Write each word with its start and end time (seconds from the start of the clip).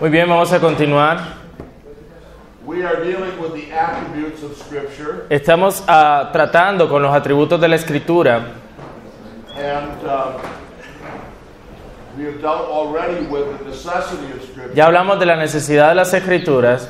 Muy 0.00 0.08
bien, 0.10 0.26
vamos 0.26 0.50
a 0.52 0.58
continuar. 0.58 1.18
We 2.64 2.82
are 2.84 3.04
dealing 3.04 3.38
with 3.38 3.52
the 3.52 3.72
attributes 3.72 4.42
of 4.42 4.56
Scripture, 4.56 5.26
Estamos 5.28 5.82
ah, 5.86 6.30
tratando 6.32 6.88
con 6.88 7.02
los 7.02 7.14
atributos 7.14 7.60
de 7.60 7.68
la 7.68 7.76
escritura 7.76 8.36
and 9.56 9.90
we 12.16 12.24
have 12.24 12.40
dealt 12.40 12.68
already 12.70 13.26
with 13.26 13.58
the 13.58 13.64
necessity 13.64 14.32
of 14.32 14.42
Scripture 14.42 14.74
Ya 14.74 14.86
hablamos 14.86 15.18
de 15.18 15.26
la 15.26 15.36
necesidad 15.36 15.90
de 15.90 15.94
las 15.96 16.14
escrituras 16.14 16.88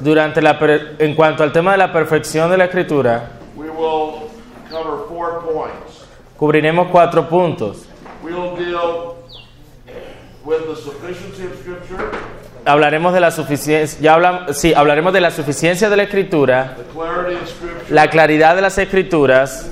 Durante 0.00 0.40
la 0.42 0.58
en 0.98 1.14
cuanto 1.14 1.42
al 1.42 1.52
tema 1.52 1.72
de 1.72 1.78
la 1.78 1.92
perfección 1.92 2.50
de 2.50 2.56
la 2.58 2.64
escritura, 2.64 3.30
we 3.56 3.68
will 3.68 4.28
cover 4.70 5.06
four 5.08 5.40
points. 5.44 6.04
cubriremos 6.38 6.88
cuatro 6.90 7.28
puntos. 7.28 7.86
We 8.22 8.32
will 8.32 8.56
deal 8.56 9.14
with 10.44 10.66
the 10.68 10.76
sufficiency 10.76 11.44
of 11.46 11.58
Scripture, 11.60 12.04
Hablaremos 12.64 13.14
de 13.14 13.20
la 13.20 13.30
suficiencia, 13.30 13.98
ya 14.00 14.14
hablam- 14.16 14.52
sí, 14.52 14.74
hablaremos 14.74 15.12
de 15.12 15.20
la 15.20 15.30
suficiencia 15.30 15.88
de 15.88 15.96
la 15.96 16.02
escritura, 16.02 16.76
the 16.76 17.94
la 17.94 18.10
claridad 18.10 18.54
de 18.56 18.62
las 18.62 18.76
escrituras, 18.78 19.70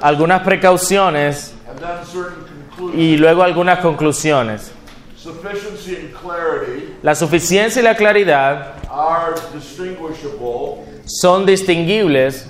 algunas 0.00 0.42
precauciones 0.42 1.54
and 1.68 1.78
then 1.78 2.04
certain 2.06 2.44
conclusions. 2.76 2.98
y 2.98 3.16
luego 3.16 3.42
algunas 3.42 3.78
conclusiones. 3.80 4.72
Sufficiency 5.24 5.96
and 5.96 6.12
clarity 6.12 6.94
La 7.02 7.14
suficiencia 7.14 7.80
y 7.80 7.82
la 7.82 7.94
claridad 7.96 8.74
are 8.90 9.34
distinguishable 9.54 10.84
son 11.06 11.46
distinguibles 11.46 12.46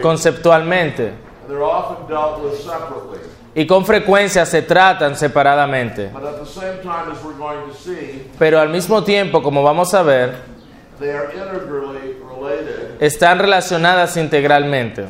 conceptualmente 0.00 1.08
and 1.08 1.48
they're 1.48 1.64
often 1.64 2.06
dealt 2.06 2.40
with 2.44 2.60
separately. 2.60 3.18
y 3.56 3.66
con 3.66 3.84
frecuencia 3.84 4.46
se 4.46 4.62
tratan 4.62 5.16
separadamente, 5.16 6.10
But 6.12 6.24
at 6.26 6.38
the 6.38 6.46
same 6.46 6.78
time, 6.80 7.10
as 7.10 7.24
we're 7.24 7.36
going 7.36 7.68
to 7.68 7.74
see, 7.76 8.30
pero 8.38 8.60
al 8.60 8.68
mismo 8.68 9.02
tiempo, 9.02 9.42
como 9.42 9.64
vamos 9.64 9.92
a 9.94 10.02
ver, 10.04 10.36
están 13.00 13.40
relacionadas 13.40 14.16
integralmente 14.16 15.06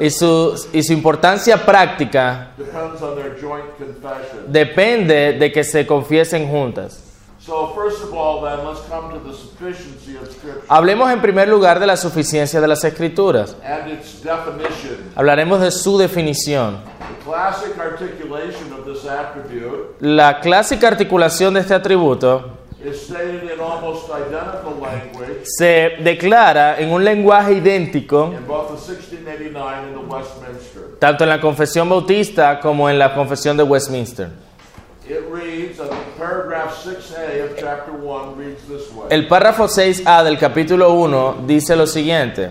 y 0.00 0.10
su, 0.10 0.54
y 0.72 0.82
su 0.82 0.92
importancia 0.92 1.64
práctica 1.64 2.52
depends 2.56 3.02
on 3.02 3.14
their 3.16 3.36
joint 3.40 3.66
confession. 3.78 4.50
depende 4.50 5.34
de 5.34 5.52
que 5.52 5.62
se 5.62 5.86
confiesen 5.86 6.48
juntas. 6.48 7.04
So, 7.40 7.72
first 7.74 8.02
of 8.04 8.12
all, 8.12 8.42
then, 8.42 8.66
let's 8.66 8.80
come 8.88 9.12
to 9.14 9.18
the 9.26 9.34
sufficiency 9.34 10.14
of 10.16 10.30
Scripture 10.30 10.60
Hablemos 10.68 11.10
en 11.10 11.22
primer 11.22 11.48
lugar 11.48 11.80
de 11.80 11.86
la 11.86 11.96
suficiencia 11.96 12.60
de 12.60 12.68
las 12.68 12.84
escrituras. 12.84 13.56
and 13.64 13.90
its 13.92 14.22
definition. 14.22 15.10
Hablaremos 15.16 15.60
de 15.60 15.70
su 15.70 15.96
definición. 15.98 16.78
The 16.98 17.24
classic 17.24 17.78
articulation 17.78 18.72
of 18.74 18.84
this 18.84 19.06
attribute 19.06 19.96
La 20.00 20.40
clásica 20.40 20.88
articulación 20.88 21.54
de 21.54 21.60
este 21.60 21.72
atributo 21.74 22.58
is 22.84 23.00
stated 23.06 23.42
in 23.44 23.58
almost 23.60 24.08
identical 24.10 24.74
language 24.80 25.40
se 25.44 25.96
declara 26.02 26.78
en 26.78 26.90
un 26.92 27.02
lenguaje 27.04 27.54
idéntico 27.54 28.32
in 28.36 28.46
both 28.46 28.68
the 28.68 28.74
1689 28.76 29.84
and 29.88 29.94
the 29.94 30.14
Westminster. 30.14 30.89
Tanto 31.00 31.24
en 31.24 31.30
la 31.30 31.40
confesión 31.40 31.88
bautista 31.88 32.60
como 32.60 32.88
en 32.88 32.98
la 32.98 33.14
confesión 33.14 33.56
de 33.56 33.64
Westminster. 33.64 34.28
It 35.08 35.24
reads, 35.32 35.80
and 35.80 35.90
paragraph 36.16 36.84
6a 36.84 37.50
of 37.50 37.58
chapter 37.58 37.92
1 37.92 38.36
reads 38.36 38.62
this 38.68 38.92
way 38.92 39.08
El 39.10 39.26
párrafo 39.26 39.66
6a 39.66 40.22
del 40.22 40.38
capítulo 40.38 40.92
1 40.92 41.38
dice 41.46 41.74
lo 41.74 41.86
siguiente. 41.86 42.50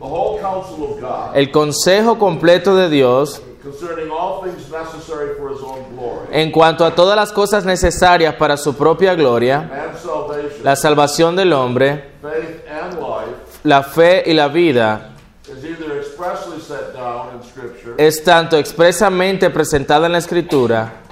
The 0.00 0.04
whole 0.04 0.40
counsel 0.40 0.82
of 0.82 1.00
God 1.00 1.36
El 1.36 1.52
consejo 1.52 2.18
completo 2.18 2.74
de 2.74 2.88
Dios 2.88 3.40
concerning 3.62 4.10
all 4.10 4.42
things 4.42 4.68
necessary 4.72 5.36
for 5.36 5.52
his 5.52 5.60
own 5.60 5.84
glory 5.94 6.26
en 6.32 6.50
cuanto 6.50 6.84
a 6.84 6.94
todas 6.94 7.14
las 7.14 7.30
cosas 7.30 7.64
necesarias 7.64 8.34
para 8.34 8.56
su 8.56 8.74
propia 8.74 9.14
gloria, 9.14 9.92
la 10.64 10.74
salvación 10.74 11.36
del 11.36 11.52
hombre, 11.52 12.14
la 13.62 13.82
fe 13.84 14.24
y 14.26 14.32
la 14.32 14.48
vida, 14.48 15.12
is 15.52 15.64
either 15.64 15.98
expressly 15.98 16.58
set 16.60 16.94
down 16.94 17.34
in 17.34 17.42
Scripture 17.42 17.81
es 17.98 18.22
tanto 18.24 18.56
expresamente 18.56 19.50
presentada 19.50 20.06
en 20.06 20.12
la 20.12 20.18
Escritura 20.18 21.02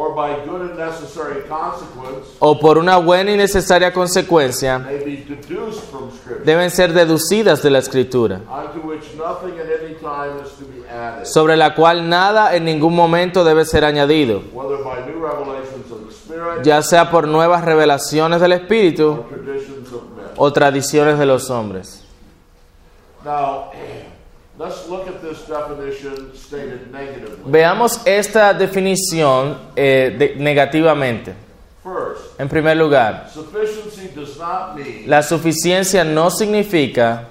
or 0.00 0.14
by 0.14 0.34
good 0.46 0.62
and 0.62 0.78
necessary 0.78 1.42
consequence 1.48 2.36
o 2.38 2.58
por 2.58 2.78
una 2.78 2.96
buena 2.96 3.32
y 3.32 3.36
necesaria 3.36 3.92
consecuencia, 3.92 4.86
deben 6.44 6.70
ser 6.70 6.92
deducidas 6.92 7.62
de 7.62 7.70
la 7.70 7.78
Escritura, 7.78 8.40
sobre 11.24 11.56
la 11.56 11.74
cual 11.74 12.08
nada 12.08 12.54
en 12.54 12.64
ningún 12.64 12.94
momento 12.94 13.44
debe 13.44 13.64
ser 13.64 13.84
añadido, 13.84 14.42
whether 14.52 14.82
by 14.82 15.04
new 15.06 15.20
revelations 15.20 15.90
of 15.90 16.06
the 16.06 16.12
Spirit 16.12 16.62
ya 16.62 16.82
sea 16.82 17.10
por 17.10 17.28
nuevas 17.28 17.64
revelaciones 17.64 18.40
del 18.40 18.52
Espíritu 18.52 19.24
o 20.36 20.52
tradiciones 20.52 21.18
de 21.18 21.26
los 21.26 21.50
hombres. 21.50 22.04
Now, 23.22 23.70
Veamos 27.46 28.00
esta 28.04 28.52
definición 28.52 29.56
eh, 29.74 30.14
de- 30.18 30.34
negativamente. 30.36 31.32
First, 31.82 32.38
En 32.38 32.48
primer 32.48 32.76
lugar, 32.76 33.30
sufficiency 33.32 34.08
does 34.14 34.36
not 34.36 34.74
mean 34.76 35.04
la 35.08 35.22
suficiencia 35.22 36.04
no 36.04 36.30
significa 36.30 37.24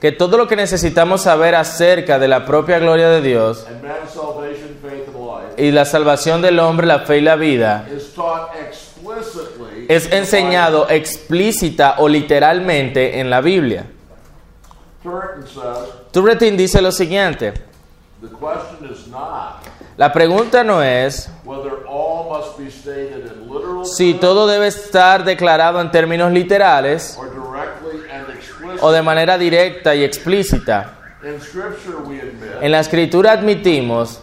que 0.00 0.12
todo 0.12 0.36
lo 0.38 0.46
que 0.46 0.56
necesitamos 0.56 1.22
saber 1.22 1.54
acerca 1.54 2.18
de 2.18 2.28
la 2.28 2.44
propia 2.46 2.78
gloria 2.78 3.08
de 3.10 3.20
Dios 3.20 3.66
and 3.68 3.82
man's 3.82 4.10
salvation, 4.10 4.76
faith, 4.82 5.06
and 5.08 5.16
life 5.16 5.62
y 5.62 5.70
la 5.70 5.84
salvación 5.84 6.40
del 6.42 6.58
hombre, 6.58 6.86
la 6.86 7.00
fe 7.00 7.18
y 7.18 7.20
la 7.20 7.36
vida 7.36 7.86
is 7.94 8.12
taught 8.14 8.50
explicitly. 8.54 8.89
Es 9.90 10.12
enseñado 10.12 10.88
explícita 10.88 11.96
o 11.98 12.08
literalmente 12.08 13.18
en 13.18 13.28
la 13.28 13.40
Biblia. 13.40 13.86
Turretin 16.12 16.56
dice 16.56 16.80
lo 16.80 16.92
siguiente, 16.92 17.52
la 19.96 20.12
pregunta 20.12 20.62
no 20.62 20.80
es 20.80 21.28
whether 21.44 21.72
all 21.88 22.28
must 22.28 22.56
be 22.56 22.70
stated 22.70 23.32
in 23.32 23.52
literal 23.52 23.84
si 23.84 24.14
todo 24.14 24.46
debe 24.46 24.68
estar 24.68 25.24
declarado 25.24 25.80
en 25.80 25.90
términos 25.90 26.30
literales 26.30 27.18
o 28.82 28.92
de 28.92 29.02
manera 29.02 29.38
directa 29.38 29.96
y 29.96 30.04
explícita. 30.04 30.98
In 31.22 31.38
Scripture, 31.40 31.96
we 32.06 32.18
admit 32.20 32.62
En 32.62 32.70
la 32.70 32.80
escritura 32.80 33.32
admitimos 33.32 34.22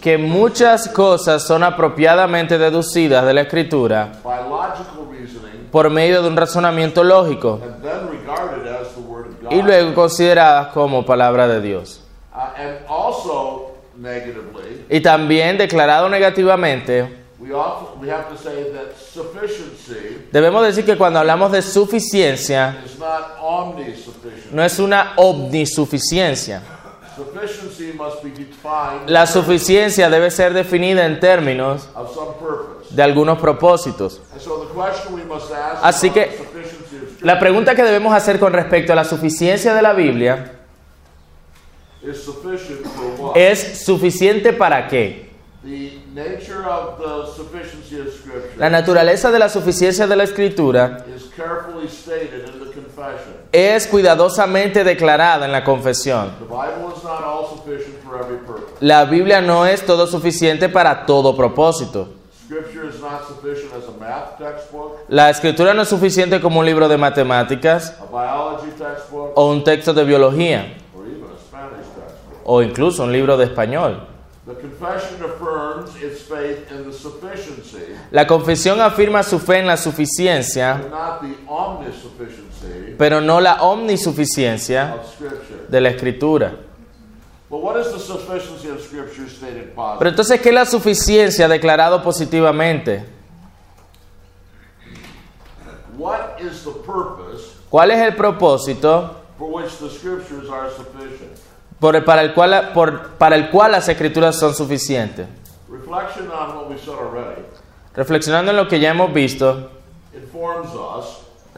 que 0.00 0.18
muchas 0.18 0.88
cosas 0.88 1.46
son 1.46 1.62
apropiadamente 1.62 2.58
deducidas 2.58 3.24
de 3.24 3.34
la 3.34 3.42
escritura 3.42 4.12
por 5.70 5.90
medio 5.90 6.22
de 6.22 6.28
un 6.28 6.36
razonamiento 6.36 7.04
lógico 7.04 7.60
y 9.50 9.62
luego 9.62 9.94
consideradas 9.94 10.68
como 10.68 11.04
palabra 11.04 11.48
de 11.48 11.60
Dios. 11.60 12.02
Uh, 12.34 13.68
Y 14.90 15.00
también 15.00 15.58
declarado 15.58 16.08
negativamente, 16.08 17.18
we, 17.38 17.52
often, 17.52 18.00
we 18.00 18.10
have 18.10 18.28
to 18.28 18.36
say 18.36 18.70
that 18.72 18.96
sufficiency 18.96 20.28
debemos 20.32 20.62
decir 20.64 20.84
que 20.84 20.96
cuando 20.96 21.18
hablamos 21.18 21.52
de 21.52 21.62
suficiencia, 21.62 22.76
no 24.52 24.62
es 24.64 24.78
una 24.78 25.14
omnisuficiencia. 25.16 26.62
La 29.06 29.26
suficiencia 29.26 30.10
debe 30.10 30.30
ser 30.30 30.52
definida 30.54 31.06
en 31.06 31.20
términos 31.20 31.88
de 32.90 33.02
algunos 33.02 33.38
propósitos. 33.38 34.20
And 34.32 34.40
so 34.40 34.66
the 34.66 34.74
question 34.74 35.14
we 35.14 35.24
must 35.24 35.52
ask 35.52 35.84
Así 35.84 36.10
que 36.10 36.30
La 37.22 37.38
pregunta 37.38 37.74
que 37.74 37.82
debemos 37.82 38.14
hacer 38.14 38.38
con 38.38 38.52
respecto 38.52 38.92
a 38.92 38.96
la 38.96 39.04
suficiencia 39.04 39.74
de 39.74 39.82
la 39.82 39.92
Biblia 39.92 40.52
es 43.34 43.84
suficiente 43.84 44.52
para 44.52 44.86
qué. 44.86 45.28
La 48.56 48.70
naturaleza 48.70 49.30
de 49.30 49.38
la 49.38 49.48
suficiencia 49.48 50.06
de 50.06 50.16
la 50.16 50.24
escritura 50.24 51.04
es 53.52 53.86
cuidadosamente 53.86 54.84
declarada 54.84 55.46
en 55.46 55.52
la 55.52 55.64
confesión. 55.64 56.32
La 58.80 59.04
Biblia 59.04 59.40
no 59.40 59.66
es 59.66 59.84
todo 59.84 60.06
suficiente 60.06 60.68
para 60.68 61.06
todo 61.06 61.36
propósito. 61.36 62.08
La 65.08 65.30
escritura 65.30 65.74
no 65.74 65.82
es 65.82 65.88
suficiente 65.88 66.40
como 66.40 66.60
un 66.60 66.66
libro 66.66 66.88
de 66.88 66.96
matemáticas 66.96 67.94
o 69.34 69.50
un 69.50 69.64
texto 69.64 69.92
de 69.92 70.04
biología 70.04 70.74
o 72.44 72.62
incluso 72.62 73.04
un 73.04 73.12
libro 73.12 73.36
de 73.36 73.44
español. 73.44 74.06
The 74.46 74.54
confession 74.54 75.22
affirms 75.22 75.94
its 76.02 76.22
faith 76.22 76.72
in 76.72 76.90
the 76.90 76.92
sufficiency, 76.92 77.94
La 78.10 78.26
confesión 78.26 78.80
afirma 78.80 79.22
su 79.22 79.38
fe 79.38 79.58
en 79.58 79.66
la 79.66 79.76
suficiencia, 79.76 80.80
pero 82.98 83.20
no 83.20 83.40
la 83.40 83.62
omnisuficiencia 83.62 84.96
de 85.68 85.80
la 85.80 85.88
escritura. 85.90 86.56
Pero 89.98 90.10
entonces, 90.10 90.40
¿qué 90.40 90.48
es 90.50 90.54
la 90.54 90.66
suficiencia 90.66 91.48
declarado 91.48 92.02
positivamente? 92.02 93.04
What 95.96 96.38
is 96.40 96.62
the 96.64 96.70
purpose 96.70 97.56
¿Cuál 97.70 97.90
es 97.90 97.98
el 97.98 98.14
propósito 98.14 99.16
for 99.38 99.50
which 99.50 99.72
the 99.78 99.88
Scriptures 99.90 100.48
are 100.50 100.70
sufficient? 100.70 101.36
por 101.80 101.96
el- 101.96 102.04
para, 102.04 102.22
el 102.22 102.34
cual, 102.34 102.70
por- 102.72 103.10
para 103.18 103.36
el 103.36 103.50
cual 103.50 103.72
las 103.72 103.88
escrituras 103.88 104.38
son 104.38 104.54
suficientes? 104.54 105.26
Reflection 105.68 106.30
on 106.30 106.56
what 106.56 106.68
we 106.70 106.78
said 106.78 106.94
already 106.94 107.42
Reflexionando 107.94 108.52
en 108.52 108.56
lo 108.56 108.68
que 108.68 108.78
ya 108.78 108.90
hemos 108.90 109.12
visto, 109.12 109.70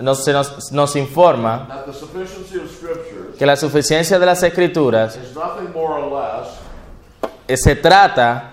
nos, 0.00 0.24
se 0.24 0.32
nos, 0.32 0.72
nos 0.72 0.96
informa 0.96 1.84
que 3.38 3.46
la 3.46 3.56
suficiencia 3.56 4.18
de 4.18 4.26
las 4.26 4.42
escrituras 4.42 5.18
se 7.54 7.76
trata 7.76 8.49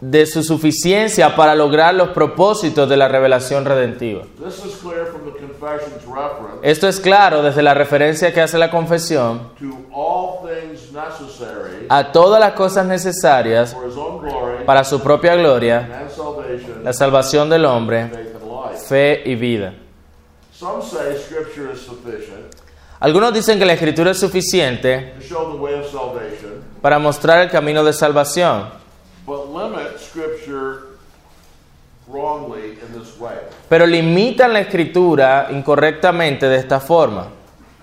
de 0.00 0.26
su 0.26 0.42
suficiencia 0.42 1.34
para 1.34 1.54
lograr 1.54 1.94
los 1.94 2.10
propósitos 2.10 2.86
de 2.86 2.96
la 2.96 3.08
revelación 3.08 3.64
redentiva. 3.64 4.24
This 4.44 4.64
is 4.66 4.76
clear 4.76 5.06
from 5.06 5.24
the 5.24 5.38
confession's 5.38 6.04
reference 6.04 6.60
Esto 6.62 6.88
es 6.88 7.00
claro 7.00 7.42
desde 7.42 7.62
la 7.62 7.72
referencia 7.72 8.34
que 8.34 8.42
hace 8.42 8.58
la 8.58 8.70
confesión 8.70 9.48
a 11.88 12.12
todas 12.12 12.40
las 12.40 12.52
cosas 12.52 12.86
necesarias 12.86 13.74
para 14.66 14.84
su 14.84 15.00
propia 15.00 15.36
gloria, 15.36 16.06
la 16.82 16.92
salvación 16.92 17.48
del 17.48 17.64
hombre, 17.64 18.10
fe 18.88 19.22
y 19.24 19.34
vida. 19.36 19.74
Algunos 23.06 23.32
dicen 23.32 23.56
que 23.56 23.64
la 23.64 23.74
escritura 23.74 24.10
es 24.10 24.18
suficiente 24.18 25.14
para 26.82 26.98
mostrar 26.98 27.40
el 27.40 27.48
camino 27.48 27.84
de 27.84 27.92
salvación, 27.92 28.64
but 29.24 29.46
limit 29.46 29.96
Scripture 29.96 30.96
wrongly 32.08 32.80
in 32.82 33.00
this 33.00 33.16
way. 33.20 33.36
pero 33.68 33.86
limitan 33.86 34.52
la 34.52 34.58
escritura 34.58 35.46
incorrectamente 35.52 36.48
de 36.48 36.56
esta 36.56 36.80
forma. 36.80 37.28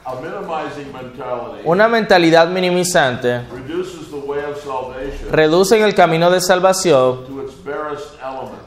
A 0.03 0.15
minimizing 0.15 0.91
mentality 0.91 1.61
Una 1.63 1.87
mentalidad 1.87 2.49
minimizante 2.49 3.43
reduces 3.49 4.09
the 4.09 4.17
way 4.17 4.41
of 4.43 4.61
salvation 4.61 5.31
reduce 5.31 5.81
el 5.81 5.95
camino 5.95 6.29
de 6.31 6.41
salvación 6.41 7.21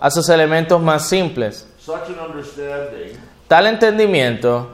a 0.01 0.11
sus 0.11 0.27
elementos 0.31 0.81
más 0.81 1.07
simples. 1.07 1.69
Tal 3.47 3.67
entendimiento 3.67 4.71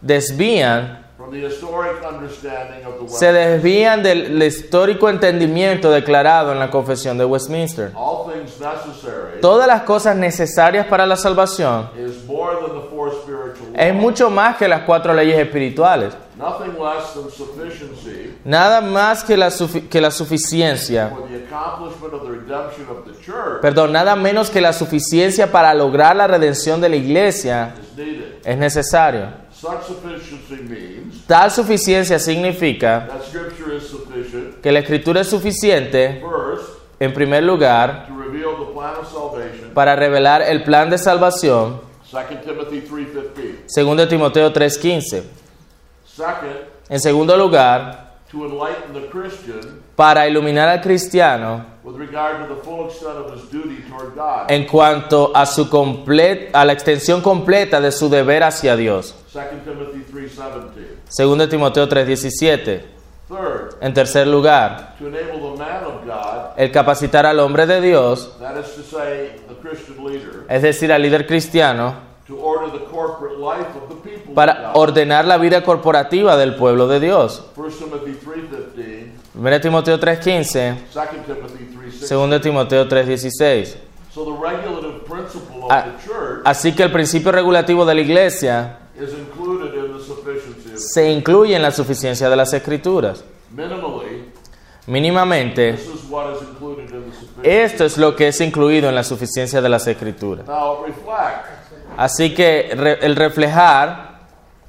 desvían, 0.00 1.04
from 1.16 1.32
the 1.32 1.40
historic 1.40 2.02
understanding 2.04 2.84
of 2.86 3.00
the 3.00 3.08
se 3.08 3.32
desvían 3.32 4.02
del 4.02 4.40
histórico 4.42 5.08
entendimiento 5.08 5.90
declarado 5.90 6.52
en 6.52 6.58
la 6.58 6.70
confesión 6.70 7.18
de 7.18 7.24
Westminster. 7.24 7.90
All 7.94 8.32
things 8.32 8.60
necessary 8.60 9.40
Todas 9.40 9.66
las 9.66 9.82
cosas 9.82 10.16
necesarias 10.16 10.86
para 10.86 11.06
la 11.06 11.16
salvación 11.16 11.90
is 11.96 12.24
more 12.24 12.56
than 12.56 12.80
the 12.80 12.88
four 12.88 13.12
spiritual 13.12 13.68
es 13.74 13.94
mucho 13.94 14.30
más 14.30 14.56
que 14.56 14.68
las 14.68 14.82
cuatro 14.82 15.12
leyes 15.12 15.38
espirituales. 15.38 16.14
Nothing 16.36 16.80
less 16.80 17.14
than 17.14 17.30
sufficiency 17.30 18.36
Nada 18.44 18.80
más 18.80 19.24
que 19.24 19.36
la, 19.36 19.50
que 19.90 20.00
la 20.00 20.12
suficiencia, 20.12 21.08
for 21.08 21.28
the 21.28 21.44
accomplishment 21.44 22.14
of 22.14 22.22
the 22.22 22.30
redemption 22.30 22.86
of 22.88 23.04
the 23.04 23.20
church 23.20 23.60
perdón, 23.60 23.92
nada 23.92 24.14
menos 24.14 24.48
que 24.48 24.60
la 24.60 24.72
suficiencia 24.72 25.50
para 25.50 25.74
lograr 25.74 26.14
la 26.14 26.28
redención 26.28 26.80
de 26.80 26.88
la 26.88 26.96
iglesia 26.96 27.74
es 28.44 28.56
necesario. 28.56 29.47
Such 29.60 29.86
sufficiency 29.86 30.62
means 30.62 31.26
Tal 31.26 31.50
suficiencia 31.50 32.18
significa 32.20 33.08
that 33.08 33.24
Scripture 33.24 33.76
is 33.76 33.88
sufficient, 33.88 34.60
que 34.60 34.70
la 34.70 34.78
escritura 34.78 35.22
es 35.22 35.28
suficiente, 35.28 36.20
first, 36.20 36.78
en 37.00 37.12
primer 37.12 37.42
lugar, 37.42 38.08
para 39.74 39.96
revelar 39.96 40.42
el 40.42 40.62
plan 40.62 40.88
de 40.90 40.98
salvación, 40.98 41.80
2 42.10 42.24
Timothy 42.44 42.82
3.15. 42.82 43.54
segundo 43.66 44.06
Timoteo 44.06 44.52
3:15. 44.52 45.24
Second, 46.06 46.68
En 46.88 47.00
segundo 47.00 47.36
lugar, 47.36 48.14
to 48.30 48.46
enlighten 48.46 48.92
the 48.94 49.08
Christian 49.10 49.80
para 49.96 50.28
iluminar 50.28 50.68
al 50.68 50.80
cristiano 50.80 51.66
with 51.88 51.96
regard 51.98 52.46
to 52.46 52.54
the 52.54 52.60
full 52.62 52.86
extent 52.86 53.16
of 53.16 53.32
his 53.34 53.50
duty 53.50 53.82
toward 53.88 54.14
God. 54.14 54.50
en 54.50 54.66
cuanto 54.66 55.32
a 55.34 55.46
su 55.46 55.68
comple- 55.70 56.50
a 56.52 56.64
la 56.64 56.72
extensión 56.74 57.22
completa 57.22 57.80
de 57.80 57.90
su 57.90 58.08
deber 58.10 58.42
hacia 58.42 58.76
Dios. 58.76 59.14
2 59.32 59.64
Timothy 59.64 60.04
3.17. 60.12 60.98
Segundo 61.08 61.48
Timoteo 61.48 61.88
3:17. 61.88 62.84
Third, 63.28 63.76
En 63.82 63.92
tercer 63.92 64.26
lugar, 64.26 64.94
el 66.56 66.70
capacitar 66.72 67.26
al 67.26 67.38
hombre 67.40 67.66
de 67.66 67.80
Dios, 67.82 68.32
that 68.40 68.56
is 68.58 68.74
to 68.74 68.82
say, 68.82 69.36
the 69.48 69.54
Christian 69.60 70.02
leader, 70.04 70.44
es 70.48 70.62
decir, 70.62 70.90
al 70.92 71.02
líder 71.02 71.26
cristiano, 71.26 71.94
para 74.34 74.72
ordenar 74.74 75.24
la 75.26 75.36
vida 75.38 75.62
corporativa 75.62 76.36
del 76.36 76.54
pueblo 76.54 76.86
de 76.88 77.00
Dios. 77.00 77.44
1 77.56 77.68
Timothy 77.78 78.12
3.15, 78.24 79.12
1 79.34 79.60
Timoteo 79.60 79.98
3:15, 79.98 80.74
2 82.00 82.06
Timothy 82.06 82.06
3.16. 82.06 82.06
segundo 82.06 82.40
Timoteo 82.40 82.88
3:16. 82.88 83.76
So 84.12 84.24
the 84.24 84.30
regulative 84.40 85.04
principle 85.04 85.64
of 85.64 85.70
Ah, 85.70 85.82
the 85.84 86.04
church 86.08 86.40
Así 86.44 86.72
que 86.74 86.82
el 86.84 86.90
principio 86.92 87.30
regulativo 87.32 87.84
de 87.84 87.94
la 87.94 88.00
iglesia 88.00 88.78
is 89.00 89.10
included 89.12 89.74
in 89.74 89.96
the 89.96 90.02
sufficiency 90.04 90.72
of 90.72 90.78
se 90.78 91.10
incluye 91.12 91.54
en 91.54 91.62
la 91.62 91.70
suficiencia 91.70 92.28
de 92.28 92.36
las 92.36 92.52
escrituras. 92.52 93.22
minimally. 93.50 94.28
Mínimamente, 94.86 95.72
This 95.74 95.86
is 95.86 96.10
what 96.10 96.34
is 96.34 96.40
included 96.48 96.90
in 96.90 97.10
the 97.10 97.16
sufficiency. 97.16 97.50
esto 97.50 97.84
es 97.84 97.98
lo 97.98 98.16
que 98.16 98.28
es 98.28 98.40
incluido 98.40 98.88
en 98.88 98.94
la 98.94 99.04
suficiencia 99.04 99.60
de 99.60 99.68
las 99.68 99.86
escrituras. 99.86 100.46
Así 101.96 102.34
que 102.34 102.72
re- 102.74 102.98
el 103.02 103.14
reflejar, 103.14 104.20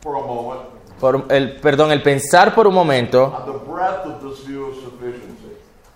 for 0.01 0.17
a 0.17 0.19
moment 0.25 0.61
por 0.99 1.25
el, 1.29 1.53
perdón, 1.61 1.91
el 1.93 2.01
pensar 2.01 2.53
por 2.53 2.67
un 2.67 2.73
momento 2.73 3.33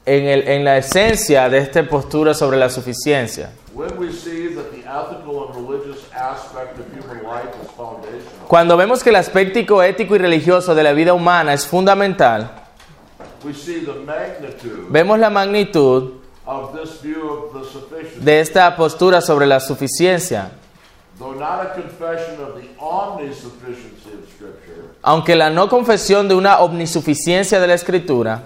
en, 0.06 0.28
el, 0.28 0.48
en 0.48 0.64
la 0.66 0.78
esencia 0.78 1.50
de 1.50 1.60
esta 1.60 1.84
postura 1.84 2.34
sobre 2.34 2.58
la 2.58 2.70
suficiencia. 2.70 3.52
When 3.74 3.98
we 3.98 4.12
see 4.12 4.54
that 4.56 4.70
the 4.72 4.82
ethical 4.88 5.48
and 5.48 5.56
religious 5.56 6.04
aspect 6.14 6.78
of 6.78 6.86
human 6.94 7.24
life 7.24 7.50
is 7.64 7.70
foundational, 7.76 8.48
Cuando 8.48 8.78
vemos 8.78 9.02
que 9.04 9.10
el 9.10 9.16
aspecto 9.16 9.82
ético 9.82 10.16
y 10.16 10.20
religioso 10.20 10.76
de 10.76 10.84
la 10.84 10.94
vida 10.94 11.14
humana 11.14 11.54
es 11.54 11.66
fundamental, 11.66 12.52
we 13.44 13.54
see 13.54 13.82
the 13.86 13.94
magnitude 14.06 14.86
vemos 14.90 15.18
la 15.20 15.30
magnitud 15.30 16.22
of 16.46 16.74
this 16.80 17.02
view 17.02 17.28
of 17.30 17.54
the 17.54 17.68
sufficiency. 17.72 18.20
de 18.24 18.40
esta 18.42 18.76
postura 18.76 19.22
sobre 19.22 19.48
la 19.48 19.60
suficiencia. 19.60 20.52
Though 21.18 21.34
not 21.36 21.62
a 21.62 21.74
confession 21.74 22.42
of 22.42 22.56
the 22.60 22.68
omnisufficiency 22.80 24.10
of 24.14 24.30
Scripture, 24.36 24.84
Aunque 25.02 25.36
la 25.36 25.50
no 25.50 25.68
confesión 25.70 26.28
de 26.28 26.36
una 26.36 26.60
omnisuficiencia 26.60 27.60
de 27.60 27.68
la 27.68 27.74
escritura, 27.74 28.44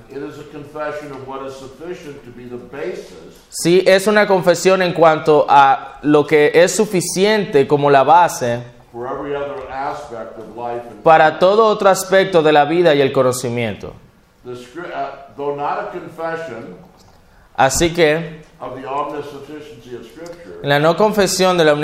sí 3.49 3.83
es 3.85 4.07
una 4.07 4.27
confesión 4.27 4.81
en 4.81 4.93
cuanto 4.93 5.45
a 5.47 5.99
lo 6.03 6.25
que 6.25 6.51
es 6.53 6.75
suficiente 6.75 7.67
como 7.67 7.89
la 7.89 8.03
base 8.03 8.77
for 8.91 9.05
every 9.05 9.35
other 9.35 9.69
aspect 9.69 10.37
of 10.39 10.55
life 10.55 10.81
and 10.89 11.03
para 11.03 11.37
todo 11.37 11.65
otro 11.67 11.89
aspecto 11.89 12.41
de 12.41 12.51
la 12.51 12.65
vida 12.65 12.95
y 12.95 13.01
el 13.01 13.11
conocimiento. 13.11 13.93
uh, 14.45 14.51
Así 17.55 17.93
que 17.93 18.41
Scripture, 20.03 20.59
la 20.63 20.79
no 20.79 20.95
confesión 20.95 21.57
de 21.57 21.65
la, 21.65 21.75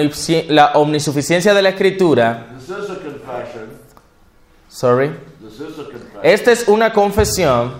la 0.50 0.72
omnisuficiencia 0.74 1.54
de 1.54 1.62
la 1.62 1.70
escritura, 1.70 2.48
this 2.58 2.70
is 2.70 2.90
a 2.90 2.96
confession. 2.96 3.70
sorry, 4.70 5.12
Esta 6.22 6.52
es 6.52 6.68
una 6.68 6.92
confesión 6.94 7.74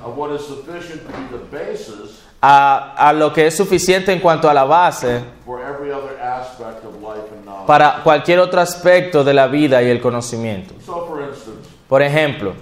a, 2.42 2.94
a 2.98 3.14
lo 3.14 3.32
que 3.32 3.48
es 3.48 3.56
suficiente 3.56 4.12
en 4.12 4.20
cuanto 4.20 4.50
a 4.50 4.54
la 4.54 4.66
base 4.66 5.22
for 5.46 5.62
every 5.62 5.92
other 5.92 6.20
aspect 6.22 6.84
of 6.86 6.96
life 7.02 7.28
and 7.34 7.46
knowledge. 7.46 7.68
para 7.68 8.02
cualquier 8.04 8.40
otro 8.40 8.60
aspecto 8.60 9.24
de 9.24 9.34
la 9.34 9.48
vida 9.48 9.82
y 9.82 9.90
el 9.90 10.02
conocimiento. 10.02 10.74
So, 10.86 11.08
for 11.08 11.22
instance, 11.22 11.70
Por 11.88 12.02
ejemplo, 12.02 12.54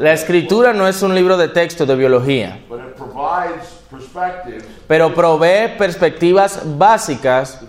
la 0.00 0.12
escritura 0.12 0.72
no 0.72 0.88
es 0.88 1.02
un 1.02 1.14
libro 1.14 1.36
de 1.36 1.48
texto 1.48 1.86
de 1.86 1.94
biología, 1.94 2.60
pero 4.86 5.14
provee 5.14 5.76
perspectivas 5.78 6.60
básicas 6.64 7.60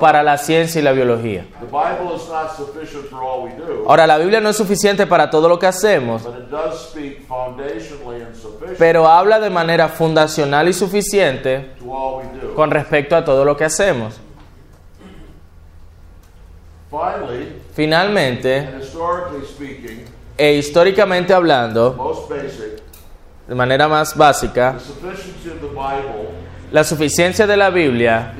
para 0.00 0.22
la 0.22 0.38
ciencia 0.38 0.80
y 0.80 0.82
la 0.82 0.92
biología. 0.92 1.46
Ahora, 3.86 4.06
la 4.06 4.18
Biblia 4.18 4.40
no 4.40 4.48
es 4.48 4.56
suficiente 4.56 5.06
para 5.06 5.30
todo 5.30 5.48
lo 5.48 5.58
que 5.58 5.66
hacemos, 5.66 6.22
pero 8.78 9.08
habla 9.08 9.40
de 9.40 9.50
manera 9.50 9.88
fundacional 9.88 10.68
y 10.68 10.72
suficiente 10.72 11.72
con 12.54 12.70
respecto 12.70 13.16
a 13.16 13.24
todo 13.24 13.44
lo 13.44 13.56
que 13.56 13.64
hacemos. 13.64 14.20
Finally, 16.90 17.60
Finalmente, 17.74 18.56
and 18.56 18.82
historically 18.82 19.44
speaking, 19.44 20.04
e 20.38 20.54
históricamente 20.54 21.34
hablando, 21.34 21.92
most 21.92 22.30
basic, 22.30 22.80
de 23.48 23.54
manera 23.54 23.88
más 23.88 24.14
básica, 24.14 24.76
la 26.70 26.84
suficiencia 26.84 27.46
de 27.46 27.56
la 27.56 27.70
Biblia, 27.70 28.34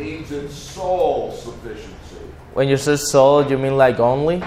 when 2.55 2.69
you 2.69 2.77
say 2.77 2.97
soul, 2.97 3.47
you 3.49 3.57
mean 3.57 3.79
like 3.79 3.99
only? 3.99 4.43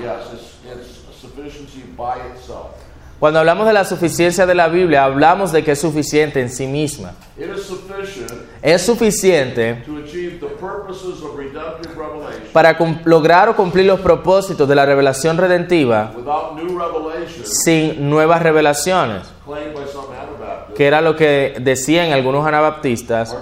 Yes, 0.00 0.32
it's, 0.32 0.58
it's 0.64 1.20
sufficiency 1.20 1.82
by 1.96 2.18
itself. 2.32 2.82
Cuando 3.22 3.38
hablamos 3.38 3.68
de 3.68 3.72
la 3.72 3.84
suficiencia 3.84 4.46
de 4.46 4.54
la 4.56 4.66
Biblia, 4.66 5.04
hablamos 5.04 5.52
de 5.52 5.62
que 5.62 5.72
es 5.72 5.80
suficiente 5.80 6.40
en 6.40 6.50
sí 6.50 6.66
misma. 6.66 7.14
It 7.38 7.50
is 7.56 7.62
sufficient 7.62 8.32
Es 8.60 8.82
suficiente 8.82 9.82
to 9.86 9.98
achieve 9.98 10.40
the 10.40 10.48
purposes 10.58 11.22
of 11.22 11.36
redemptive 11.36 11.94
revelation 11.96 12.48
para 12.52 12.76
lograr 13.04 13.48
o 13.48 13.54
cumplir 13.54 13.86
los 13.86 14.00
propósitos 14.00 14.68
de 14.68 14.74
la 14.74 14.84
revelación 14.84 15.36
redentiva 15.36 16.12
without 16.16 16.56
new 16.56 16.76
revelation 16.76 17.44
sin 17.46 18.10
nuevas 18.10 18.42
revelaciones, 18.42 19.22
claimed 19.44 19.72
by 19.72 19.86
some 19.86 20.06
Anabaptists 20.14 20.61
que 20.76 20.86
era 20.86 21.00
lo 21.00 21.14
que 21.16 21.56
decían 21.60 22.12
algunos 22.12 22.46
anabaptistas 22.46 23.36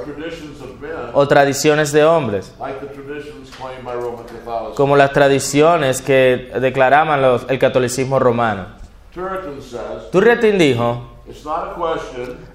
o 1.13 1.27
tradiciones 1.29 1.93
de 1.93 2.05
hombres, 2.05 2.53
como 4.77 4.97
las 4.97 5.13
tradiciones 5.13 6.01
que 6.03 6.51
declaraban 6.61 7.21
los- 7.23 7.47
el 7.49 7.59
catolicismo 7.59 8.19
romano. 8.19 8.67
Turretin 10.11 10.59
dijo, 10.59 11.03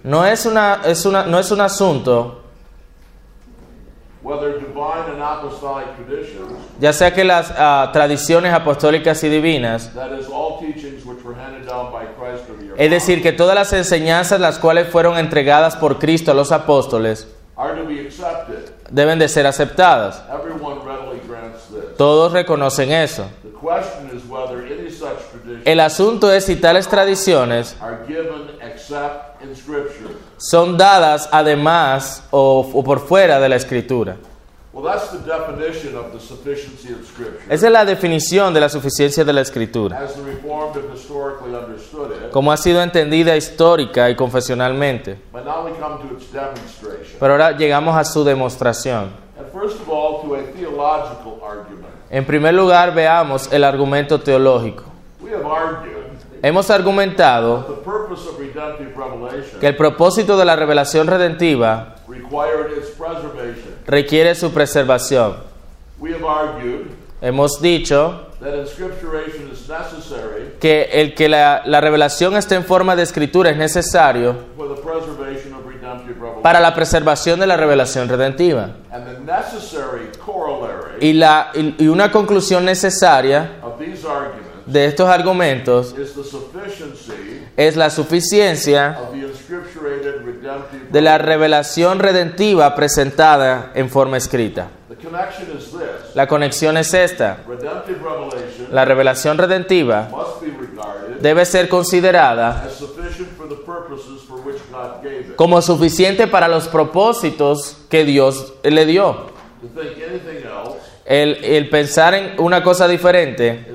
no 0.03 0.25
es, 0.25 0.45
una, 0.45 0.81
es 0.85 1.05
una, 1.05 1.23
no 1.25 1.39
es 1.39 1.51
un 1.51 1.61
asunto, 1.61 2.41
whether 4.23 4.53
divine 4.59 5.05
and 5.13 5.21
apostolic 5.21 5.85
traditions, 5.97 6.51
ya 6.79 6.91
sea 6.91 7.13
que 7.13 7.23
las 7.23 7.53
ah, 7.57 7.89
tradiciones 7.93 8.51
apostólicas 8.53 9.23
y 9.23 9.29
divinas, 9.29 9.93
that 9.93 10.11
is, 10.19 10.27
all 10.27 10.57
teachings 10.59 11.05
which 11.05 11.23
were 11.23 11.35
handed 11.35 11.67
down 11.67 11.91
by 11.91 12.05
Christ 12.17 12.49
or 12.49 12.57
the 12.57 12.64
es 12.77 12.91
decir, 12.91 13.21
que 13.21 13.31
todas 13.31 13.55
las 13.55 13.73
enseñanzas 13.73 14.39
las 14.39 14.59
cuales 14.59 14.87
fueron 14.87 15.17
entregadas 15.17 15.75
por 15.75 15.99
Cristo 15.99 16.31
a 16.31 16.33
los 16.33 16.51
apóstoles, 16.51 17.27
deben 18.89 19.19
de 19.19 19.29
ser 19.29 19.47
aceptadas. 19.47 20.23
Todos 21.97 22.33
reconocen 22.33 22.91
eso. 22.91 23.29
El 25.63 25.79
asunto 25.79 26.31
es 26.31 26.45
si 26.45 26.55
tales 26.57 26.87
tradiciones 26.87 27.75
son 30.37 30.77
dadas 30.77 31.29
además 31.31 32.23
o, 32.31 32.69
o 32.73 32.83
por 32.83 32.99
fuera 32.99 33.39
de 33.39 33.49
la 33.49 33.55
escritura. 33.55 34.17
Well, 34.75 34.83
that's 34.83 35.09
the 35.09 35.19
definition 35.19 35.95
of 35.95 36.11
the 36.11 36.19
sufficiency 36.19 36.91
of 36.91 37.07
Scripture. 37.07 37.39
Esa 37.49 37.67
es 37.67 37.71
la 37.71 37.85
definición 37.85 38.53
de 38.53 38.59
la 38.59 38.67
suficiencia 38.67 39.23
de 39.23 39.31
la 39.31 39.39
escritura, 39.39 40.05
como 42.29 42.51
ha 42.51 42.57
sido 42.57 42.81
entendida 42.83 43.37
histórica 43.37 44.09
y 44.09 44.17
confesionalmente. 44.17 45.17
but 45.31 45.45
now 45.45 45.63
we 45.63 45.71
come 45.79 45.97
to 46.05 46.13
its 46.13 46.29
demonstration. 46.29 47.17
Pero 47.17 47.31
ahora 47.31 47.53
llegamos 47.53 47.95
a 47.95 48.03
su 48.03 48.25
demostración. 48.25 49.11
And 49.39 49.47
first 49.53 49.79
of 49.79 49.87
all, 49.87 50.23
to 50.23 50.35
a 50.35 50.43
theological 50.53 51.39
argument. 51.41 51.93
En 52.09 52.25
primer 52.25 52.53
lugar, 52.53 52.93
veamos 52.93 53.49
el 53.53 53.63
argumento 53.63 54.19
teológico. 54.19 54.83
Hemos 56.41 56.69
argumentado 56.69 57.81
que 59.61 59.67
el 59.67 59.77
propósito 59.77 60.37
de 60.37 60.43
la 60.43 60.57
revelación 60.57 61.07
redentiva 61.07 61.95
required 62.09 62.77
its 62.77 62.89
preservation. 62.89 63.64
Requiere 63.87 64.35
su 64.35 64.51
preservación. 64.51 65.35
We 65.99 66.13
have 66.13 66.25
argued 66.25 66.87
Hemos 67.21 67.61
dicho 67.61 68.27
que 70.59 70.89
el 70.91 71.15
que 71.15 71.29
la, 71.29 71.63
la 71.65 71.81
revelación 71.81 72.35
esté 72.35 72.55
en 72.55 72.63
forma 72.65 72.95
de 72.95 73.03
escritura 73.03 73.49
es 73.49 73.57
necesario 73.57 74.35
for 74.57 74.67
the 74.67 74.81
preservation 74.81 75.53
of 75.53 75.65
redemptive 75.65 76.15
revelation. 76.15 76.43
para 76.43 76.59
la 76.59 76.75
preservación 76.75 77.39
de 77.39 77.47
la 77.47 77.57
revelación 77.57 78.09
redentiva. 78.09 78.75
And 78.91 79.05
the 79.05 79.19
necessary 79.21 80.09
corollary 80.23 80.97
Y, 80.99 81.13
la, 81.13 81.51
y, 81.55 81.87
una 81.87 82.11
conclusión 82.11 82.65
necesaria 82.65 83.59
of 83.63 83.79
these 83.79 84.05
arguments 84.05 84.45
de 84.65 84.85
estos 84.85 85.07
argumentos 85.07 85.95
is 85.97 86.13
the 86.13 86.23
sufficiency 86.23 87.41
es 87.55 87.75
la 87.75 87.89
suficiencia 87.89 88.97
of 88.99 89.11
the 89.13 89.25
inscripturated 89.25 90.23
redemptive 90.25 90.84
de 90.95 91.01
la 91.01 91.17
revelación 91.17 91.99
redentiva 91.99 92.73
presentada 92.73 93.73
en 93.75 93.89
forma 93.89 94.15
escrita. 94.15 94.69
La 96.13 96.25
conexión 96.25 96.77
es 96.77 96.93
esta. 96.93 97.39
La 98.71 98.85
revelación 98.85 99.37
redentiva 99.37 100.07
must 100.09 100.41
be 100.41 100.47
regarded 100.57 101.19
debe 101.19 101.45
ser 101.45 101.67
considerada 101.67 102.63
as 102.65 102.75
sufficient 102.75 103.27
for 103.35 103.49
the 103.49 103.55
purposes 103.55 104.21
for 104.25 104.39
which 104.47 104.55
God 104.71 105.03
gave 105.03 105.31
it. 105.31 105.35
como 105.35 105.61
suficiente 105.61 106.27
para 106.27 106.47
los 106.47 106.69
propósitos 106.69 107.75
que 107.89 108.05
Dios 108.05 108.53
le 108.63 108.85
dio. 108.85 109.25
El, 111.03 111.43
el 111.43 111.69
pensar 111.69 112.13
en 112.13 112.39
una 112.39 112.63
cosa 112.63 112.87
diferente 112.87 113.65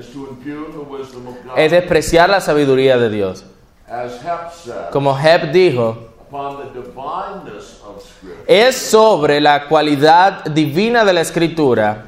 es 1.55 1.71
despreciar 1.71 2.31
la 2.31 2.41
sabiduría 2.41 2.97
de 2.97 3.09
Dios. 3.11 3.45
As 3.87 4.13
Hep 4.23 4.51
said, 4.53 4.89
Como 4.91 5.15
Hebb 5.15 5.51
dijo, 5.51 6.10
es 8.47 8.75
sobre 8.75 9.41
la 9.41 9.67
cualidad 9.67 10.45
divina 10.45 11.03
de 11.03 11.13
la 11.13 11.21
escritura 11.21 12.05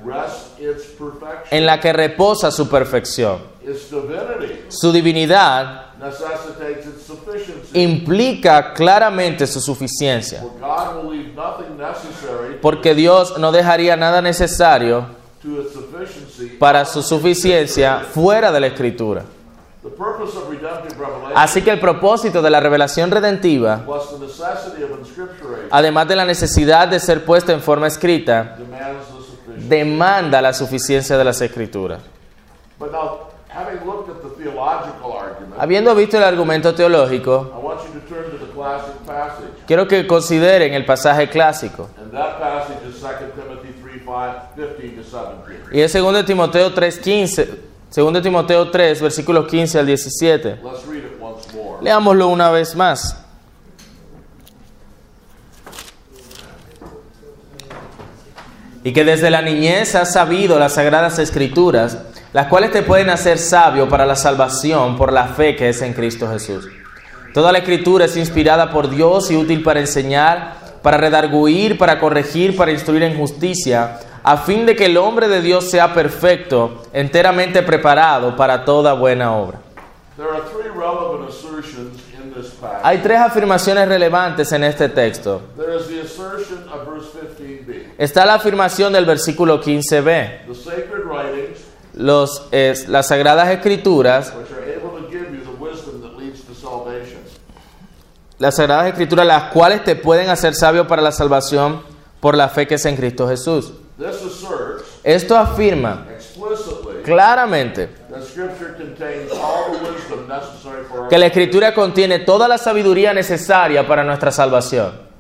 en 1.52 1.66
la 1.66 1.80
que 1.80 1.94
reposa 1.94 2.52
su 2.52 2.70
perfección. 2.70 3.40
Su 4.70 4.92
divinidad 4.92 5.86
implica 7.74 8.74
claramente 8.74 9.48
su 9.48 9.62
suficiencia, 9.62 10.44
porque 12.62 12.94
Dios 12.94 13.38
no 13.38 13.52
dejaría 13.52 13.96
nada 13.96 14.22
necesario 14.22 15.06
para 16.60 16.86
su 16.86 17.02
suficiencia 17.02 18.00
fuera 18.00 18.52
de 18.52 18.60
la 18.60 18.68
escritura. 18.68 19.24
Así 21.36 21.62
que 21.62 21.72
el 21.72 21.80
propósito 21.80 22.42
de 22.42 22.50
la 22.50 22.60
revelación 22.60 23.12
redentiva, 23.12 23.86
además 25.70 26.08
de 26.08 26.16
la 26.16 26.26
necesidad 26.26 26.88
de 26.88 27.00
ser 27.00 27.26
puesta 27.26 27.52
en 27.52 27.62
forma 27.62 27.88
escrita, 27.88 28.58
demanda 29.58 30.42
la 30.42 30.54
suficiencia 30.54 31.18
de 31.18 31.24
las 31.24 31.42
escrituras. 31.42 32.02
But 32.80 32.92
now, 32.92 33.30
having 33.50 33.86
looked 33.86 34.10
at 34.10 34.22
the 34.24 34.30
theological 34.44 35.14
argument, 35.14 35.54
Habiendo 35.58 35.94
visto 35.96 36.18
el 36.18 36.24
argumento 36.24 36.74
teológico, 36.74 37.52
quiero 39.68 39.88
que 39.88 40.08
consideren 40.08 40.74
el 40.74 40.86
pasaje 40.86 41.30
clásico. 41.30 41.90
And 41.98 42.12
that 42.12 42.40
passage 42.40 42.80
is 42.90 43.00
2 43.00 43.10
Timothy 43.36 43.74
3 43.82 44.02
5, 44.04 44.56
15 44.56 44.96
to 44.96 45.04
17. 45.04 45.78
Y 45.78 45.82
es 45.82 45.94
2 45.94 46.26
Timoteo 46.26 46.74
3:15, 46.74 47.73
2 47.96 48.24
Timoteo 48.24 48.72
3, 48.72 49.02
versículos 49.02 49.48
15 49.48 49.80
al 49.80 49.86
17. 49.86 50.50
Let's 50.64 50.86
read 50.88 51.04
it 51.04 51.22
once 51.22 51.48
more. 51.54 51.78
Leámoslo 51.84 52.28
una 52.28 52.50
vez 52.50 52.76
más. 52.76 53.20
Y 58.84 58.94
que 58.94 59.04
desde 59.04 59.30
la 59.30 59.44
niñez 59.44 59.94
has 59.94 60.12
sabido 60.12 60.58
las 60.58 60.74
sagradas 60.74 61.20
escrituras, 61.20 62.00
las 62.34 62.48
cuales 62.48 62.72
te 62.72 62.82
pueden 62.82 63.12
hacer 63.12 63.38
sabio 63.38 63.88
para 63.88 64.08
la 64.08 64.16
salvación 64.16 64.98
por 64.98 65.14
la 65.14 65.28
fe 65.28 65.56
que 65.56 65.70
es 65.70 65.82
en 65.84 65.94
Cristo 65.94 66.28
Jesús. 66.28 66.68
Toda 67.34 67.52
la 67.52 67.60
escritura 67.60 68.06
es 68.06 68.18
inspirada 68.18 68.72
por 68.72 68.90
Dios 68.90 69.30
y 69.30 69.36
útil 69.36 69.62
para 69.62 69.80
enseñar, 69.80 70.56
para 70.82 70.98
redarguir, 70.98 71.78
para 71.78 72.00
corregir, 72.00 72.58
para 72.58 72.72
instruir 72.72 73.04
en 73.04 73.18
justicia, 73.18 74.00
a 74.24 74.38
fin 74.38 74.66
de 74.66 74.76
que 74.76 74.86
el 74.86 74.98
hombre 74.98 75.28
de 75.28 75.42
Dios 75.42 75.70
sea 75.70 75.94
perfecto, 75.94 76.82
enteramente 76.94 77.62
preparado 77.62 78.36
para 78.36 78.64
toda 78.66 78.94
buena 78.94 79.36
obra. 79.36 79.60
Hay 82.84 83.00
tres 83.00 83.20
afirmaciones 83.20 83.88
relevantes 83.88 84.52
en 84.52 84.64
este 84.64 84.90
texto. 84.90 85.42
There 85.58 85.76
is 85.76 85.88
the 85.88 86.02
assertion 86.02 86.68
of 86.70 86.88
verse 86.88 87.10
15b. 87.40 87.94
Está 87.98 88.26
la 88.26 88.36
afirmación 88.36 88.94
del 88.94 89.06
versículo 89.06 89.62
15b. 89.62 90.46
The 90.48 90.56
sacred 90.56 91.04
writings, 91.06 91.60
Los, 91.96 92.48
es- 92.52 92.88
las 92.88 93.08
sagradas 93.08 93.50
escrituras, 93.50 94.34
las 98.40 98.56
Sagradas 98.56 98.88
Escrituras, 98.88 99.26
las 99.26 99.44
cuales 99.54 99.84
te 99.86 99.96
pueden 99.96 100.30
hacer 100.30 100.54
sabio 100.54 100.86
para 100.88 101.02
la 101.02 101.12
salvación 101.14 101.82
por 102.20 102.36
la 102.36 102.50
fe 102.50 102.68
que 102.68 102.76
es 102.76 102.86
en 102.86 102.96
Cristo 102.98 103.28
Jesús. 103.28 103.74
Esto 105.04 105.38
afirma 105.38 106.08
explicitly 106.10 107.04
claramente 107.04 107.90
que 111.10 111.18
la 111.18 111.28
Escritura 111.28 111.74
contiene 111.74 112.20
toda 112.20 112.48
la 112.48 112.58
sabiduría 112.58 113.14
necesaria 113.14 113.88
para 113.88 114.04
nuestra 114.04 114.32
salvación. 114.32 115.14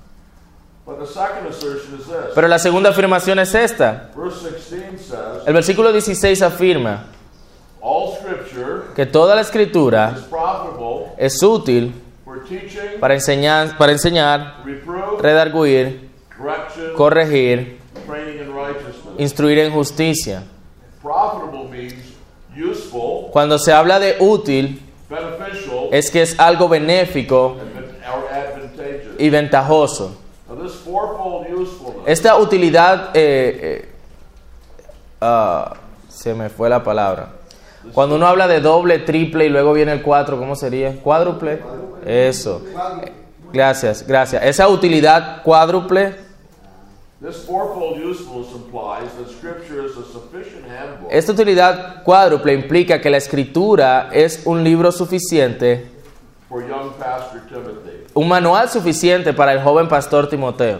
Pero 2.35 2.47
la 2.47 2.59
segunda 2.59 2.89
afirmación 2.89 3.39
es 3.39 3.53
esta. 3.53 4.09
Verse 4.15 4.49
16 4.49 5.01
says, 5.01 5.17
El 5.45 5.53
versículo 5.53 5.91
16 5.91 6.41
afirma 6.41 7.05
que 8.95 9.05
toda 9.05 9.35
la 9.35 9.41
Escritura 9.41 10.15
es 11.17 11.41
útil 11.43 11.93
para 12.99 13.13
enseñar, 13.13 13.77
para 13.77 13.91
enseñar 13.91 14.63
redarguir, 15.19 16.09
corregir. 16.97 17.82
Instruir 19.17 19.59
en 19.59 19.71
justicia. 19.71 20.43
Cuando 23.31 23.59
se 23.59 23.73
habla 23.73 23.99
de 23.99 24.17
útil, 24.19 24.81
es 25.91 26.09
que 26.11 26.21
es 26.21 26.39
algo 26.39 26.69
benéfico 26.69 27.57
y 29.17 29.29
ventajoso. 29.29 30.17
Esta 32.05 32.37
utilidad, 32.37 33.09
eh, 33.13 33.59
eh, 33.61 33.89
ah, 35.21 35.73
se 36.09 36.33
me 36.33 36.49
fue 36.49 36.69
la 36.69 36.83
palabra. 36.83 37.29
Cuando 37.93 38.15
uno 38.15 38.27
habla 38.27 38.47
de 38.47 38.61
doble, 38.61 38.99
triple 38.99 39.45
y 39.45 39.49
luego 39.49 39.73
viene 39.73 39.91
el 39.91 40.01
cuatro, 40.01 40.37
¿cómo 40.37 40.55
sería? 40.55 40.95
¿Cuádruple? 41.01 41.59
Eso. 42.05 42.61
Gracias, 43.51 44.07
gracias. 44.07 44.43
Esa 44.43 44.67
utilidad 44.67 45.43
cuádruple, 45.43 46.15
esta 51.09 51.31
utilidad 51.31 52.03
cuádruple 52.03 52.53
implica 52.53 52.99
que 52.99 53.09
la 53.09 53.15
escritura 53.15 54.09
es 54.11 54.41
un 54.45 54.61
libro 54.61 54.91
suficiente, 54.91 55.87
un 58.13 58.27
manual 58.27 58.69
suficiente 58.69 59.31
para 59.31 59.53
el 59.53 59.61
joven 59.61 59.87
pastor 59.87 60.27
Timoteo. 60.27 60.79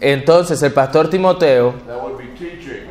Entonces 0.00 0.62
el 0.62 0.72
pastor 0.72 1.10
Timoteo 1.10 1.74
that 1.88 2.00
would 2.00 2.16
be 2.16 2.28
teaching, 2.38 2.86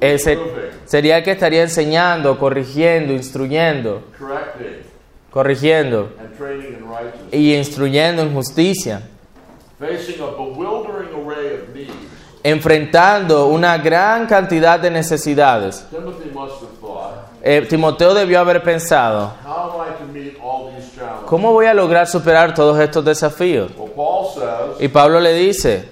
ese 0.00 0.38
sería 0.86 1.18
el 1.18 1.24
que 1.24 1.32
estaría 1.32 1.62
enseñando, 1.62 2.38
corrigiendo, 2.38 3.12
instruyendo, 3.12 4.02
corrigiendo 5.30 6.10
and 6.18 6.34
training 6.38 6.78
in 6.78 6.88
righteousness. 6.88 7.34
y 7.34 7.54
instruyendo 7.54 8.22
en 8.22 8.32
justicia, 8.32 9.02
Facing 9.78 10.20
a 10.22 10.26
bewildering 10.30 11.10
array 11.14 11.54
of 11.54 11.68
needs, 11.74 11.92
enfrentando 12.42 13.46
una 13.48 13.76
gran 13.76 14.26
cantidad 14.26 14.80
de 14.80 14.90
necesidades. 14.90 15.84
Timothy 15.90 16.30
must 16.32 16.62
have 16.62 16.72
thought, 16.80 17.26
Eh, 17.42 17.60
Timoteo 17.68 18.14
debió 18.14 18.40
haber 18.40 18.62
pensado, 18.62 19.32
how 19.44 19.80
am 19.80 19.86
I 19.86 19.96
to 19.98 20.04
meet 20.12 20.36
all 20.42 20.70
these 20.74 20.90
challenges? 20.96 21.26
¿cómo 21.28 21.52
voy 21.52 21.66
a 21.66 21.74
lograr 21.74 22.06
superar 22.06 22.54
todos 22.54 22.78
estos 22.80 23.04
desafíos? 23.04 23.70
Well, 23.76 23.90
Paul 23.94 24.26
says 24.34 24.80
Y 24.80 24.88
Pablo 24.88 25.20
le 25.20 25.34
dice 25.34 25.88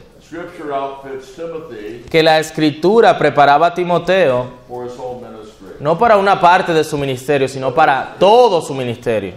que 2.10 2.22
la 2.22 2.38
escritura 2.40 3.16
preparaba 3.18 3.66
a 3.68 3.74
Timoteo 3.74 4.46
for 4.66 4.86
his 4.86 4.92
whole 4.98 5.20
ministry. 5.20 5.76
no 5.78 5.98
para 5.98 6.16
una 6.16 6.40
parte 6.40 6.72
de 6.72 6.82
su 6.84 6.96
ministerio, 6.96 7.46
sino 7.48 7.74
para 7.74 8.16
todo 8.18 8.62
su 8.62 8.72
ministerio. 8.74 9.34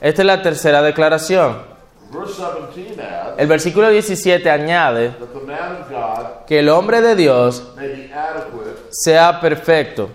Esta 0.00 0.22
es 0.22 0.26
la 0.26 0.42
tercera 0.42 0.80
declaración. 0.82 1.69
Verse 2.12 2.34
17 2.34 3.00
adds 3.00 3.34
El 3.38 3.46
versículo 3.46 3.88
17 3.88 4.50
añade 4.50 5.10
that 5.10 5.28
the 5.28 5.46
man 5.46 5.82
of 5.82 5.88
God 5.88 6.44
que 6.46 6.58
el 6.58 6.68
hombre 6.68 7.00
de 7.00 7.14
Dios 7.14 7.62
may 7.76 7.88
be 7.88 8.12
adequate, 8.12 8.70
sea 8.90 9.40
perfecto, 9.40 10.10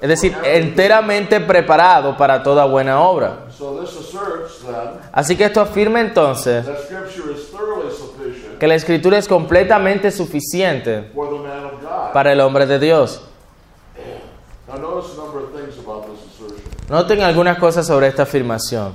es 0.00 0.08
decir, 0.08 0.36
enteramente 0.44 1.40
preparado 1.40 2.16
para 2.16 2.42
toda 2.42 2.64
buena 2.66 3.00
obra. 3.00 3.46
So 3.50 3.80
this 3.80 3.96
asserts 3.96 4.60
then 4.64 5.00
Así 5.12 5.36
que 5.36 5.44
esto 5.44 5.60
afirma 5.60 6.00
entonces 6.00 6.64
that 6.64 6.78
Scripture 6.84 7.32
is 7.32 7.48
thoroughly 7.50 7.90
sufficient 7.90 8.58
que 8.58 8.68
la 8.68 8.74
escritura 8.76 9.18
es 9.18 9.26
completamente 9.26 10.10
suficiente 10.12 11.10
for 11.14 11.28
the 11.30 11.38
man 11.38 11.64
of 11.64 11.82
God. 11.82 12.12
para 12.12 12.32
el 12.32 12.40
hombre 12.40 12.66
de 12.66 12.78
Dios. 12.78 13.22
Now 14.68 14.78
notice 14.78 15.14
a 15.14 15.16
number 15.20 15.40
of 15.42 15.52
things 15.52 15.76
about 15.78 16.06
this 16.06 16.20
assertion. 16.32 16.62
Noten 16.88 17.22
algunas 17.22 17.58
cosas 17.58 17.86
sobre 17.86 18.06
esta 18.06 18.22
afirmación. 18.22 18.94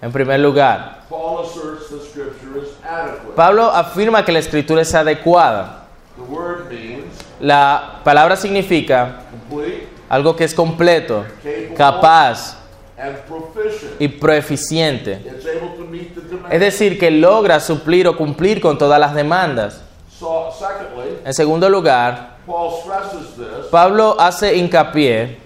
En 0.00 0.10
primer 0.10 0.40
lugar, 0.40 1.02
Paul 1.08 1.44
asserts 1.44 1.88
that 1.90 2.02
Scripture 2.02 2.58
is 2.60 2.70
adequate. 2.82 3.21
Pablo 3.34 3.64
afirma 3.70 4.24
que 4.24 4.32
la 4.32 4.38
escritura 4.38 4.82
es 4.82 4.94
adecuada. 4.94 5.86
The 6.16 6.22
word 6.22 6.68
means 6.68 7.04
La 7.40 8.00
palabra 8.04 8.36
significa 8.36 9.22
algo 10.08 10.36
que 10.36 10.44
es 10.44 10.54
completo, 10.54 11.24
capaz 11.76 12.58
y 13.98 14.08
proeficiente. 14.08 15.20
Es 16.50 16.60
decir, 16.60 16.98
que 16.98 17.10
logra 17.10 17.58
suplir 17.58 18.06
o 18.06 18.16
cumplir 18.16 18.60
con 18.60 18.78
todas 18.78 19.00
las 19.00 19.14
demandas. 19.14 19.82
So, 20.18 20.52
secondly, 20.52 21.18
En 21.24 21.34
segundo 21.34 21.68
lugar, 21.68 22.36
Paul 22.46 22.70
stresses 22.80 23.34
this 23.34 23.66
Pablo 23.70 24.14
hace 24.20 24.56
hincapié 24.56 25.38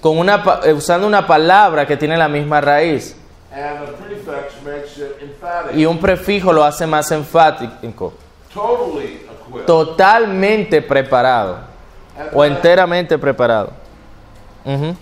con 0.00 0.18
una, 0.18 0.44
eh, 0.64 0.72
usando 0.72 1.06
una 1.08 1.26
palabra 1.26 1.86
que 1.86 1.96
tiene 1.96 2.16
la 2.16 2.28
misma 2.28 2.60
raíz 2.60 3.16
y 5.74 5.84
un 5.84 5.98
prefijo 5.98 6.52
lo 6.52 6.64
hace 6.64 6.86
más 6.86 7.10
enfático. 7.10 8.12
Totalmente 9.66 10.82
preparado 10.82 11.58
o 12.32 12.44
enteramente 12.44 13.18
preparado. 13.18 13.72
Ujú. 14.64 14.96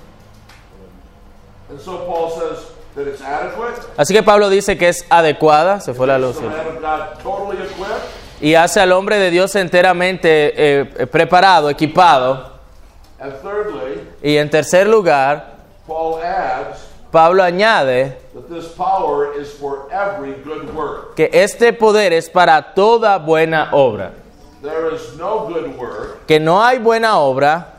and 1.69 1.81
so 1.81 1.99
Paul 2.07 2.31
says 2.31 2.73
that 2.95 3.07
it's 3.07 3.21
adequate. 3.21 3.75
Así 3.97 4.15
que 4.15 4.23
Pablo 4.23 4.49
dice 4.49 4.79
que 4.79 4.89
es 4.89 5.05
adecuada, 5.11 5.81
se 5.81 5.95
fue 5.95 6.07
la 6.07 6.19
luz, 6.19 6.37
y 8.41 8.55
hace 8.55 8.81
al 8.81 8.93
hombre 8.93 9.19
de 9.19 9.31
Dios 9.31 9.55
enteramente 9.57 10.53
eh, 10.57 10.91
eh, 10.99 11.07
preparado, 11.07 11.71
equipado. 11.71 12.55
Y 14.23 14.37
en 14.37 14.51
tercer 14.51 14.87
lugar, 14.87 15.57
Paul 15.87 16.23
adds 16.23 16.86
Pablo 17.11 17.43
añade 17.43 18.19
que 21.15 21.31
este 21.33 21.73
poder 21.73 22.13
es 22.13 22.29
para 22.29 22.75
toda 22.75 23.19
buena 23.19 23.71
obra. 23.73 24.13
Que 26.27 26.41
no 26.41 26.63
hay 26.63 26.79
buena 26.79 27.19
obra 27.19 27.75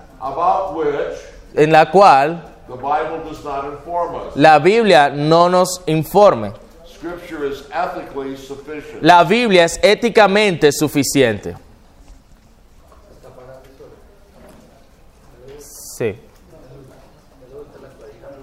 en 1.54 1.72
la 1.72 1.92
cual 1.92 2.42
the 2.68 2.76
Bible 2.76 3.24
does 3.30 3.44
not 3.44 3.66
inform 3.66 4.16
us. 4.16 4.36
la 4.36 4.60
Biblia 4.60 5.10
no 5.10 5.48
nos 5.48 5.82
informe. 5.88 6.54
La 9.02 9.24
Biblia 9.24 9.66
es 9.66 9.80
éticamente 9.84 10.72
suficiente. 10.72 11.56
Sí. 15.98 16.27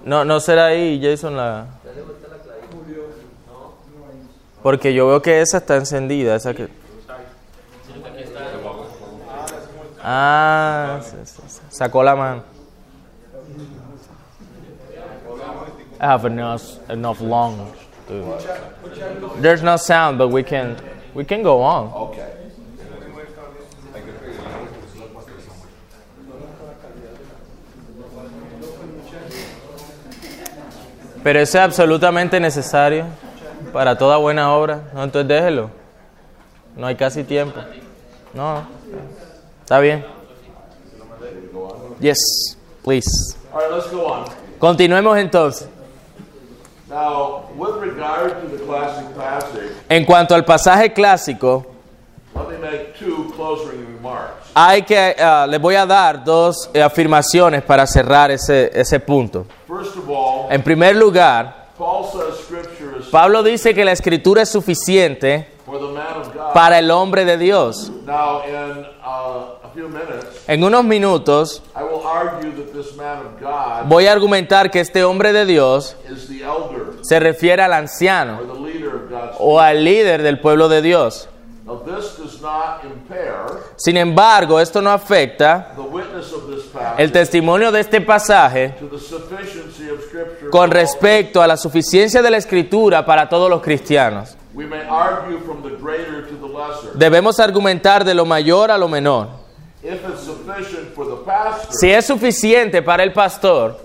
No, 0.05 0.23
no 0.23 0.39
será 0.39 0.67
ahí, 0.67 0.99
Jason, 1.01 1.35
la... 1.35 1.65
Porque 4.61 4.93
yo 4.93 5.07
veo 5.07 5.21
que 5.21 5.41
esa 5.41 5.57
está 5.57 5.75
encendida, 5.75 6.35
esa 6.35 6.53
que... 6.53 6.67
Ah, 10.03 10.99
sacó 11.69 12.03
la 12.03 12.15
mano. 12.15 12.43
I 15.99 16.05
have 16.05 16.25
enough, 16.25 16.61
enough 16.89 17.21
lungs. 17.21 17.71
to- 18.07 18.37
There's 19.41 19.63
no 19.63 19.77
sound, 19.77 20.17
but 20.19 20.27
we 20.27 20.43
can 20.43 20.75
we 21.15 21.23
can 21.23 21.41
go 21.41 21.61
on. 21.63 21.91
Okay. 22.09 22.34
Pero 31.25 31.39
eso 31.39 31.57
es 31.57 31.63
absolutamente 31.63 32.39
necesario 32.39 33.05
para 33.73 33.97
toda 33.97 34.17
buena 34.17 34.53
obra. 34.53 34.81
No, 34.93 35.03
entonces 35.03 35.27
déjelo. 35.27 35.71
No 36.77 36.85
hay 36.85 36.93
casi 36.93 37.23
tiempo. 37.23 37.59
No, 38.31 38.61
está 39.61 39.79
bien. 39.79 40.05
Yes, 41.99 42.19
please. 42.83 43.09
All 43.51 43.59
right, 43.59 43.71
let's 43.71 43.89
go 43.91 44.05
on. 44.05 44.25
Continuemos 44.59 45.17
entonces. 45.17 45.67
Now, 46.87 47.45
with 47.57 47.81
regard 47.81 48.43
to 48.43 48.47
the 48.55 48.63
classic 48.63 49.07
passage, 49.15 49.71
En 49.89 50.05
cuanto 50.05 50.35
al 50.35 50.45
pasaje 50.45 50.93
clásico, 50.93 51.65
let 52.35 52.49
me 52.49 52.57
make 52.59 52.99
two 52.99 53.33
closing 53.35 53.83
remarks. 53.95 54.51
hay 54.53 54.83
que 54.83 55.15
ah, 55.17 55.47
les 55.49 55.59
voy 55.59 55.73
a 55.73 55.87
dar 55.87 56.23
dos 56.23 56.69
afirmaciones 56.75 57.63
para 57.63 57.87
cerrar 57.87 58.29
ese 58.29 58.69
ese 58.79 58.99
punto. 58.99 59.47
1 59.67 59.79
all, 59.79 59.85
En 60.49 60.63
primer 60.63 60.95
lugar, 60.95 61.65
Pablo 63.11 63.43
dice 63.43 63.73
que 63.73 63.83
la 63.83 63.91
escritura 63.91 64.43
es 64.43 64.49
suficiente 64.49 65.49
para 66.53 66.79
el 66.79 66.89
hombre 66.91 67.25
de 67.25 67.37
Dios. 67.37 67.91
Now, 68.05 68.43
in 68.45 68.85
uh, 69.03 69.65
a 69.65 69.69
few 69.73 69.89
minutes, 69.89 70.43
En 70.47 70.63
unos 70.63 70.83
minutos 70.83 71.61
I 71.75 71.83
will 71.83 72.05
argue 72.07 72.51
that 72.51 72.71
this 72.71 72.95
man 72.95 73.17
of 73.19 73.41
God 73.41 73.89
voy 73.89 74.07
a 74.07 74.11
argumentar 74.11 74.71
que 74.71 74.79
este 74.79 75.03
hombre 75.03 75.33
de 75.33 75.45
Dios 75.45 75.97
se 77.01 77.19
refiere 77.19 77.63
al 77.63 77.73
anciano 77.73 78.39
o 79.39 79.59
al 79.59 79.83
líder 79.83 80.21
del 80.21 80.39
pueblo 80.39 80.69
de 80.69 80.81
Dios. 80.81 81.27
Now, 81.65 81.79
this 81.79 82.15
does 82.17 82.41
not 82.41 82.83
impair 82.85 83.63
Sin 83.75 83.97
embargo, 83.97 84.59
esto 84.59 84.81
no 84.81 84.91
afecta 84.91 85.73
el 86.97 87.11
testimonio 87.11 87.71
de 87.71 87.79
este 87.79 88.01
pasaje 88.01 88.75
con 90.55 90.71
respecto 90.71 91.41
a 91.41 91.47
la 91.47 91.57
suficiencia 91.57 92.21
de 92.21 92.29
la 92.29 92.37
escritura 92.37 93.05
para 93.05 93.27
todos 93.27 93.49
los 93.49 93.61
cristianos. 93.61 94.37
Debemos 96.93 97.41
argumentar 97.41 98.05
de 98.05 98.13
lo 98.13 98.25
mayor 98.25 98.71
a 98.71 98.77
lo 98.77 98.87
menor. 98.87 99.27
Si 101.71 101.91
es 101.91 102.05
suficiente 102.05 102.81
para 102.81 103.03
el 103.03 103.11
pastor 103.11 103.81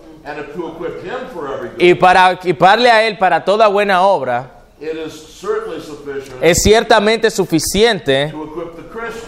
y 1.76 1.94
para 1.94 2.30
equiparle 2.30 2.88
a 2.88 3.02
él 3.02 3.18
para 3.18 3.44
toda 3.44 3.66
buena 3.66 4.02
obra, 4.02 4.52
es 6.40 6.62
ciertamente 6.62 7.32
suficiente 7.32 8.32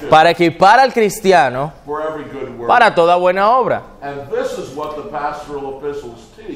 para 0.09 0.31
equipar 0.31 0.79
al 0.79 0.93
cristiano 0.93 1.73
para 2.69 2.95
toda 2.95 3.17
buena 3.17 3.51
obra. 3.51 3.83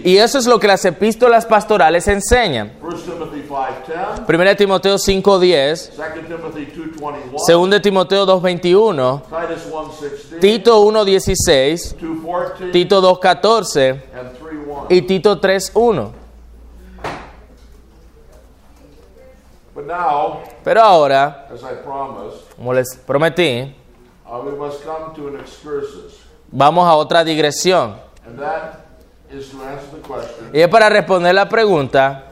Y 0.05 0.17
eso 0.19 0.39
es 0.39 0.47
lo 0.47 0.59
que 0.59 0.67
las 0.67 0.85
epístolas 0.85 1.47
pastorales 1.47 2.07
enseñan. 2.09 2.73
1 2.83 2.97
Timothy 2.97 3.43
5.10, 3.49 4.27
1 4.27 4.57
Timoteo 4.57 4.97
5:10, 4.97 5.91
2 5.97 6.27
Timothy 6.27 6.67
2.21, 6.67 7.71
2 7.71 7.83
Timoteo 7.83 8.27
2:21, 8.27 9.23
Titus 9.23 9.67
1.16, 9.73 10.41
Tito 10.41 10.83
1:16, 10.85 11.97
2.14, 12.01 12.73
Tito 12.73 13.01
2:14 13.01 13.91
and 13.91 14.31
3.1. 14.39 14.87
y 14.91 15.03
Tito 15.03 15.41
3:1. 15.41 16.11
But 19.75 19.87
now, 19.87 20.41
Pero 20.65 20.81
ahora, 20.81 21.47
as 21.53 21.63
I 21.63 21.75
promised, 21.85 22.41
como 22.57 22.73
les 22.73 22.97
prometí, 22.97 23.75
uh, 24.27 24.43
vamos 26.51 26.89
a 26.89 26.95
otra 26.95 27.23
digresión. 27.23 27.97
Y 30.53 30.61
es 30.61 30.69
para 30.69 30.89
responder 30.89 31.35
la 31.35 31.49
pregunta, 31.49 32.25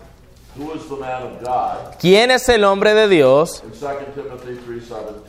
who 0.57 0.73
is 0.75 0.89
the 0.89 0.97
man 0.97 1.23
of 1.23 1.43
God? 1.43 1.97
¿quién 1.99 2.31
es 2.31 2.49
el 2.49 2.65
hombre 2.65 2.95
de 2.95 3.09
Dios? 3.09 3.63
In 3.65 3.71
2 3.71 3.91
Timothy 4.15 4.61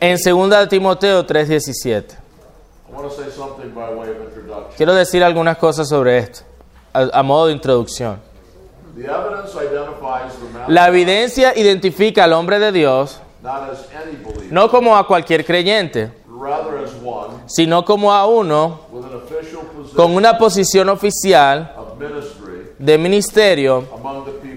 En 0.00 0.18
2 0.50 0.68
Timoteo 0.68 1.26
3:17. 1.26 2.16
I 2.88 2.92
want 2.92 3.08
to 3.08 3.14
say 3.14 3.30
something 3.30 3.74
by 3.74 3.94
way 3.94 4.10
of 4.10 4.16
introduction. 4.22 4.76
Quiero 4.76 4.94
decir 4.94 5.22
algunas 5.24 5.58
cosas 5.58 5.88
sobre 5.88 6.18
esto, 6.18 6.40
a, 6.92 7.08
a 7.12 7.22
modo 7.22 7.48
de 7.48 7.52
introducción. 7.52 8.20
The 8.94 9.02
evidence 9.02 9.54
identifies 9.54 10.34
the 10.38 10.58
man 10.58 10.64
La 10.68 10.88
evidencia 10.88 11.52
identifica 11.56 12.24
al 12.24 12.32
hombre 12.32 12.58
de 12.58 12.72
Dios 12.72 13.20
no 14.50 14.70
como 14.70 14.96
a 14.96 15.06
cualquier 15.06 15.44
creyente, 15.44 16.12
sino 17.46 17.84
como 17.84 18.12
a 18.12 18.26
uno 18.26 18.80
with 18.90 19.04
an 19.04 19.14
official 19.14 19.62
position 19.62 19.85
con 19.96 20.14
una 20.14 20.38
posición 20.38 20.88
oficial 20.90 21.74
de 22.78 22.98
ministerio 22.98 23.84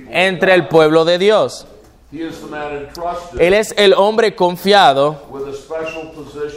entre 0.09 0.53
el 0.53 0.67
pueblo 0.67 1.05
de 1.05 1.17
Dios. 1.17 1.65
Él 3.37 3.53
es 3.53 3.73
el 3.77 3.93
hombre 3.93 4.35
confiado 4.35 5.17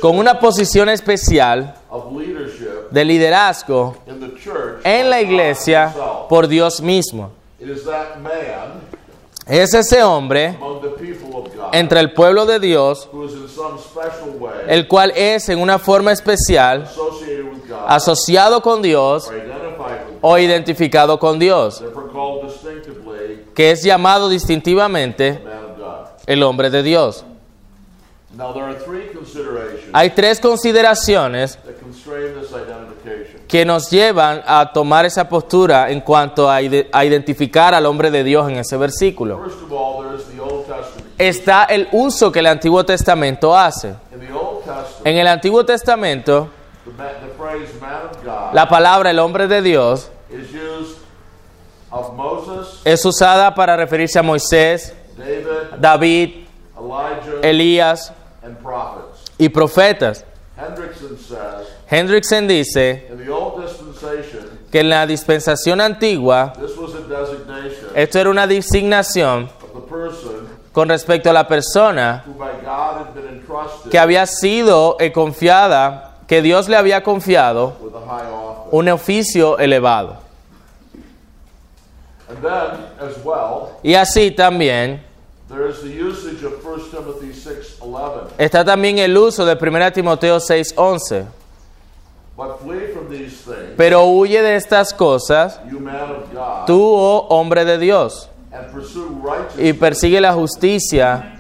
con 0.01 0.19
una 0.19 0.41
posición 0.41 0.89
especial 0.89 1.77
de 2.91 3.05
liderazgo 3.05 3.97
en 4.83 5.11
la 5.11 5.21
iglesia 5.21 5.95
por 6.29 6.49
Dios 6.49 6.81
mismo. 6.81 7.31
Es 9.47 9.75
ese 9.75 10.03
hombre 10.03 10.57
entre 11.73 12.01
el 12.01 12.13
pueblo 12.13 12.47
de 12.47 12.59
Dios, 12.59 13.09
el 14.69 14.89
cual 14.89 15.13
es 15.15 15.49
en 15.49 15.59
una 15.59 15.79
forma 15.79 16.13
especial 16.13 16.89
asociado 17.87 18.61
con 18.63 18.83
Dios 18.83 19.29
o 20.21 20.39
identificado 20.39 21.19
con 21.19 21.39
Dios, 21.39 21.83
que 23.55 23.71
es 23.71 23.83
llamado 23.83 24.29
distintivamente 24.29 25.43
el 26.27 26.43
hombre 26.43 26.71
de 26.71 26.83
Dios. 26.83 27.25
Hay 29.93 30.11
tres 30.11 30.41
consideraciones 30.41 31.59
que 33.47 33.65
nos 33.67 33.91
llevan 33.91 34.43
a 34.47 34.73
tomar 34.73 35.05
esa 35.05 35.29
postura 35.29 35.91
en 35.91 36.01
cuanto 36.01 36.49
a, 36.51 36.63
ide- 36.63 36.89
a 36.93 37.05
identificar 37.05 37.75
al 37.75 37.85
hombre 37.85 38.11
de 38.11 38.25
Dios 38.25 38.49
en 38.49 38.57
ese 38.57 38.77
versículo. 38.79 39.39
Está 41.19 41.65
el 41.65 41.89
uso 41.93 42.33
que 42.33 42.39
el 42.39 42.47
Antiguo 42.47 42.85
Testamento 42.85 43.55
hace. 43.57 43.95
En 45.05 45.17
el 45.19 45.27
Antiguo 45.27 45.65
Testamento, 45.67 46.49
phrase 47.53 47.81
man 47.81 48.07
of 48.07 48.25
God 48.25 48.55
la 48.55 48.67
palabra 48.67 49.11
el 49.11 49.19
hombre 49.19 49.47
de 49.47 49.61
Dios 49.63 50.11
is 50.31 50.53
used 50.53 50.99
of 51.93 52.15
Moses, 52.15 52.81
es 52.85 53.05
usada 53.05 53.55
para 53.55 53.77
referirse 53.77 54.19
a 54.19 54.23
Moisés, 54.23 54.95
David, 55.17 55.47
David, 55.79 56.47
Elijah, 56.79 57.41
Elías 57.43 58.13
and 58.43 58.57
prophets. 58.59 59.25
y 59.39 59.49
profetas. 59.51 60.25
Hendrickson 60.57 61.19
says, 61.19 61.67
Hendrickson 61.91 62.49
dice 62.49 63.07
in 63.11 63.19
the 63.19 63.31
Old 63.31 63.63
Dispensation, 63.63 64.59
que 64.71 64.81
en 64.81 64.89
la 64.89 65.07
dispensación 65.07 65.81
antigua 65.81 66.55
this 66.59 66.77
was 66.77 66.95
a 66.95 67.03
designation 67.03 67.91
esto 67.95 68.19
era 68.19 68.31
una 68.31 68.47
designación 68.47 69.51
of 69.63 69.75
the 69.75 69.81
person 69.81 70.49
con 70.73 70.89
respecto 70.89 71.29
a 71.29 71.33
la 71.35 71.47
persona 71.47 72.23
who 72.27 72.33
by 72.33 72.53
God 72.63 73.07
had 73.07 73.15
been 73.15 73.29
entrusted 73.29 73.91
que 73.91 73.99
había 73.99 74.27
sido 74.27 74.97
eh, 74.99 75.13
confiada, 75.13 76.12
que 76.33 76.41
Dios 76.41 76.67
le 76.67 76.79
había 76.79 77.03
confiado 77.03 77.75
un 78.71 78.89
oficio 78.89 79.59
elevado. 79.59 80.17
Y 83.83 83.93
así 83.93 84.31
también 84.31 85.05
there 85.51 85.69
is 85.69 85.83
the 85.83 85.91
usage 86.03 86.43
of 86.43 86.65
1 86.65 86.85
Timothy 86.91 87.39
6.11. 87.39 88.29
está 88.39 88.65
también 88.65 88.99
el 88.99 89.15
uso 89.15 89.45
de 89.45 89.57
1 89.57 89.93
Timoteo 89.93 90.41
6:11. 90.41 91.27
But 92.35 92.63
flee 92.63 92.95
from 92.95 93.11
these 93.11 93.45
things, 93.45 93.77
Pero 93.77 94.07
huye 94.07 94.41
de 94.41 94.57
estas 94.57 94.95
cosas, 94.95 95.61
you 95.71 95.81
man 95.81 96.13
of 96.13 96.33
God, 96.33 96.65
tú, 96.67 96.81
oh 96.83 97.27
hombre 97.29 97.67
de 97.67 97.77
Dios, 97.77 98.31
and 98.51 98.73
pursue 98.73 99.07
y 99.59 99.75
persigue 99.75 100.19
la 100.19 100.33
justicia, 100.33 101.39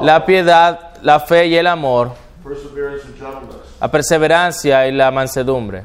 la 0.00 0.24
piedad, 0.24 0.94
la 1.02 1.20
fe 1.20 1.48
y 1.48 1.56
el 1.56 1.66
amor. 1.66 2.12
La 3.80 3.90
perseverancia 3.90 4.86
y 4.86 4.92
la 4.92 5.10
mansedumbre. 5.10 5.84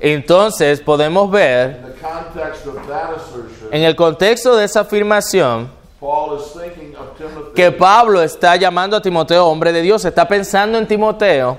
Entonces 0.00 0.80
podemos 0.80 1.30
ver 1.30 1.94
en 3.70 3.82
el 3.82 3.96
contexto 3.96 4.56
de 4.56 4.64
esa 4.64 4.80
afirmación 4.80 5.70
que 7.54 7.72
Pablo 7.72 8.22
está 8.22 8.54
llamando 8.54 8.96
a 8.96 9.02
Timoteo 9.02 9.46
hombre 9.46 9.72
de 9.72 9.82
Dios, 9.82 10.04
está 10.04 10.28
pensando 10.28 10.78
en 10.78 10.86
Timoteo 10.86 11.58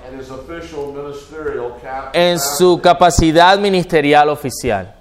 en 2.14 2.40
su 2.40 2.80
capacidad 2.82 3.58
ministerial 3.60 4.30
oficial. 4.30 4.96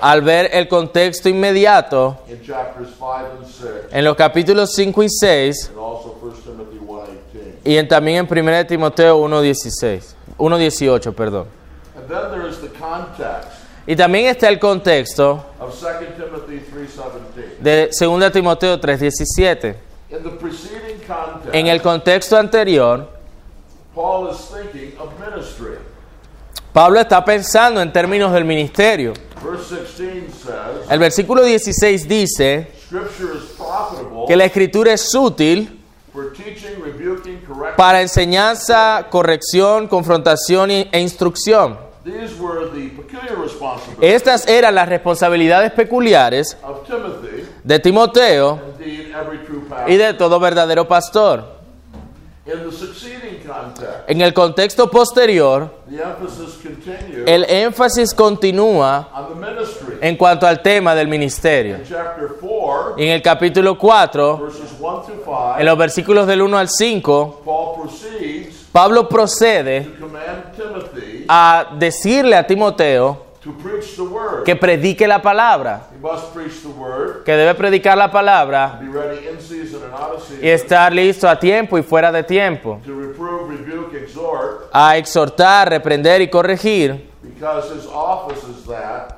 Al 0.00 0.22
ver 0.22 0.50
el 0.52 0.68
contexto 0.68 1.28
inmediato 1.28 2.18
in 2.28 2.40
chapters 2.42 2.90
5 2.90 3.14
and 3.14 3.46
6, 3.46 3.68
en 3.92 4.04
los 4.04 4.14
capítulos 4.14 4.72
5 4.74 5.02
y 5.02 5.08
6 5.08 5.70
and 5.70 5.78
also 5.78 6.18
1 6.20 6.34
Timothy 6.44 6.78
1.18. 6.78 7.49
y 7.64 7.76
en, 7.76 7.88
también 7.88 8.26
en 8.30 8.38
1 8.48 8.66
Timoteo 8.66 9.20
1.16, 9.26 10.14
1.18, 10.38 11.14
perdón. 11.14 11.46
And 11.96 12.08
then 12.08 12.30
there 12.30 12.48
is 12.48 12.58
the 12.58 12.68
context 12.68 13.60
Y 13.86 13.96
también 13.96 14.26
está 14.26 14.48
el 14.48 14.58
contexto 14.58 15.44
of 15.58 15.74
2 15.80 16.16
Timothy 16.16 16.60
3.17. 16.72 17.60
de 17.60 17.90
2 17.98 18.32
Timoteo 18.32 18.80
3.17. 18.80 19.74
In 20.10 20.22
the 20.22 20.30
preceding 20.30 20.98
context, 21.06 21.54
En 21.54 21.66
el 21.66 21.80
contexto 21.80 22.36
anterior, 22.36 23.08
Paul 23.94 24.30
is 24.30 24.38
thinking 24.48 24.96
of 24.98 25.10
ministry. 25.18 25.78
Pablo 26.72 27.00
está 27.00 27.24
pensando 27.24 27.80
en 27.80 27.92
términos 27.92 28.32
del 28.32 28.44
ministerio. 28.44 29.12
Verse 29.42 29.74
16 29.74 30.34
says, 30.34 30.90
El 30.90 30.98
versículo 30.98 31.42
16 31.42 32.06
dice 32.06 32.70
que 34.28 34.36
la 34.36 34.44
escritura 34.44 34.92
es 34.92 35.12
útil 35.14 35.80
para 37.80 38.02
enseñanza, 38.02 39.06
corrección, 39.08 39.88
confrontación 39.88 40.70
e 40.70 41.00
instrucción. 41.00 41.78
Estas 44.02 44.46
eran 44.46 44.74
las 44.74 44.86
responsabilidades 44.86 45.72
peculiares 45.72 46.58
de 47.64 47.78
Timoteo 47.78 48.60
y 49.86 49.96
de 49.96 50.12
todo 50.12 50.38
verdadero 50.38 50.86
pastor. 50.86 51.60
En 54.06 54.20
el 54.20 54.34
contexto 54.34 54.90
posterior, 54.90 55.74
el 57.26 57.44
énfasis 57.44 58.12
continúa 58.12 59.08
en 60.02 60.16
cuanto 60.16 60.46
al 60.46 60.60
tema 60.60 60.94
del 60.94 61.08
ministerio. 61.08 61.76
In 61.76 61.84
chapter 61.84 62.28
4, 62.40 62.94
En 62.98 63.08
el 63.08 63.22
capítulo 63.22 63.78
4, 63.78 64.50
verses 65.30 65.56
1 65.56 65.56
through 65.56 65.56
5, 65.56 65.56
en 65.58 65.66
los 65.66 65.78
versículos 65.78 66.26
del 66.26 66.42
1 66.42 66.58
al 66.58 66.68
5, 66.68 67.42
Paul 67.44 67.74
proceeds 67.76 68.60
Pablo 68.72 69.08
procede 69.08 69.90
a 71.28 71.70
decirle 71.76 72.36
a 72.36 72.46
Timoteo 72.46 73.30
que 74.44 74.54
predique 74.54 75.08
la 75.08 75.20
palabra, 75.20 75.88
que 77.24 77.32
debe 77.32 77.54
predicar 77.54 77.98
la 77.98 78.10
palabra 78.10 78.80
y 80.40 80.48
estar 80.48 80.92
listo 80.92 81.28
a 81.28 81.38
tiempo 81.38 81.78
y 81.78 81.82
fuera 81.82 82.12
de 82.12 82.22
tiempo, 82.22 82.80
a 84.72 84.96
exhortar, 84.96 85.70
reprender 85.70 86.20
y 86.22 86.30
corregir, 86.30 87.10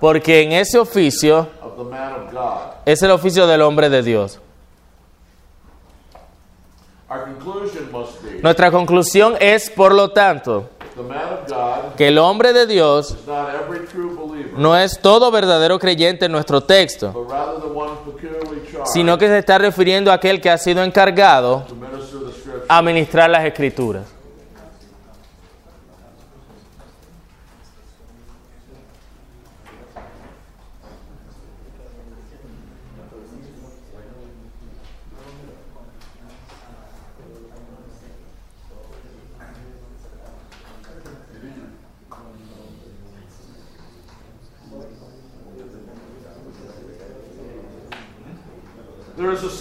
porque 0.01 0.42
en 0.42 0.53
ese 0.53 0.79
oficio 0.79 1.48
es 2.87 3.03
el 3.03 3.11
oficio 3.11 3.46
del 3.46 3.61
hombre 3.61 3.90
de 3.90 4.03
Dios. 4.03 4.40
Our 4.70 5.59
conclusion 6.29 7.02
must 7.02 7.02
be 7.02 7.02
Nuestra 8.42 8.70
conclusión 8.70 9.35
es, 9.40 9.70
por 9.70 9.92
lo 9.92 10.11
tanto, 10.11 10.70
que 11.96 12.09
el 12.09 12.18
hombre 12.18 12.53
de 12.53 12.66
Dios 12.66 13.16
no 14.57 14.77
es 14.77 15.01
todo 15.01 15.31
verdadero 15.31 15.79
creyente 15.79 16.27
en 16.27 16.33
nuestro 16.33 16.62
texto, 16.62 17.27
sino 18.92 19.18
que 19.18 19.29
se 19.29 19.38
está 19.38 19.59
refiriendo 19.59 20.11
a 20.11 20.14
aquel 20.14 20.40
que 20.40 20.51
ha 20.51 20.59
sido 20.59 20.83
encargado 20.83 21.64
a 22.68 22.83
ministrar 22.83 23.31
las 23.31 23.44
escrituras. 23.44 24.05
There 49.22 49.31
is 49.31 49.44
a 49.44 49.51
second 49.51 49.51
thing 49.51 49.51
we 49.51 49.51
have 49.51 49.51
to 49.51 49.51
say 49.51 49.52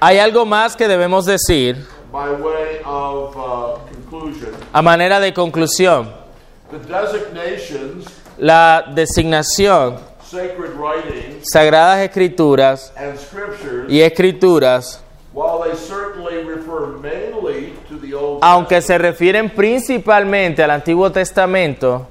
Hay 0.00 0.18
algo 0.18 0.44
más 0.46 0.76
que 0.76 0.88
debemos 0.88 1.24
decir 1.24 1.86
uh, 2.12 3.78
a 4.72 4.82
manera 4.82 5.20
de 5.20 5.32
conclusión. 5.32 6.10
La 8.38 8.84
designación, 8.94 9.98
sacred 10.24 10.74
writings, 10.76 11.50
sagradas 11.50 12.00
escrituras 12.00 12.92
y 13.88 14.00
escrituras, 14.00 15.02
aunque 18.40 18.80
se 18.82 18.98
refieren 18.98 19.50
principalmente 19.50 20.62
al 20.62 20.70
Antiguo 20.70 21.10
Testamento, 21.12 22.06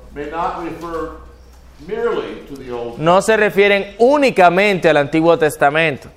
no 2.97 3.21
se 3.21 3.37
refieren 3.37 3.95
únicamente 3.97 4.89
al 4.89 4.97
Antiguo 4.97 5.37
Testamento. 5.37 6.09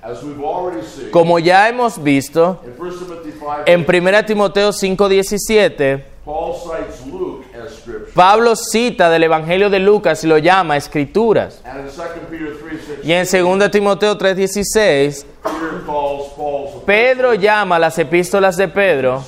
Como 1.10 1.38
ya 1.38 1.68
hemos 1.68 2.02
visto, 2.02 2.60
in 2.64 2.72
1 2.78 2.92
Timothy 2.98 3.32
5, 3.32 3.54
en 3.66 3.84
1 3.86 4.26
Timoteo 4.26 4.72
5:17, 4.72 6.04
Paul 6.24 6.54
cites 6.54 7.06
Luke 7.06 7.44
as 7.54 7.74
scripture. 7.74 8.12
Pablo 8.14 8.56
cita 8.56 9.10
del 9.10 9.24
Evangelio 9.24 9.68
de 9.68 9.78
Lucas 9.78 10.24
y 10.24 10.26
lo 10.26 10.38
llama 10.38 10.76
escrituras. 10.76 11.60
And 11.64 11.80
in 11.80 11.86
2 11.86 11.94
Peter 12.30 12.56
3, 12.58 12.80
6, 12.86 12.98
Y 13.04 13.12
en 13.12 13.26
2 13.26 13.70
Timoteo 13.70 14.16
3:16, 14.16 15.26
Peter 15.42 15.82
calls 15.84 16.32
Paul's 16.34 16.82
Pedro 16.86 17.34
llama 17.34 17.78
las 17.78 17.98
epístolas 17.98 18.56
de 18.56 18.68
Pedro 18.68 19.22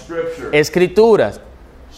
escrituras. 0.52 1.40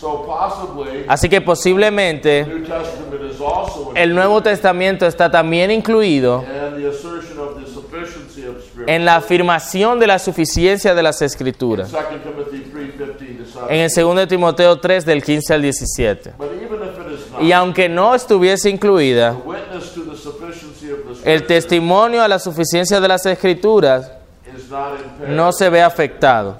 So 0.01 0.25
possibly, 0.25 1.05
Así 1.09 1.29
que 1.29 1.41
posiblemente 1.41 2.45
the 2.45 2.55
New 2.55 2.65
Testament 2.65 3.33
is 3.33 3.41
also 3.41 3.91
el 3.95 4.15
Nuevo 4.15 4.41
Testamento 4.43 5.07
está 5.07 5.29
también 5.31 5.71
incluido 5.73 6.39
and 6.47 6.77
the 6.81 6.89
assertion 6.89 7.39
of 7.41 7.59
the 7.61 7.67
sufficiency 7.67 8.47
of 8.47 8.63
scripture. 8.63 8.95
en 8.95 9.05
la 9.05 9.17
afirmación 9.17 9.99
de 9.99 10.07
la 10.07 10.19
suficiencia 10.21 10.95
de 10.95 11.03
las 11.03 11.21
escrituras. 11.21 11.91
2 11.91 12.01
Timothy 12.23 12.71
3, 12.71 12.93
15 12.93 13.05
to 13.53 13.69
En 13.71 13.79
17. 13.79 14.01
el 14.01 14.17
2 14.17 14.29
Timoteo 14.29 14.79
3 14.79 15.05
del 15.05 15.23
15 15.23 15.55
al 15.55 15.63
17. 15.63 16.33
But 16.39 16.49
even 16.53 16.81
if 16.83 16.99
it 16.99 17.13
is 17.21 17.33
not, 17.33 17.43
Y 17.43 17.51
aunque 17.53 17.89
no 17.89 18.15
estuviese 18.15 18.71
incluida, 18.71 19.33
the 19.33 19.49
witness 19.49 19.93
to 19.95 20.05
the 20.05 20.17
sufficiency 20.17 20.91
of 20.93 21.23
the 21.23 21.33
el 21.35 21.45
testimonio 21.45 22.23
a 22.23 22.29
la 22.29 22.39
suficiencia 22.39 23.01
de 23.01 23.09
las 23.09 23.27
escrituras 23.27 24.13
is 24.57 24.71
not 24.71 24.93
impaired. 25.01 25.35
no 25.35 25.51
se 25.53 25.69
ve 25.69 25.83
afectado. 25.83 26.57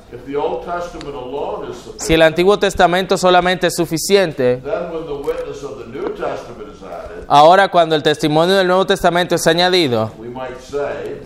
Si 1.98 2.14
el 2.14 2.22
Antiguo 2.22 2.58
Testamento 2.58 3.18
solamente 3.18 3.66
es 3.66 3.74
suficiente, 3.74 4.62
ahora 7.26 7.68
cuando 7.68 7.94
el 7.96 8.02
testimonio 8.02 8.54
del 8.56 8.66
Nuevo 8.66 8.87
Testamento 8.87 9.34
es 9.34 9.46
añadido, 9.46 10.11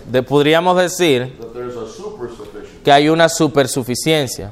de- 0.06 0.22
podríamos 0.22 0.76
decir 0.78 1.36
que 2.82 2.90
hay 2.90 3.08
una 3.08 3.28
supersuficiencia. 3.28 4.50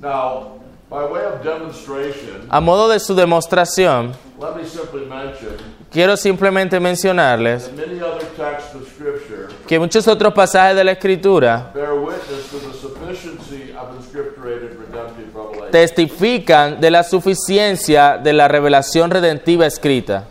Now, 0.00 0.58
by 0.90 1.04
way 1.06 1.22
of 1.24 1.44
demonstration, 1.44 2.46
A 2.50 2.60
modo 2.60 2.88
de 2.88 2.98
su 2.98 3.14
demostración, 3.14 4.12
let 4.40 4.56
me 4.56 4.66
simply 4.68 5.06
mention 5.06 5.56
quiero 5.92 6.16
simplemente 6.16 6.80
mencionarles 6.80 7.66
that 7.66 7.76
many 7.86 8.00
other 8.00 8.26
texts 8.36 8.74
of 8.74 8.82
Scripture 8.88 9.46
que 9.68 9.78
muchos 9.78 10.08
otros 10.08 10.34
pasajes 10.34 10.74
de 10.74 10.82
la 10.82 10.92
Escritura 10.92 11.70
bear 11.72 11.94
witness 11.94 12.50
to 12.50 12.58
the 12.58 12.72
sufficiency 12.76 13.72
of 13.78 13.94
inscripturated 13.96 14.76
redemptive 14.76 15.32
revelation. 15.34 15.61
Testifican 15.72 16.80
de 16.80 16.92
la 16.92 17.02
suficiencia 17.02 18.16
de 18.18 18.32
la 18.32 18.46
revelación 18.46 19.10
redentiva 19.10 19.66
escrita. 19.66 20.28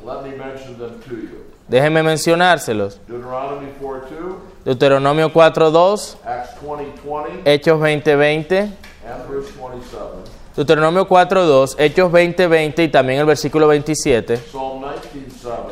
Déjenme 1.68 2.04
mencionárselos. 2.04 3.00
Deuteronomy 3.08 3.68
4:2, 3.82 4.36
Deuteronomio 4.64 5.34
4.2, 5.34 6.18
Acts 6.24 6.56
20:20, 6.62 7.42
Hechos 7.46 7.80
20.20, 7.80 8.60
and 8.60 9.30
verse 9.30 9.52
27. 9.60 10.32
Deuteronomio 10.56 11.08
4.2, 11.08 11.76
Hechos 11.78 12.12
20.20 12.12 12.84
y 12.84 12.88
también 12.90 13.20
el 13.20 13.26
versículo 13.26 13.68
27. 13.68 14.38
Psalm 14.38 14.84
19:7, 14.84 15.72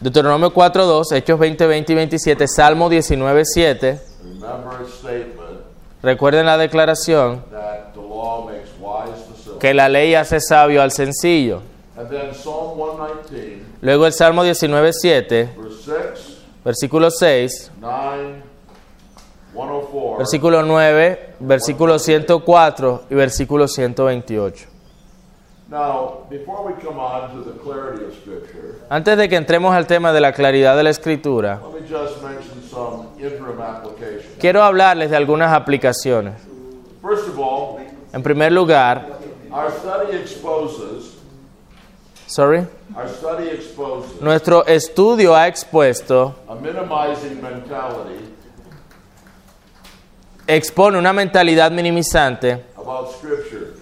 Deuteronomio 0.00 0.52
4.2, 0.52 1.12
Hechos 1.12 1.38
20.20 1.38 1.90
y 1.90 1.94
27, 1.94 2.48
Salmo 2.48 2.88
19.7. 2.88 4.00
remember 4.22 4.80
a 4.80 4.88
statement 4.88 5.62
Recuerden 6.02 6.46
la 6.46 6.58
declaración 6.58 7.44
that 7.52 7.94
the 7.94 8.00
law 8.00 8.44
makes 8.44 8.70
wise 8.80 9.24
the 9.28 9.36
simple. 9.36 9.51
Que 9.62 9.72
la 9.72 9.88
ley 9.88 10.16
hace 10.16 10.40
sabio 10.40 10.82
al 10.82 10.90
sencillo. 10.90 11.62
And 11.96 12.08
then 12.10 12.34
Psalm 12.34 12.76
119, 12.76 13.62
Luego 13.80 14.06
el 14.06 14.12
Salmo 14.12 14.44
19.7, 14.44 15.54
verse 15.56 15.82
6, 15.84 16.38
versículo 16.64 17.10
6, 17.12 17.70
9, 17.80 18.42
104. 19.54 20.18
versículo 20.18 20.62
9, 20.64 21.34
versículo 21.38 21.98
104 22.00 23.02
y 23.10 23.14
versículo 23.14 23.68
128. 23.68 24.66
Now, 25.70 26.26
before 26.28 26.66
we 26.66 26.74
come 26.82 26.98
on 26.98 27.30
to 27.44 27.50
the 27.50 27.56
clarity 27.60 28.04
of 28.04 28.14
Scripture, 28.14 28.78
Antes 28.90 29.16
de 29.16 29.28
que 29.28 29.36
entremos 29.36 29.72
al 29.72 29.86
tema 29.86 30.12
de 30.12 30.20
la 30.20 30.32
claridad 30.32 30.76
de 30.76 30.82
la 30.82 30.90
escritura, 30.90 31.60
let 31.72 31.80
me 31.80 31.88
just 31.88 32.20
mention 32.20 32.62
some 32.68 33.06
interim 33.16 33.60
applications. 33.60 34.38
quiero 34.40 34.64
hablarles 34.64 35.08
de 35.10 35.16
algunas 35.16 35.52
aplicaciones. 35.52 36.34
First 37.00 37.28
of 37.28 37.38
all, 37.38 37.78
En 38.12 38.22
primer 38.22 38.52
lugar, 38.52 39.21
our 39.52 39.70
study 39.70 40.16
exposes, 40.16 41.16
sorry, 42.26 42.66
our 42.96 43.08
study 43.08 43.48
exposes 43.48 44.20
nuestro 44.20 44.64
estudio 44.66 45.34
ha 45.34 45.46
expuesto, 45.46 46.34
a 46.48 46.54
minimizing 46.54 47.40
mentality 47.42 48.30
expone 50.46 50.98
una 50.98 51.12
mentalidad 51.12 51.70
minimizante 51.70 52.64
about 52.76 53.10
Scripture. 53.14 53.74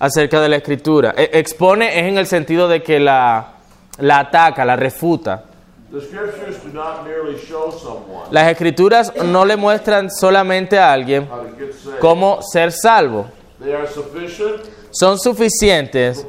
acerca 0.00 0.40
de 0.40 0.48
la 0.48 0.56
escritura. 0.56 1.14
E- 1.16 1.30
expone 1.34 1.98
es 1.98 2.06
en 2.06 2.18
el 2.18 2.26
sentido 2.26 2.68
de 2.68 2.82
que 2.82 2.98
la, 3.00 3.52
la 3.98 4.18
ataca, 4.20 4.64
la 4.64 4.76
refuta. 4.76 5.44
The 5.90 6.00
Scriptures 6.02 6.62
do 6.62 6.70
not 6.72 7.04
merely 7.04 7.38
show 7.38 7.72
someone 7.72 8.28
Las 8.30 8.50
escrituras 8.52 9.10
no 9.24 9.46
le 9.46 9.56
muestran 9.56 10.10
solamente 10.10 10.78
a 10.78 10.92
alguien 10.92 11.26
how 11.30 11.38
to 11.44 11.56
get 11.56 11.72
saved, 11.72 11.98
cómo 11.98 12.40
ser 12.42 12.72
salvo, 12.72 13.26
They 13.58 13.72
are 13.72 13.86
sufficient 13.88 14.60
son 14.98 15.16
suficientes 15.16 16.26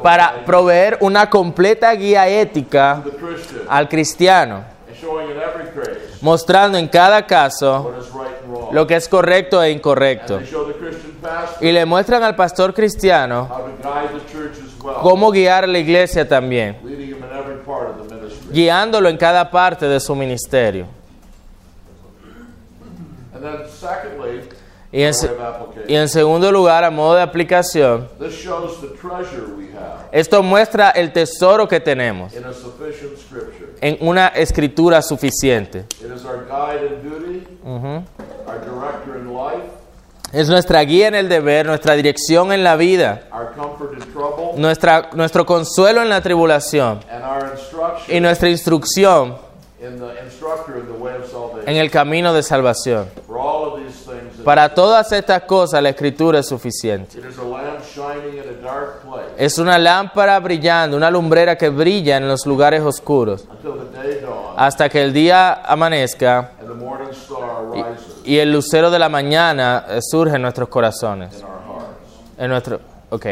para 0.00 0.44
proveer 0.44 0.98
una 1.00 1.28
completa 1.28 1.92
guía 1.94 2.28
ética 2.28 3.02
al 3.68 3.88
cristiano, 3.88 4.62
mostrando 6.20 6.78
en 6.78 6.86
cada 6.86 7.26
caso 7.26 7.92
lo 8.70 8.86
que 8.86 8.94
es 8.94 9.08
correcto 9.08 9.60
e 9.60 9.72
incorrecto. 9.72 10.40
Y 11.60 11.72
le 11.72 11.84
muestran 11.84 12.22
al 12.22 12.36
pastor 12.36 12.72
cristiano 12.72 13.48
cómo 15.02 15.32
guiar 15.32 15.68
la 15.68 15.80
iglesia 15.80 16.28
también, 16.28 16.76
guiándolo 18.52 19.08
en 19.08 19.16
cada 19.16 19.50
parte 19.50 19.88
de 19.88 19.98
su 19.98 20.14
ministerio. 20.14 20.86
Y 24.90 25.02
en, 25.02 25.12
y 25.86 26.08
segundo 26.08 26.50
lugar, 26.50 26.82
a 26.82 26.90
modo 26.90 27.16
de 27.16 27.22
aplicación, 27.22 28.08
esto 30.10 30.42
muestra 30.42 30.90
el 30.90 31.12
tesoro 31.12 31.68
que 31.68 31.78
tenemos 31.78 32.32
en 33.80 33.98
una 34.00 34.28
escritura 34.28 35.02
suficiente. 35.02 35.84
Es 40.32 40.48
nuestra 40.48 40.82
guía 40.82 41.08
en 41.08 41.14
el 41.14 41.28
deber, 41.28 41.66
nuestra 41.66 41.94
dirección 41.94 42.52
en 42.52 42.64
la 42.64 42.76
vida, 42.76 43.28
nuestra, 44.56 45.10
nuestro 45.14 45.44
consuelo 45.44 46.02
en 46.02 46.08
la 46.08 46.22
tribulación 46.22 47.00
y 48.08 48.20
nuestra 48.20 48.48
instrucción 48.50 49.36
en 51.66 51.76
el 51.76 51.90
camino 51.90 52.34
de 52.34 52.42
salvación. 52.42 53.08
Para 54.48 54.72
todas 54.72 55.12
estas 55.12 55.42
cosas 55.42 55.82
la 55.82 55.90
escritura 55.90 56.38
es 56.38 56.48
suficiente. 56.48 57.18
it 57.18 57.24
is 57.26 57.36
a 57.36 57.42
lamp 57.42 57.84
shining 57.84 58.42
in 58.42 58.48
a 58.48 58.62
dark 58.62 59.02
place 59.02 59.28
Es 59.36 59.58
una 59.58 59.78
lámpara 59.78 60.40
brillando, 60.40 60.96
una 60.96 61.10
lumbrera 61.10 61.58
que 61.58 61.68
brilla 61.68 62.16
en 62.16 62.26
los 62.26 62.46
lugares 62.46 62.80
oscuros 62.80 63.46
until 63.50 63.72
the 63.74 63.98
day 63.98 64.20
dawns 64.22 64.54
hasta 64.56 64.88
que 64.88 65.02
el 65.02 65.12
día 65.12 65.52
amanezca 65.52 66.52
and 66.60 66.66
the 66.66 66.74
morning 66.74 67.10
star 67.10 67.70
rises 67.70 68.22
y 68.24 68.38
el 68.38 68.50
lucero 68.50 68.90
de 68.90 68.98
la 68.98 69.10
mañana 69.10 69.84
eh, 69.86 69.98
surge 70.00 70.36
en 70.36 70.40
nuestros 70.40 70.70
corazones. 70.70 71.44
En 72.38 72.48
nuestro, 72.48 72.80
ok. 73.10 73.26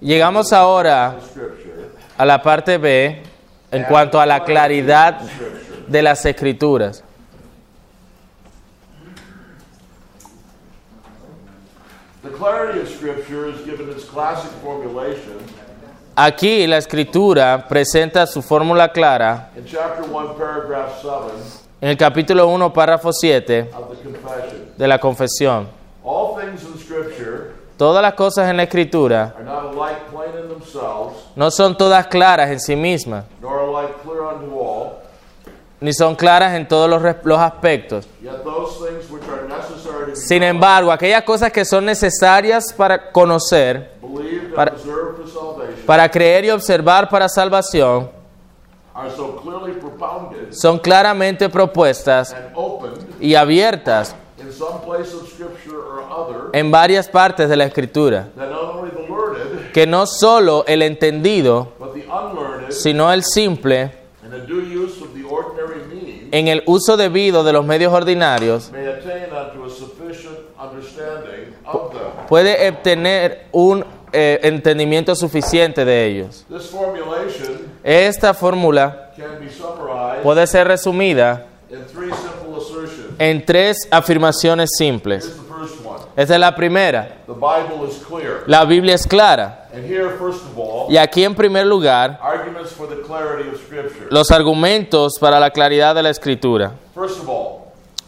Llegamos 0.00 0.52
ahora 0.52 1.16
a 2.16 2.24
la 2.24 2.40
parte 2.40 2.78
B 2.78 3.27
en 3.70 3.84
cuanto 3.84 4.20
a 4.20 4.26
la 4.26 4.44
claridad 4.44 5.20
de 5.86 6.02
las 6.02 6.24
escrituras. 6.24 7.04
Aquí 16.16 16.66
la 16.66 16.76
escritura 16.78 17.66
presenta 17.68 18.26
su 18.26 18.42
fórmula 18.42 18.92
clara 18.92 19.50
in 19.56 19.64
chapter 19.64 20.04
1 20.04 20.34
paragraph 20.34 21.00
7 21.00 21.68
en 21.80 21.90
el 21.90 21.96
capítulo 21.96 22.48
1, 22.48 22.72
párrafo 22.72 23.12
7 23.12 23.70
of 23.72 23.90
the 23.90 24.02
confession. 24.02 24.72
de 24.76 24.88
la 24.88 24.98
confesión. 24.98 25.68
All 26.02 26.36
things 26.36 26.64
in 26.64 26.76
scripture 26.78 27.54
Todas 27.78 28.02
las 28.02 28.14
cosas 28.14 28.50
en 28.50 28.56
la 28.56 28.64
escritura 28.64 29.36
no 31.36 31.50
son 31.52 31.78
todas 31.78 32.08
claras 32.08 32.50
en 32.50 32.58
sí 32.58 32.74
mismas, 32.74 33.24
ni 35.80 35.92
son 35.92 36.16
claras 36.16 36.54
en 36.56 36.66
todos 36.66 36.90
los, 36.90 37.38
aspectos. 37.38 38.08
Sin 40.14 40.42
embargo, 40.42 40.90
aquellas 40.90 41.22
cosas 41.22 41.52
que 41.52 41.64
son 41.64 41.84
necesarias 41.84 42.72
para 42.72 43.12
conocer, 43.12 43.92
para- 44.56 44.74
para 45.86 46.10
creer 46.10 46.46
y 46.46 46.50
observar 46.50 47.08
para 47.08 47.28
salvación, 47.28 48.10
son 50.50 50.78
claramente 50.80 51.48
propuestas 51.48 52.34
y 53.20 53.36
abiertas 53.36 54.16
in 54.40 54.52
some 54.52 54.78
place 54.84 55.12
of 55.12 55.28
scripture 55.28 55.76
or 55.76 56.00
other 56.10 56.17
en 56.52 56.70
varias 56.70 57.08
partes 57.08 57.48
de 57.48 57.56
la 57.56 57.64
escritura, 57.64 58.28
que 59.72 59.86
no 59.86 60.06
solo 60.06 60.64
el 60.66 60.82
entendido, 60.82 61.72
sino 62.70 63.12
el 63.12 63.22
simple, 63.24 63.92
in 64.24 64.30
the 64.30 64.40
due 64.46 64.62
use 64.62 65.02
of 65.02 65.14
the 65.14 65.24
ordinary 65.24 65.84
means, 65.88 66.28
en 66.32 66.48
el 66.48 66.62
uso 66.66 66.96
debido 66.96 67.44
de 67.44 67.52
los 67.52 67.64
medios 67.64 67.92
ordinarios, 67.92 68.70
may 68.72 68.86
attain 68.86 69.32
unto 69.32 69.64
a 69.64 69.70
sufficient 69.70 70.38
understanding 70.58 71.54
of 71.64 71.92
them. 71.92 72.26
puede 72.28 72.68
obtener 72.68 73.46
un 73.52 73.84
eh, 74.12 74.40
entendimiento 74.42 75.14
suficiente 75.14 75.84
de 75.84 76.06
ellos. 76.06 76.46
Esta 77.84 78.34
fórmula 78.34 79.12
puede 80.22 80.46
ser 80.46 80.66
resumida 80.66 81.46
en 83.18 83.44
tres 83.44 83.88
afirmaciones 83.90 84.70
simples. 84.76 85.38
Esta 86.18 86.34
es 86.34 86.40
la 86.40 86.52
primera. 86.56 87.08
The 87.26 87.32
Bible 87.32 87.88
is 87.88 87.98
clear. 88.04 88.42
La 88.48 88.64
Biblia 88.64 88.96
es 88.96 89.06
clara. 89.06 89.68
And 89.72 89.84
here, 89.84 90.10
first 90.18 90.40
of 90.46 90.58
all, 90.58 90.90
Y 90.92 90.96
aquí 90.96 91.22
en 91.22 91.32
primer 91.36 91.64
lugar, 91.64 92.18
arguments 92.20 92.72
for 92.72 92.88
the 92.88 93.00
clarity 93.02 93.48
of 93.48 93.60
Scripture. 93.64 94.08
los 94.10 94.32
argumentos 94.32 95.12
para 95.20 95.38
la 95.38 95.50
claridad 95.50 95.94
de 95.94 96.02
la 96.02 96.10
escritura. 96.10 96.72
First 96.92 97.20
of 97.20 97.28
all, 97.28 97.58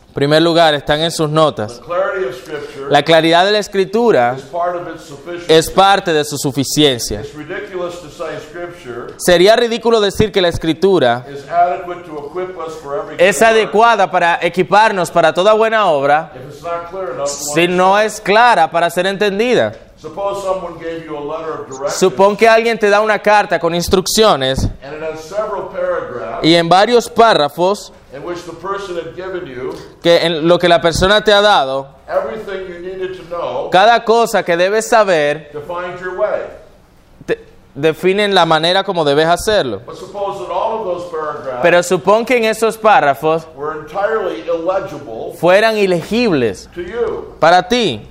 En 0.08 0.14
primer 0.14 0.42
lugar, 0.42 0.74
están 0.74 1.00
en 1.02 1.12
sus 1.12 1.28
the 1.28 1.34
notas. 1.36 1.78
clarity 1.86 2.24
of 2.24 2.34
Scripture 2.34 2.90
La 2.90 3.02
claridad 3.04 3.44
de 3.46 3.52
la 3.52 3.58
escritura 3.60 4.34
is 4.36 4.42
part 4.42 4.74
of 4.74 4.88
its 4.92 5.04
sufficiency. 5.04 5.52
es 5.54 5.70
parte 5.70 6.12
de 6.12 6.24
su 6.24 6.36
suficiencia. 6.36 7.20
It's 7.20 7.32
ridiculous 7.32 8.00
to 8.02 8.08
say 8.10 8.36
Scripture 8.40 9.14
Sería 9.18 9.54
ridículo 9.54 10.00
decir 10.00 10.32
que 10.32 10.42
la 10.42 10.48
escritura 10.48 11.24
es 13.18 13.42
adecuada 13.42 14.10
para 14.10 14.38
equiparnos 14.42 15.10
para 15.10 15.32
toda 15.32 15.52
buena 15.52 15.86
obra 15.86 16.32
si 17.26 17.68
no 17.68 17.98
es 17.98 18.20
clara 18.20 18.70
para 18.70 18.88
ser 18.90 19.06
entendida. 19.06 19.72
Supón 21.88 22.36
que 22.36 22.48
alguien 22.48 22.78
te 22.78 22.88
da 22.88 23.00
una 23.02 23.18
carta 23.18 23.58
con 23.58 23.74
instrucciones 23.74 24.66
y 26.42 26.54
en 26.54 26.68
varios 26.68 27.08
párrafos 27.10 27.92
que 30.02 30.24
en 30.26 30.48
lo 30.48 30.58
que 30.58 30.68
la 30.68 30.80
persona 30.80 31.22
te 31.22 31.32
ha 31.32 31.40
dado, 31.42 31.88
cada 33.70 34.04
cosa 34.04 34.42
que 34.42 34.56
debes 34.56 34.88
saber 34.88 35.50
to 35.52 35.60
find 35.60 35.98
your 36.00 36.18
way. 36.18 36.40
te- 37.26 37.44
definen 37.80 38.34
la 38.34 38.46
manera 38.46 38.84
como 38.84 39.04
debes 39.04 39.26
hacerlo. 39.26 39.82
Pero 41.62 41.82
supón 41.82 42.24
que 42.24 42.36
en 42.36 42.44
esos 42.44 42.76
párrafos 42.76 43.46
fueran 45.38 45.78
ilegibles 45.78 46.68
para 47.38 47.66
ti. 47.68 48.08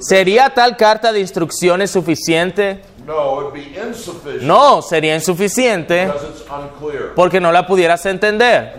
¿Sería 0.00 0.50
tal 0.50 0.76
carta 0.76 1.12
de 1.12 1.20
instrucciones 1.20 1.90
suficiente? 1.90 2.82
No, 3.10 3.40
it'd 3.40 3.52
be 3.52 3.76
insufficient 3.88 4.42
No, 4.42 4.80
sería 4.82 5.16
insuficiente 5.16 6.06
because 6.06 6.26
it's 6.28 6.44
unclear. 6.48 7.12
porque 7.16 7.40
no 7.40 7.50
la 7.50 7.66
pudieras 7.66 8.06
entender. 8.06 8.78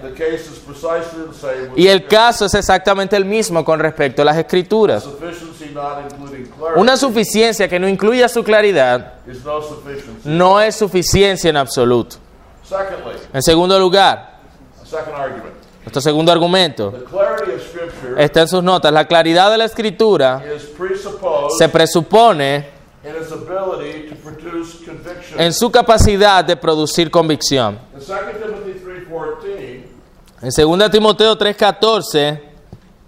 Y 1.75 1.87
el 1.87 2.07
caso 2.07 2.45
es 2.45 2.53
exactamente 2.53 3.17
el 3.17 3.25
mismo 3.25 3.65
con 3.65 3.79
respecto 3.79 4.21
a 4.21 4.25
las 4.25 4.37
escrituras. 4.37 5.05
Una 6.75 6.95
suficiencia 6.95 7.67
que 7.67 7.77
no 7.79 7.87
incluya 7.89 8.29
su 8.29 8.41
claridad 8.43 9.15
no 10.23 10.61
es 10.61 10.75
suficiencia 10.77 11.49
en 11.49 11.57
absoluto. 11.57 12.15
Secondly, 12.63 13.17
En 13.33 13.41
segundo 13.41 13.77
lugar, 13.77 14.39
nuestro 15.83 15.99
segundo 16.01 16.31
argumento 16.31 16.91
The 16.91 17.03
clarity 17.03 17.51
of 17.51 17.61
Scripture 17.67 18.23
está 18.23 18.41
en 18.41 18.47
sus 18.47 18.63
notas. 18.63 18.93
La 18.93 19.05
claridad 19.07 19.51
de 19.51 19.57
la 19.57 19.65
escritura 19.65 20.41
se 21.57 21.67
presupone 21.67 22.80
in 23.03 23.15
its 23.15 23.31
ability 23.31 24.09
to 24.09 24.15
produce 24.15 24.75
conviction. 24.85 25.39
en 25.39 25.53
su 25.53 25.71
capacidad 25.71 26.43
de 26.45 26.55
producir 26.55 27.09
convicción. 27.09 27.79
In 27.93 27.99
2 27.99 28.15
Timothy 28.39 28.79
3.14, 28.79 29.83
En 30.41 30.49
2 30.79 30.89
Timoteo 30.91 31.37
3:14, 31.37 32.41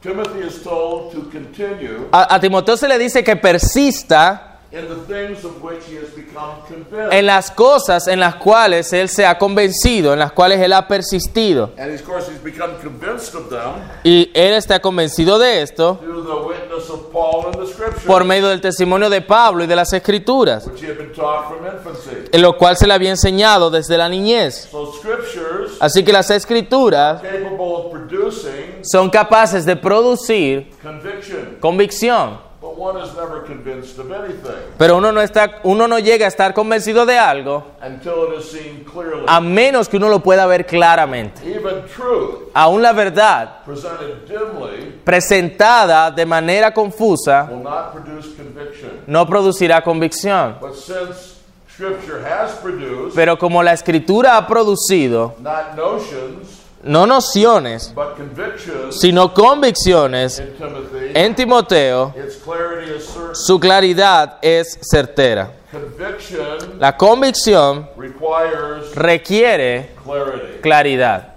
Timothy 0.01 0.39
is 0.47 0.61
told 0.63 1.11
to 1.13 1.29
continue 1.31 2.07
a, 2.11 2.35
a 2.35 2.39
Timoteo 2.39 2.75
se 2.75 2.87
le 2.87 2.97
dice 2.97 3.23
que 3.23 3.35
persista 3.35 4.52
in 4.73 4.87
the 4.89 4.95
things 5.07 5.45
of 5.45 5.61
which 5.61 5.83
he 5.87 5.95
has 5.97 6.09
become 6.15 6.61
convinced. 6.67 7.13
en 7.13 7.25
las 7.27 7.51
cosas 7.51 8.07
en 8.07 8.19
las 8.19 8.35
cuales 8.35 8.91
él 8.91 9.07
se 9.07 9.25
ha 9.25 9.37
convencido, 9.37 10.13
en 10.13 10.19
las 10.19 10.31
cuales 10.31 10.59
él 10.59 10.73
ha 10.73 10.87
persistido. 10.87 11.71
and 11.77 11.93
of 11.93 12.03
course, 12.03 12.27
he's 12.27 12.41
become 12.43 12.73
convinced 12.81 13.35
of 13.35 13.49
them 13.49 13.75
Y 14.03 14.31
él 14.33 14.53
está 14.55 14.79
convencido 14.81 15.37
de 15.37 15.61
esto 15.61 15.99
through 16.01 16.25
the 16.25 16.47
witness 16.47 16.89
of 16.89 17.11
Paul 17.11 17.51
in 17.53 17.59
the 17.59 17.71
Scripture, 17.71 18.07
por 18.07 18.23
medio 18.25 18.47
del 18.49 18.61
testimonio 18.61 19.09
de 19.09 19.21
Pablo 19.21 19.63
y 19.63 19.67
de 19.67 19.75
las 19.75 19.93
escrituras, 19.93 20.65
which 20.65 20.81
he 20.81 20.87
had 20.89 20.97
been 20.97 21.13
taught 21.13 21.47
from 21.49 21.65
infancy. 21.67 22.29
en 22.31 22.41
lo 22.41 22.57
cual 22.57 22.75
se 22.75 22.87
le 22.87 22.93
había 22.95 23.11
enseñado 23.11 23.69
desde 23.69 23.95
la 23.97 24.09
niñez. 24.09 24.69
Así 25.79 26.03
que 26.03 26.11
las 26.11 26.29
escrituras 26.31 27.21
capable 27.21 27.57
of 27.59 27.91
producing 27.91 28.83
son 28.83 29.09
capaces 29.11 29.65
de 29.65 29.75
producir 29.75 30.69
conviction, 30.81 31.57
convicción. 31.59 32.52
But 32.73 32.79
one 32.79 32.97
is 33.01 33.13
never 33.15 33.41
convinced 33.41 33.99
of 33.99 34.11
anything 34.11 34.73
Pero 34.77 34.97
uno 34.97 35.11
no, 35.11 35.21
está, 35.21 35.59
uno 35.63 35.87
no 35.87 35.99
llega 35.99 36.25
a 36.25 36.29
estar 36.29 36.53
convencido 36.53 37.05
de 37.05 37.17
algo 37.17 37.63
until 37.81 38.33
it 38.33 38.39
is 38.39 38.51
seen 38.51 38.83
clearly. 38.83 39.23
a 39.27 39.39
menos 39.39 39.87
que 39.87 39.97
uno 39.97 40.09
lo 40.09 40.19
pueda 40.19 40.45
ver 40.47 40.65
claramente. 40.65 41.41
Even 41.45 41.83
truth 41.95 42.49
Aún 42.53 42.81
la 42.81 42.93
verdad 42.93 43.61
presentada 45.03 46.11
de 46.11 46.25
manera 46.25 46.73
confusa 46.73 47.49
no 49.07 49.25
producirá 49.27 49.83
convicción. 49.83 50.57
Pero 53.15 53.37
como 53.37 53.63
la 53.63 53.73
escritura 53.73 54.37
ha 54.37 54.47
producido 54.47 55.35
no 56.83 57.07
nociones, 57.07 57.93
sino 58.91 59.33
convicciones 59.33 60.43
en 61.13 61.35
Timoteo, 61.35 62.13
su 63.33 63.59
claridad 63.59 64.37
es 64.41 64.79
certera. 64.81 65.51
La 66.79 66.95
convicción 66.95 67.89
requiere 68.95 69.91
claridad. 70.61 71.33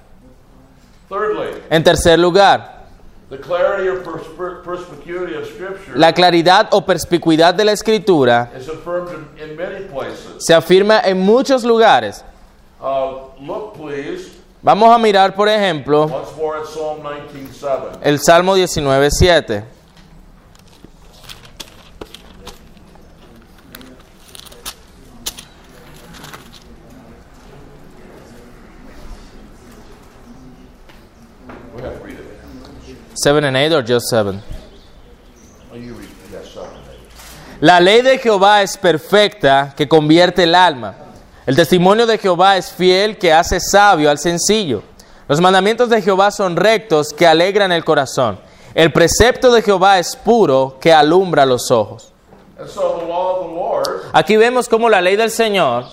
En 1.71 1.85
tercer 1.85 2.19
lugar, 2.19 2.77
la 5.95 6.13
claridad 6.13 6.69
o 6.73 6.85
perspicuidad 6.85 7.55
de 7.55 7.65
la 7.65 7.73
escritura 7.73 8.51
se 10.39 10.55
afirma 10.55 11.01
en 11.01 11.19
muchos 11.19 11.65
lugares. 11.65 12.25
Vamos 14.67 14.93
a 14.93 14.99
mirar, 14.99 15.33
por 15.33 15.49
ejemplo, 15.49 16.07
once 16.07 16.35
more 16.37 16.59
at 16.59 16.67
Psalm 16.67 17.01
19:7. 17.01 18.01
el 18.03 18.19
Salmo 18.19 18.57
19.7. 18.57 19.63
Go 31.73 31.79
ahead, 31.79 32.03
read 32.03 32.19
it. 32.19 32.99
7 33.15 33.45
and 33.45 33.57
8 33.57 33.73
or 33.73 33.85
just 33.87 34.09
7? 34.11 34.43
Oh, 35.71 35.77
seven. 36.43 36.69
La 37.61 37.79
ley 37.79 38.03
de 38.03 38.19
Jehová 38.19 38.63
es 38.63 38.77
perfecta, 38.77 39.75
que 39.77 39.87
convierte 39.87 40.43
el 40.43 40.57
alma. 40.57 41.06
El 41.47 41.55
testimonio 41.55 42.07
de 42.07 42.19
Jehová 42.19 42.57
es 42.57 42.73
fiel, 42.73 43.19
que 43.19 43.33
hace 43.33 43.61
sabio 43.61 44.11
al 44.11 44.19
sencillo. 44.19 44.83
Los 45.29 45.41
mandamientos 45.41 45.89
de 45.89 46.03
Jehová 46.03 46.33
son 46.33 46.57
rectos, 46.57 47.13
que 47.13 47.25
alegran 47.25 47.71
el 47.71 47.85
corazón. 47.85 48.41
El 48.75 48.93
precepto 48.93 49.53
de 49.53 49.63
Jehová 49.63 50.01
es 50.01 50.17
puro, 50.17 50.77
que 50.81 50.93
alumbra 50.93 51.47
los 51.47 51.71
ojos. 51.71 52.13
Aquí 54.13 54.37
vemos 54.37 54.69
cómo 54.69 54.89
la 54.89 55.01
ley 55.01 55.17
del 55.17 55.31
Señor, 55.31 55.85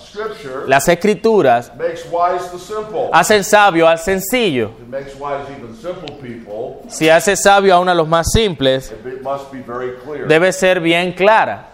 las 0.66 0.88
escrituras, 0.88 1.72
makes 1.76 2.02
wise 2.10 2.48
the 2.52 2.58
simple. 2.58 3.08
hacen 3.12 3.44
sabio 3.44 3.88
al 3.88 3.98
sencillo. 3.98 4.70
Si 6.88 7.08
hace 7.08 7.36
sabio 7.36 7.74
aún 7.74 7.88
a 7.88 7.94
los 7.94 8.06
más 8.08 8.26
simples, 8.32 8.90
It 8.90 9.02
be- 9.04 9.20
must 9.22 9.50
be 9.52 9.60
very 9.60 9.94
clear. 10.04 10.26
debe 10.28 10.52
ser 10.52 10.80
bien 10.80 11.12
clara. 11.12 11.70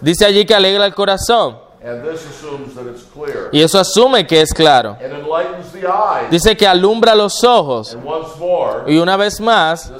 Dice 0.00 0.24
allí 0.26 0.44
que 0.44 0.54
alegra 0.54 0.86
el 0.86 0.94
corazón. 0.94 1.64
and 1.86 2.02
this 2.02 2.24
assumes 2.26 2.74
that 2.74 2.86
it's 2.86 3.02
clear. 3.12 3.50
Y 3.52 3.60
eso 3.60 3.78
asume 3.78 4.26
que 4.26 4.40
es 4.40 4.54
claro. 4.54 4.96
It 5.00 5.12
enlightens 5.12 5.70
the 5.70 5.80
eyes, 5.86 6.30
Dice 6.30 6.56
que 6.56 6.66
alumbra 6.66 7.14
los 7.14 7.44
ojos. 7.44 7.92
and 7.92 8.02
once 8.06 8.30
more, 8.38 8.90
Y 8.90 8.96
una 8.96 9.18
vez 9.18 9.38
más, 9.38 9.90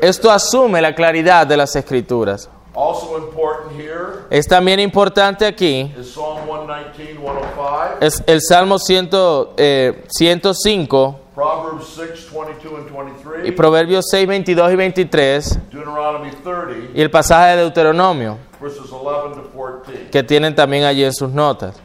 esto 0.00 0.30
asume 0.30 0.80
la 0.80 0.94
claridad 0.94 1.46
de 1.46 1.56
las 1.56 1.74
escrituras. 1.76 2.48
Also 2.74 3.16
important 3.16 3.72
here 3.72 4.26
Es 4.28 4.46
también 4.46 4.78
importante 4.80 5.46
aquí, 5.46 5.90
is 5.98 6.12
Psalm 6.12 6.44
119, 6.44 7.16
105, 7.18 7.96
es 8.00 8.22
el 8.26 8.42
Salmo 8.42 8.78
100, 8.78 9.08
eh, 9.56 10.04
105 10.08 11.20
Proverbs 11.34 11.86
6, 11.96 12.30
22 12.32 12.78
and 12.78 12.90
y 12.90 12.92
23, 12.92 13.52
Proverbios 13.54 14.04
6, 14.10 14.28
22 14.28 14.72
y 14.72 14.76
23 14.76 15.58
Deuteronomy 15.72 16.30
30, 16.30 16.72
y 16.94 17.00
el 17.00 17.10
pasaje 17.10 17.56
de 17.56 17.62
Deuteronomio 17.62 18.36
verses 18.60 18.90
11 18.90 19.40
to 19.40 19.50
14. 19.50 20.10
que 20.10 20.22
tienen 20.22 20.54
también 20.54 20.84
allí 20.84 21.04
en 21.04 21.14
sus 21.14 21.30
notas. 21.30 21.80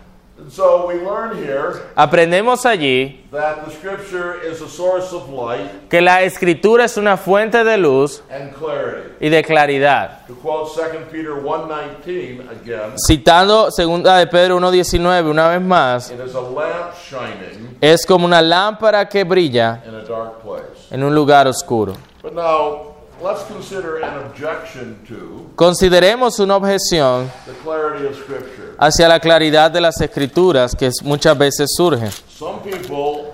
So 0.54 0.86
we 0.86 0.95
learn 0.95 1.38
here 1.38 1.80
Aprendemos 1.95 2.66
allí 2.66 3.22
that 3.32 3.64
the 3.64 3.72
Scripture 3.72 4.36
is 4.43 4.62
a 4.62 4.68
source 4.68 5.14
of 5.14 5.30
light 5.30 5.88
que 5.89 6.02
la 6.02 6.24
escritura 6.24 6.84
es 6.84 6.97
una 6.97 7.16
fuente 7.16 7.64
de 7.64 7.78
luz 7.78 8.22
and 8.30 8.54
clarity. 8.54 9.26
y 9.26 9.30
de 9.30 9.43
claridad. 9.43 10.28
To 10.28 10.36
quote 10.36 10.70
2 10.76 11.06
Peter 11.10 11.32
1.19 11.32 12.49
again, 12.52 12.93
Citando 12.97 13.72
segunda 13.72 14.18
de 14.18 14.28
Pedro 14.28 14.60
1.19 14.60 15.30
una 15.30 15.47
vez 15.47 15.62
más, 15.62 16.12
it 16.12 16.20
is 16.20 16.36
a 16.36 16.41
lamp 16.41 16.93
shining 17.10 17.78
es 17.80 18.06
como 18.06 18.26
una 18.26 18.41
lámpara 18.41 19.08
que 19.08 19.24
brilla 19.24 19.82
in 19.88 19.95
a 19.95 20.04
dark 20.04 20.41
place. 20.41 20.91
en 20.91 21.02
un 21.04 21.16
lugar 21.16 21.47
oscuro. 21.47 21.93
But 22.22 22.34
now, 22.36 22.91
let's 23.22 23.43
consider 23.45 23.97
an 24.03 24.17
objection 24.26 24.97
to 25.07 25.49
Consideremos 25.55 26.39
una 26.39 26.55
objeción 26.55 27.30
the 27.45 27.53
clarity 27.63 28.05
of 28.07 28.15
Scripture. 28.15 28.74
hacia 28.78 29.07
la 29.07 29.19
claridad 29.19 29.72
de 29.72 29.82
las 29.82 29.99
escrituras 30.01 30.76
que 30.76 30.89
muchas 31.03 31.38
veces 31.38 31.69
surge. 31.76 32.09
Some 32.30 32.59
people 32.63 33.34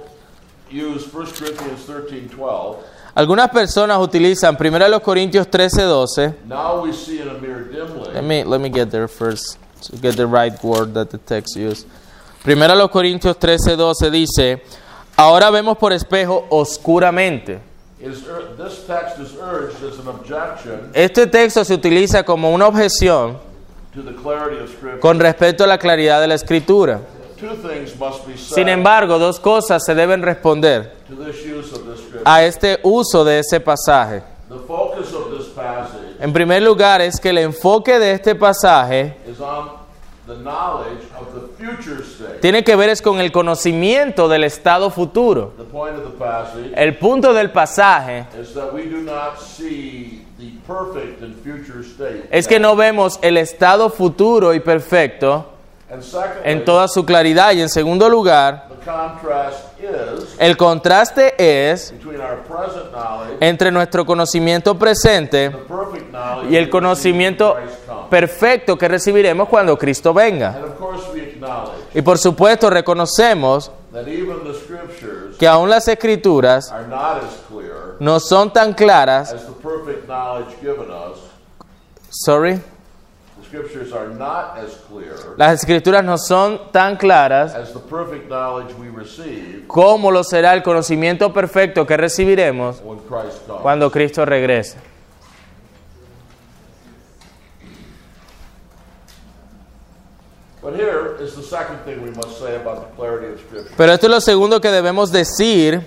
use 0.72 1.06
1 1.12 1.26
Corinthians 1.38 1.88
13.12. 1.88 2.78
Algunas 3.16 3.50
personas 3.50 3.98
utilizan 4.00 4.56
1 4.56 5.00
Corintios 5.02 5.48
13:12. 5.50 6.36
Now 6.46 6.84
we 6.84 6.94
see 6.94 7.20
in 7.22 7.30
a 7.30 7.34
mere 7.34 7.68
Let 7.72 8.14
dimly. 8.14 8.22
me, 8.22 8.44
let 8.44 8.62
me 8.62 8.70
get 8.70 8.92
there 8.92 9.08
first 9.08 9.58
to 9.90 9.98
get 9.98 10.16
the 10.16 10.28
right 10.28 10.54
word 10.64 10.94
that 10.94 11.10
the 11.10 11.18
text 11.18 11.56
used. 11.56 11.88
1 12.46 12.88
Corintios 12.90 13.38
13:12 13.40 14.12
dice, 14.12 14.62
ahora 15.16 15.50
vemos 15.50 15.78
por 15.78 15.94
espejo 15.94 16.46
oscuramente. 16.52 17.60
Is 18.00 18.28
ur- 18.28 18.56
this 18.58 18.86
text 18.86 19.18
is 19.20 19.36
urged 19.42 19.84
as 19.84 19.98
an 20.00 20.08
objection 20.08 20.92
Este 20.94 21.26
texto 21.26 21.64
se 21.66 21.74
utiliza 21.74 22.24
como 22.24 22.52
una 22.52 22.68
objeción 22.68 23.38
con 25.00 25.20
respecto 25.20 25.64
a 25.64 25.68
la 25.68 25.80
claridad 25.80 26.22
de 26.22 26.28
la 26.28 26.36
escritura. 26.36 27.02
Sin 28.36 28.70
embargo, 28.70 29.18
dos 29.18 29.40
cosas 29.40 29.84
se 29.84 29.96
deben 29.96 30.22
responder 30.22 30.94
a 32.24 32.44
este 32.44 32.80
uso 32.84 33.24
de 33.26 33.40
ese 33.40 33.60
pasaje. 33.60 34.22
En 36.20 36.34
primer 36.34 36.62
lugar, 36.64 37.02
es 37.02 37.20
que 37.20 37.30
el 37.30 37.38
enfoque 37.40 38.00
de 38.00 38.12
este 38.12 38.36
pasaje 38.36 39.18
is 39.30 39.40
on 39.40 39.70
the 40.28 40.36
knowledge 40.36 41.04
of 41.20 41.34
the 41.34 41.48
future 41.64 42.04
state. 42.04 42.27
Tiene 42.40 42.64
que 42.64 42.76
ver 42.76 42.90
es 42.90 43.02
con 43.02 43.20
el 43.20 43.32
conocimiento 43.32 44.28
del 44.28 44.44
estado 44.44 44.90
futuro. 44.90 45.54
The 45.58 45.64
point 45.64 45.96
of 45.98 46.04
the 46.04 46.18
passage 46.18 46.74
El 46.76 46.98
punto 46.98 47.34
del 47.34 47.52
pasaje 47.52 48.26
is 48.40 48.54
that 48.54 48.74
we 48.74 48.84
do 48.84 48.98
not 48.98 49.40
see 49.40 50.26
the 50.38 50.52
perfect 50.68 51.22
and 51.22 51.36
future 51.44 51.82
state. 51.84 52.28
es 52.32 52.48
que 52.48 52.60
no 52.60 52.76
vemos 52.76 53.20
el 53.22 53.38
estado 53.38 53.90
futuro 53.90 54.54
y 54.54 54.60
perfecto 54.60 55.54
en 56.44 56.66
toda 56.66 56.88
su 56.88 57.06
claridad. 57.06 57.54
Y 57.54 57.62
en 57.62 57.70
segundo 57.70 58.10
lugar, 58.10 58.68
el 60.40 60.58
contraste 60.58 61.34
es 61.38 61.94
entre 63.40 63.72
nuestro 63.72 64.06
conocimiento 64.06 64.78
presente 64.78 65.52
y 66.50 66.56
el 66.56 66.70
conocimiento 66.70 67.56
perfecto 68.10 68.78
que 68.78 68.88
recibiremos 68.88 69.48
cuando 69.50 69.78
Cristo 69.78 70.14
venga. 70.14 70.58
Y 71.94 72.02
por 72.02 72.18
supuesto 72.18 72.70
reconocemos 72.70 73.72
que 75.40 75.48
aún 75.48 75.70
las 75.70 75.88
escrituras 75.88 76.74
no 78.00 78.20
son 78.20 78.54
tan 78.54 78.74
claras. 78.74 79.36
Sorry. 82.10 82.62
Las 85.38 85.54
escrituras 85.62 86.04
no 86.04 86.18
son 86.18 86.72
tan 86.72 86.98
claras 86.98 87.56
como 89.68 90.12
lo 90.12 90.24
será 90.24 90.54
el 90.54 90.64
conocimiento 90.64 91.32
perfecto 91.32 91.86
que 91.86 91.96
recibiremos 91.96 92.82
cuando 93.62 93.90
Cristo 93.90 94.26
regrese. 94.26 94.78
But 100.47 100.47
here 100.47 100.47
is 100.47 100.47
the 100.47 100.47
second 100.47 100.47
thing 100.47 100.47
we 100.47 100.47
must 100.47 100.47
say 100.47 100.47
about 100.47 100.47
the 100.47 100.47
clarity 100.47 100.47
of 100.47 100.47
Scripture. 100.47 100.47
Pero 103.78 103.94
esto 103.94 104.08
es 104.08 104.12
lo 104.12 104.22
segundo 104.22 104.60
que 104.60 104.70
debemos 104.72 105.12
decir 105.12 105.82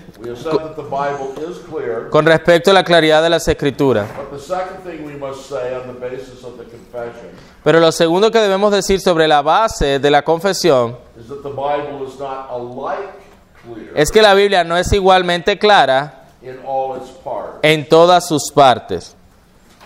con 2.09 2.25
respecto 2.25 2.71
a 2.71 2.73
la 2.73 2.83
claridad 2.83 3.21
de 3.21 3.29
las 3.29 3.47
escrituras. 3.47 4.07
but 4.15 4.31
the 4.31 4.39
second 4.39 4.81
thing 4.83 5.05
we 5.05 5.15
must 5.17 5.49
say 5.49 5.75
on 5.75 5.87
the 5.93 5.99
basis 5.99 6.43
of 6.43 6.57
the 6.57 6.63
confession 6.63 7.29
Pero 7.63 7.79
lo 7.79 7.91
segundo 7.91 8.31
que 8.31 8.39
debemos 8.39 8.71
decir 8.71 9.01
sobre 9.01 9.27
la 9.27 9.41
base 9.41 9.99
de 9.99 10.09
la 10.09 10.23
confesión 10.23 10.97
es 13.93 14.11
que 14.11 14.21
la 14.21 14.33
Biblia 14.33 14.63
no 14.63 14.77
es 14.77 14.91
igualmente 14.93 15.59
clara 15.59 16.27
en 17.61 17.87
todas 17.89 18.27
sus 18.27 18.51
partes. 18.51 19.15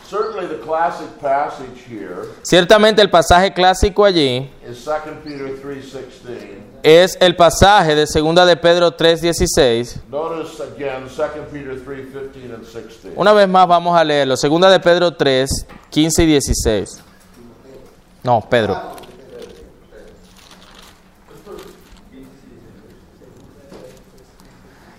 Certainly, 0.08 0.48
the 0.66 0.72
classic 0.72 1.20
passage 1.20 1.84
here 1.88 2.28
Ciertamente 2.42 3.02
el 3.02 3.10
pasaje 3.10 3.54
clásico 3.54 4.06
allí 4.06 4.50
is 4.68 4.84
2 4.84 4.96
Peter 5.24 5.56
3:16. 5.62 6.76
es 6.84 7.18
el 7.20 7.36
pasaje 7.36 7.96
de 7.96 8.06
2 8.06 8.46
de 8.48 8.58
Pedro 8.58 8.96
3:16. 8.96 10.02
Notice 10.10 10.62
again 10.62 11.08
2 11.08 11.48
Peter 11.52 11.76
3:15 11.84 12.54
and 12.54 12.64
16. 12.64 13.14
Una 13.16 13.34
vez 13.34 13.48
más 13.48 13.68
vamos 13.68 13.98
a 13.98 14.04
leerlo. 14.04 14.36
2 14.36 14.72
de 14.72 14.80
Pedro 14.80 15.16
3, 15.16 15.50
15 15.90 16.24
y 16.24 16.26
16. 16.28 17.02
No, 18.24 18.42
Pedro. 18.50 18.80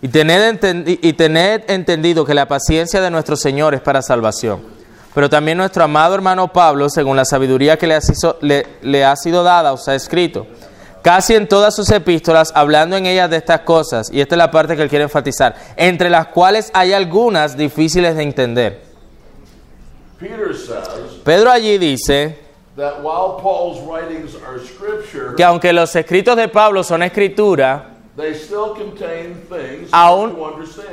Y 0.02 0.08
tened, 0.08 0.86
y 0.86 1.12
tened 1.14 1.64
entendido 1.68 2.24
que 2.24 2.34
la 2.34 2.46
paciencia 2.46 3.00
de 3.00 3.10
nuestro 3.10 3.36
Señor 3.36 3.74
es 3.74 3.80
para 3.80 4.02
salvación. 4.02 4.75
Pero 5.16 5.30
también 5.30 5.56
nuestro 5.56 5.82
amado 5.82 6.14
hermano 6.14 6.52
Pablo, 6.52 6.90
según 6.90 7.16
la 7.16 7.24
sabiduría 7.24 7.78
que 7.78 7.86
le 7.86 7.94
ha, 7.94 8.00
sido, 8.02 8.36
le- 8.42 8.66
le 8.82 9.02
ha 9.02 9.16
sido 9.16 9.42
dada, 9.42 9.72
os 9.72 9.88
ha 9.88 9.94
escrito, 9.94 10.46
casi 11.00 11.34
en 11.34 11.48
todas 11.48 11.74
sus 11.74 11.90
epístolas, 11.90 12.52
hablando 12.54 12.98
en 12.98 13.06
ellas 13.06 13.30
de 13.30 13.38
estas 13.38 13.60
cosas, 13.62 14.10
y 14.12 14.20
esta 14.20 14.34
es 14.34 14.38
la 14.38 14.50
parte 14.50 14.76
que 14.76 14.82
él 14.82 14.90
quiere 14.90 15.04
enfatizar, 15.04 15.54
entre 15.76 16.10
las 16.10 16.26
cuales 16.26 16.70
hay 16.74 16.92
algunas 16.92 17.56
difíciles 17.56 18.14
de 18.14 18.22
entender. 18.24 18.82
Peter 20.20 20.54
says 20.54 20.86
Pedro 21.24 21.50
allí 21.50 21.78
dice 21.78 22.38
that 22.76 23.00
while 23.02 23.40
Paul's 23.42 23.78
writings 23.86 24.34
are 24.46 24.58
scripture, 24.58 25.34
que 25.34 25.42
aunque 25.44 25.72
los 25.72 25.96
escritos 25.96 26.36
de 26.36 26.48
Pablo 26.48 26.84
son 26.84 27.02
escritura, 27.02 27.95
they 28.16 28.34
still 28.34 28.72
contain 28.74 29.34
things 29.48 29.88
Aún 29.92 30.36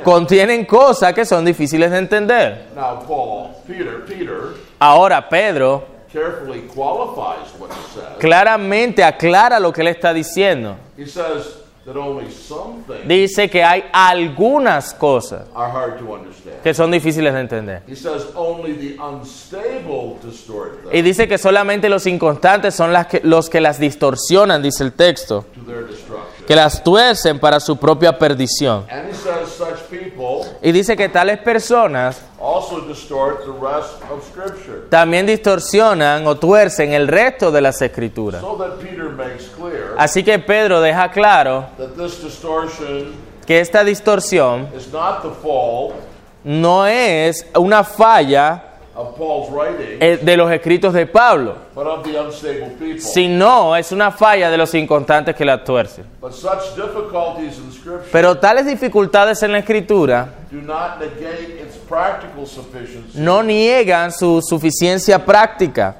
contienen 0.04 0.64
cosas 0.66 1.12
que 1.14 1.24
son 1.24 1.44
difíciles 1.44 1.90
de 1.90 1.98
entender. 1.98 2.66
now, 2.74 3.00
Paul, 3.06 3.50
Peter, 3.66 4.04
Peter 4.06 4.54
Ahora 4.78 5.26
Pedro 5.28 5.84
carefully 6.12 6.62
qualifies 6.74 7.52
what 7.58 7.70
he 7.70 7.94
says. 7.94 8.18
claramente 8.20 9.02
aclara 9.02 9.58
lo 9.58 9.72
que 9.72 9.80
él 9.82 9.88
está 9.88 10.12
diciendo. 10.12 10.76
He 10.96 11.06
says 11.06 11.60
that 11.86 11.96
only 11.96 12.30
some 12.30 12.82
things 12.86 13.06
Dice 13.08 13.48
que 13.50 13.62
hay 13.64 13.84
algunas 13.92 14.94
cosas 14.94 15.42
are 15.54 15.70
hard 15.70 15.98
to 15.98 16.12
understand. 16.14 16.62
que 16.62 16.72
son 16.74 16.90
difíciles 16.90 17.32
de 17.34 17.40
entender. 17.40 17.82
He 17.88 17.96
says 17.96 18.26
only 18.36 18.74
the 18.74 18.96
unstable 19.02 20.18
distort 20.22 20.82
them 20.84 20.94
Y 20.94 21.02
dice 21.02 21.26
que 21.28 21.36
solamente 21.38 21.88
los 21.88 22.06
inconstantes 22.06 22.74
son 22.74 22.92
las 22.92 23.06
que- 23.08 23.20
los 23.24 23.50
que 23.50 23.60
las 23.60 23.78
distorsionan, 23.78 24.62
dice 24.62 24.84
el 24.84 24.92
texto. 24.92 25.44
Que 26.46 26.54
las 26.54 26.82
tuercen 26.82 27.38
para 27.38 27.60
su 27.60 27.76
propia 27.76 28.18
perdición. 28.18 28.86
Y 30.62 30.72
dice 30.72 30.96
que 30.96 31.08
tales 31.08 31.38
personas 31.38 32.20
also 32.40 32.80
distort 32.82 33.44
the 33.44 33.52
rest 33.52 34.02
of 34.10 34.22
Scripture. 34.28 34.82
también 34.90 35.24
distorsionan 35.26 36.26
o 36.26 36.36
tuercen 36.36 36.92
el 36.92 37.08
resto 37.08 37.50
de 37.50 37.60
las 37.62 37.80
escrituras. 37.80 38.42
Así 39.96 40.22
que 40.22 40.38
Pedro 40.38 40.80
deja 40.80 41.10
claro 41.10 41.66
que 43.46 43.60
esta 43.60 43.82
distorsión 43.82 44.68
no 46.44 46.86
es 46.86 47.46
una 47.54 47.82
falla 47.84 48.73
of 48.94 49.16
Paul's 49.16 49.50
writing, 49.50 49.98
eh, 50.00 50.18
de 50.22 50.36
los 50.36 50.50
escritos 50.50 50.94
de 50.94 51.06
Pablo, 51.06 51.56
but 51.74 51.86
of 51.86 52.04
the 52.04 52.16
unstable 52.16 52.70
people. 52.78 53.00
sino 53.00 53.74
es 53.74 53.90
una 53.92 54.10
falla 54.10 54.50
de 54.50 54.56
los 54.56 54.72
inconstantes 54.74 55.34
que 55.34 55.44
la 55.44 55.62
tuercen. 55.64 56.04
But 56.20 56.32
such 56.32 56.76
difficulties 56.76 57.58
in 57.58 57.72
Scripture 57.72 58.08
Pero 58.12 58.38
tales 58.38 58.66
dificultades 58.66 59.42
en 59.42 59.52
la 59.52 59.58
escritura 59.58 60.28
do 60.50 60.60
not 60.62 61.00
negate 61.00 61.60
its 61.60 61.76
practical 61.88 62.46
sufficiency 62.46 63.18
no 63.18 63.42
niegan 63.42 64.12
su 64.12 64.40
suficiencia 64.40 65.24
práctica 65.24 65.96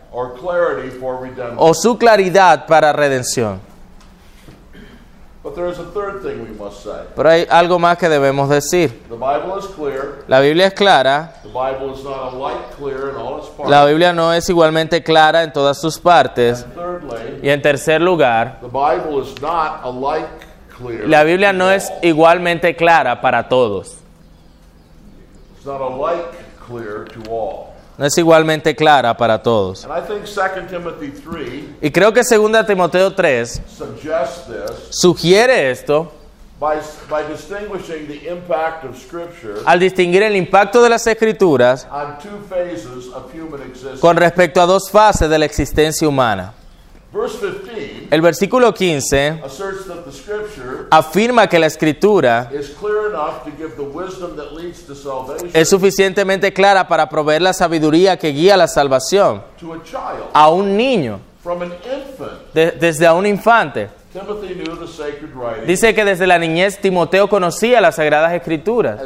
o 1.56 1.74
su 1.74 1.98
claridad 1.98 2.66
para 2.66 2.92
redención. 2.92 3.60
But 3.60 3.72
there 3.72 3.82
is 3.82 3.90
a 3.90 4.52
third 4.54 4.72
thing 4.72 4.80
we 4.80 4.80
must 4.80 5.02
say. 5.14 5.33
Pero 7.14 7.28
hay 7.28 7.46
algo 7.50 7.78
más 7.78 7.98
que 7.98 8.08
debemos 8.08 8.48
decir. 8.48 9.02
The 9.08 9.14
Bible 9.14 9.58
is 9.58 9.66
clear. 9.66 10.24
La 10.26 10.40
Biblia 10.40 10.68
es 10.68 10.72
clara, 10.72 11.34
The 11.42 11.48
Bible 11.48 11.92
is 11.92 12.02
not 12.02 12.32
alike 12.32 12.70
clear 12.78 13.10
in 13.10 13.16
all 13.16 13.38
its 13.38 13.48
parts. 13.48 13.70
la 13.70 13.84
Biblia 13.84 14.14
no 14.14 14.32
es 14.32 14.48
igualmente 14.48 15.02
clara 15.02 15.42
en 15.42 15.52
todas 15.52 15.78
sus 15.78 15.98
partes. 15.98 16.64
Y 17.42 17.50
en 17.50 17.60
tercer 17.60 18.00
lugar, 18.00 18.58
the 18.62 18.68
Bible 18.68 19.20
is 19.22 19.34
not 19.42 19.84
alike 19.84 20.26
clear. 20.78 21.06
la 21.06 21.22
Biblia 21.24 21.52
no 21.52 21.70
es 21.70 21.92
igualmente 22.00 22.74
clara 22.74 23.20
para 23.20 23.46
todos. 23.46 23.98
No 27.96 28.04
es 28.06 28.18
igualmente 28.18 28.74
clara 28.74 29.16
para 29.16 29.40
todos. 29.42 29.84
And 29.84 29.92
I 29.96 30.00
think 30.06 30.24
2 30.24 30.68
Timothy 30.68 31.10
3 31.10 31.64
Y 31.80 31.90
creo 31.90 32.12
que 32.12 32.22
2 32.22 32.66
Timoteo 32.66 33.14
3 33.14 33.62
suggests 33.68 34.46
this 34.48 34.88
sugiere 34.90 35.70
esto 35.70 36.10
by, 36.58 36.76
by 37.08 37.22
distinguishing 37.30 38.06
the 38.08 38.28
impact 38.28 38.84
of 38.84 38.96
Scripture 38.96 39.60
al 39.64 39.78
distinguir 39.78 40.22
el 40.22 40.34
impacto 40.34 40.82
de 40.82 40.88
las 40.88 41.06
escrituras 41.06 41.86
on 41.90 42.18
two 42.18 42.38
phases 42.48 43.12
of 43.14 43.32
human 43.32 43.62
existence. 43.62 44.00
con 44.00 44.16
respecto 44.16 44.60
a 44.60 44.66
dos 44.66 44.90
fases 44.90 45.28
de 45.30 45.38
la 45.38 45.44
existencia 45.44 46.08
humana. 46.08 46.52
Verse 47.14 47.38
15 47.38 48.08
El 48.10 48.20
versículo 48.20 48.74
15 48.74 49.42
asserts 49.44 49.86
that 49.86 50.04
the 50.04 50.10
Scripture 50.12 50.86
afirma 50.90 51.46
que 51.48 51.58
la 51.60 51.66
escritura 51.66 52.50
is 52.52 52.70
clear 52.70 53.08
enough 53.10 53.44
to 53.44 53.50
give 53.56 53.76
the 53.76 53.82
wisdom 53.84 54.34
that 54.36 54.52
leads 54.52 54.82
to 54.84 54.94
salvation 54.96 55.48
es 55.54 55.68
suficientemente 55.68 56.52
clara 56.52 56.88
para 56.88 57.08
proveer 57.08 57.42
la 57.42 57.52
sabiduría 57.52 58.18
que 58.18 58.32
guía 58.32 58.56
la 58.56 58.66
salvación 58.66 59.42
to 59.60 59.80
a 60.32 60.48
un 60.48 60.76
niño, 60.76 61.20
de- 62.52 62.72
desde 62.72 63.06
a 63.06 63.14
un 63.14 63.26
infante. 63.26 63.88
Timothy 64.12 64.54
knew 64.54 64.76
the 64.76 64.86
sacred 64.86 65.34
writing 65.34 65.66
Dice 65.66 65.92
que 65.94 66.04
desde 66.04 66.26
la 66.26 66.38
niñez 66.38 66.80
Timoteo 66.80 67.28
conocía 67.28 67.80
las 67.80 67.96
sagradas 67.96 68.32
escrituras 68.32 69.00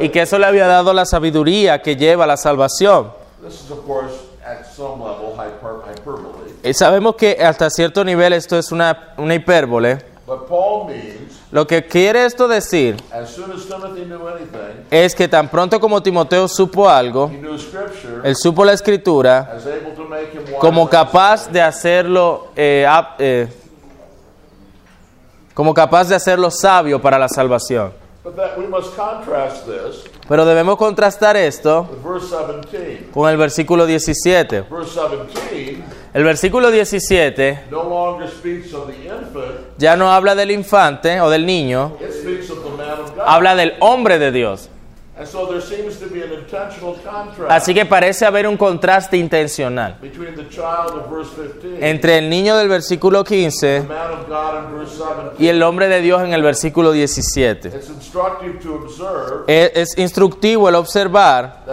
y 0.00 0.08
que 0.08 0.22
eso 0.22 0.38
le 0.38 0.46
había 0.46 0.66
dado 0.66 0.92
la 0.92 1.04
sabiduría 1.06 1.80
que 1.80 1.94
lleva 1.96 2.24
a 2.24 2.26
la 2.26 2.36
salvación. 2.36 3.12
This 3.42 3.62
is, 3.64 3.70
of 3.70 3.86
course, 3.86 4.14
at 4.44 4.66
some 4.66 5.00
level 5.02 5.32
hyper, 5.36 5.80
hyperbole. 5.86 6.49
Y 6.62 6.74
sabemos 6.74 7.16
que 7.16 7.38
hasta 7.42 7.70
cierto 7.70 8.04
nivel 8.04 8.32
esto 8.32 8.58
es 8.58 8.70
una, 8.70 9.14
una 9.16 9.34
hipérbole. 9.34 9.98
But 10.26 10.46
Paul 10.46 10.86
means, 10.86 11.40
Lo 11.50 11.66
que 11.66 11.84
quiere 11.84 12.24
esto 12.24 12.46
decir 12.46 12.96
as 13.12 13.30
soon 13.30 13.50
as 13.50 13.66
Timothy 13.66 14.04
knew 14.04 14.28
anything, 14.28 14.86
es 14.88 15.16
que 15.16 15.26
tan 15.26 15.48
pronto 15.48 15.80
como 15.80 16.00
Timoteo 16.00 16.46
supo 16.46 16.88
algo, 16.88 17.28
he 17.28 17.38
knew 17.38 17.58
Scripture 17.58 18.20
él 18.22 18.36
supo 18.36 18.64
la 18.64 18.72
escritura 18.72 19.50
as 19.52 19.66
able 19.66 19.90
to 19.96 20.04
make 20.04 20.30
him 20.32 20.44
wise 20.44 20.58
como 20.60 20.88
capaz 20.88 21.50
de 21.50 21.60
hacerlo 21.60 22.52
eh, 22.54 22.86
eh, 23.18 23.48
como 25.52 25.74
capaz 25.74 26.08
de 26.08 26.14
hacerlo 26.14 26.52
sabio 26.52 27.02
para 27.02 27.18
la 27.18 27.28
salvación. 27.28 27.92
But 28.22 28.36
that 28.36 28.56
we 28.56 28.68
must 28.68 28.94
contrast 28.94 29.66
this 29.66 30.04
Pero 30.28 30.44
debemos 30.44 30.76
contrastar 30.76 31.36
esto 31.36 31.88
with 31.90 32.04
verse 32.04 32.28
17. 32.28 33.10
con 33.12 33.28
el 33.28 33.36
versículo 33.36 33.86
17. 33.86 34.60
Verse 34.70 35.00
17 35.00 35.99
El 36.12 36.24
versículo 36.24 36.70
17 36.72 37.66
no 37.70 37.84
longer 37.84 38.28
speaks 38.28 38.72
of 38.74 38.88
the 38.88 39.04
infant, 39.04 39.60
ya 39.78 39.96
no 39.96 40.10
habla 40.12 40.34
del 40.34 40.50
infante 40.50 41.20
o 41.20 41.30
del 41.30 41.46
niño, 41.46 41.96
it 42.00 42.10
speaks 42.12 42.50
of 42.50 42.64
the 42.64 42.70
man 42.70 42.98
of 42.98 43.14
God. 43.14 43.24
habla 43.26 43.54
del 43.54 43.74
hombre 43.78 44.18
de 44.18 44.32
Dios. 44.32 44.68
And 45.20 45.28
so 45.28 45.44
there 45.44 45.60
seems 45.60 45.98
to 45.98 46.06
be 46.06 46.22
an 46.22 46.32
intentional 46.32 46.94
contrast 46.94 47.50
Así 47.50 47.74
que 47.74 47.84
parece 47.84 48.24
haber 48.24 48.46
un 48.46 48.56
contraste 48.56 49.18
intencional 49.18 49.98
between 50.00 50.34
the 50.34 50.48
child 50.48 50.94
of 50.94 51.10
verse 51.10 51.30
15 51.36 51.86
entre 51.86 52.16
el 52.16 52.30
niño 52.30 52.56
del 52.56 52.68
versículo 52.68 53.22
15 53.22 53.82
the 53.82 53.86
man 53.86 54.12
of 54.12 54.26
God 54.26 54.64
in 54.64 54.78
verse 54.78 54.96
17. 54.96 55.36
y 55.38 55.48
el 55.48 55.62
hombre 55.62 55.88
de 55.88 56.00
Dios 56.00 56.22
en 56.22 56.32
el 56.32 56.42
versículo 56.42 56.92
17. 56.92 57.68
It's 57.68 57.90
instructive 57.90 58.60
to 58.60 58.76
observe 58.76 59.44
Es, 59.46 59.98
instructivo 59.98 60.70
el 60.70 60.76
observar 60.76 61.66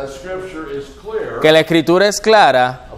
que 1.41 1.49
la 1.49 1.61
escritura 1.61 2.09
es 2.09 2.19
clara 2.19 2.89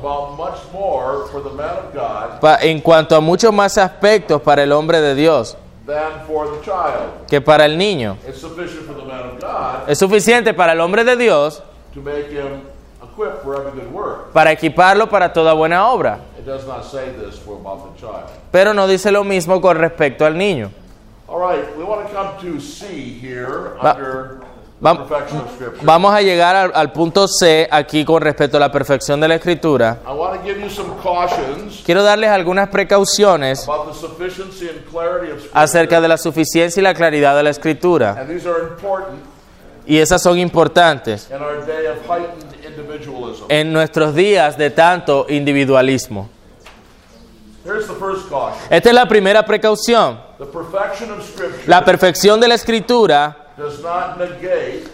en 2.62 2.82
cuanto 2.82 3.16
a 3.16 3.20
muchos 3.20 3.54
más 3.54 3.78
aspectos 3.78 4.42
para 4.42 4.64
el 4.64 4.72
hombre 4.72 5.00
de 5.00 5.14
Dios 5.14 5.56
than 5.90 6.26
for 6.28 6.48
the 6.48 6.62
child. 6.64 7.26
que 7.28 7.42
para 7.42 7.66
el 7.66 7.78
niño. 7.78 8.16
It's 8.28 8.40
sufficient 8.40 8.86
for 8.86 8.94
the 8.94 9.06
man 9.06 9.26
of 9.32 9.40
God 9.42 9.90
Es 9.90 9.98
suficiente 10.00 10.54
para 10.54 10.74
el 10.74 10.80
hombre 10.82 11.04
de 11.04 11.16
Dios 11.18 11.62
to 11.94 12.02
make 12.02 12.30
him 12.30 12.62
equipped 13.02 13.44
for 13.44 13.56
every 13.56 13.72
good 13.82 13.92
work. 13.92 14.32
para 14.32 14.52
equiparlo 14.52 15.10
para 15.10 15.34
toda 15.34 15.54
buena 15.54 15.90
obra, 15.92 16.20
It 16.38 16.46
does 16.46 16.66
not 16.68 16.84
say 16.86 17.10
this 17.10 17.38
for 17.40 17.56
about 17.60 17.94
the 17.96 18.00
child. 18.00 18.30
pero 18.52 18.74
no 18.74 18.88
dice 18.88 19.12
lo 19.12 19.24
mismo 19.24 19.60
con 19.60 19.78
respecto 19.78 20.26
al 20.26 20.36
niño. 20.38 20.70
All 21.28 21.40
right, 21.40 21.64
we 21.78 21.84
want 21.84 22.08
to 22.08 22.14
come 22.14 22.38
to 22.42 22.60
C 22.60 22.88
here 23.20 23.74
Va- 23.84 23.94
under 23.96 24.42
Va-. 24.84 25.06
Vamos 25.82 26.14
a 26.14 26.22
llegar 26.22 26.56
al, 26.56 26.72
al 26.74 26.92
punto 26.94 27.28
C 27.28 27.68
aquí 27.70 28.06
con 28.06 28.22
respecto 28.22 28.56
a 28.58 28.60
la 28.62 28.72
perfección 28.72 29.20
de 29.20 29.28
la 29.28 29.36
escritura. 29.36 29.98
I 30.06 30.12
want 30.14 30.40
to 30.40 30.48
give 30.48 30.62
you 30.62 30.70
some 30.70 30.90
cautions 31.04 31.82
Quiero 31.86 32.02
darles 32.02 32.30
algunas 32.30 32.70
precauciones 32.70 33.68
acerca 35.54 36.00
de 36.00 36.08
la 36.08 36.18
suficiencia 36.18 36.80
y 36.80 36.84
la 36.84 36.94
claridad 36.94 37.36
de 37.36 37.44
la 37.44 37.50
escritura. 37.50 38.12
And 38.20 38.30
these 38.30 38.48
are 38.48 38.70
important 38.70 39.20
Y 39.86 39.98
esas 39.98 40.22
son 40.22 40.38
importantes 40.38 41.30
in 41.30 41.42
our 41.42 41.66
day 41.66 41.88
of 41.88 41.98
heightened 42.08 42.54
individualism. 42.64 43.46
en 43.50 43.74
nuestros 43.74 44.14
días 44.16 44.58
de 44.58 44.70
tanto 44.70 45.26
individualismo. 45.28 46.30
Here's 47.66 47.88
the 47.88 47.96
first 47.96 48.30
caution. 48.30 48.56
Esta 48.70 48.90
es 48.90 48.96
la 48.96 49.08
primera 49.08 49.44
precaución. 49.44 50.20
La 51.68 51.84
perfección 51.84 52.40
de 52.40 52.48
la 52.48 52.56
escritura 52.56 53.49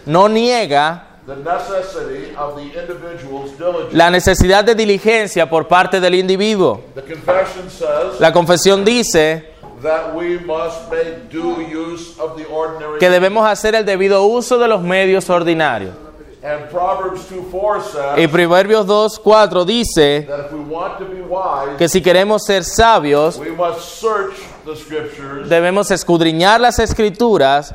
no 0.06 0.28
niega 0.28 1.02
the 1.26 1.36
necessity 1.36 2.34
of 2.36 2.54
the 2.54 2.80
individual's 2.80 3.50
diligence. 3.58 3.94
la 3.94 4.10
necesidad 4.10 4.64
de 4.64 4.74
diligencia 4.74 5.48
por 5.48 5.66
parte 5.66 6.00
del 6.00 6.14
individuo. 6.14 6.80
The 6.94 7.02
confession 7.02 7.68
says 7.68 8.20
La 8.20 8.32
confesión 8.32 8.84
dice 8.84 9.44
that 9.82 10.14
we 10.14 10.38
must 10.38 10.88
make 10.90 11.28
due 11.28 11.60
use 11.62 12.18
of 12.20 12.36
the 12.36 12.46
ordinary. 12.46 12.98
que 13.00 13.10
debemos 13.10 13.44
hacer 13.46 13.74
el 13.74 13.84
debido 13.84 14.24
uso 14.24 14.58
de 14.58 14.68
los 14.68 14.82
medios 14.82 15.28
ordinarios. 15.28 15.94
And 16.44 16.70
Proverbs 16.70 17.22
2:4 17.28 18.16
Y 18.16 18.22
says 18.22 18.28
Proverbios 18.30 18.86
2.4 18.86 19.64
dice 19.64 20.26
that 20.28 20.46
if 20.46 20.52
we 20.52 20.60
want 20.60 20.98
to 20.98 21.04
be 21.06 21.20
wise, 21.22 21.76
que 21.76 21.88
si 21.88 22.00
queremos 22.00 22.44
ser 22.44 22.62
sabios, 22.62 23.40
debemos 25.48 25.90
escudriñar 25.90 26.60
las 26.60 26.78
escrituras 26.78 27.74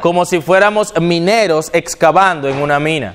como 0.00 0.24
si 0.24 0.40
fuéramos 0.40 0.92
mineros 1.00 1.70
excavando 1.72 2.48
en 2.48 2.60
una 2.60 2.80
mina. 2.80 3.14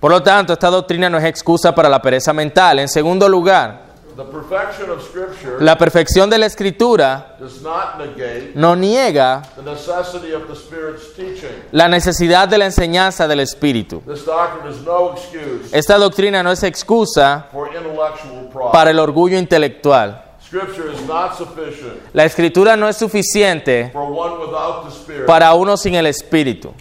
Por 0.00 0.10
lo 0.10 0.22
tanto, 0.22 0.54
esta 0.54 0.68
doctrina 0.68 1.10
no 1.10 1.18
es 1.18 1.24
excusa 1.24 1.74
para 1.74 1.88
la 1.88 2.00
pereza 2.00 2.32
mental. 2.32 2.78
En 2.78 2.88
segundo 2.88 3.28
lugar, 3.28 3.89
the 4.20 4.30
perfection 4.30 4.90
of 4.90 5.02
scripture 5.02 5.56
la 5.60 5.76
perfección 5.78 6.28
de 6.28 6.36
la 6.36 6.46
escritura 6.46 7.36
does 7.40 7.62
not 7.62 7.96
negate 7.98 8.52
no 8.54 8.76
niega 8.76 9.42
the 9.56 9.62
necessity 9.62 10.32
of 10.32 10.46
the 10.46 10.54
Spirit's 10.54 11.14
teaching. 11.14 11.62
la 11.72 11.88
necesidad 11.88 12.46
de 12.48 12.58
la 12.58 12.66
enseñanza 12.66 13.26
del 13.26 13.40
Espíritu. 13.40 14.02
This 14.06 14.26
doctrine 14.26 14.70
is 14.70 14.82
no 14.82 15.12
excuse 15.12 15.74
Esta 15.76 15.96
doctrina 15.96 16.42
no 16.42 16.50
es 16.50 16.62
excusa 16.62 17.46
for 17.50 17.68
intellectual 17.68 18.50
pride. 18.52 18.72
para 18.72 18.90
el 18.90 18.98
orgullo 18.98 19.38
intelectual. 19.38 20.22
Scripture 20.44 20.92
is 20.92 21.00
not 21.06 21.36
sufficient 21.36 22.00
La 22.12 22.24
escritura 22.24 22.76
no 22.76 22.88
es 22.88 22.96
suficiente 22.96 23.90
for 23.92 24.10
one 24.10 24.38
without 24.44 24.84
the 24.84 24.90
Spirit 24.90 25.24
para 25.26 25.54
uno 25.54 25.76
sin 25.76 25.94
el 25.94 26.06
Espíritu 26.06 26.74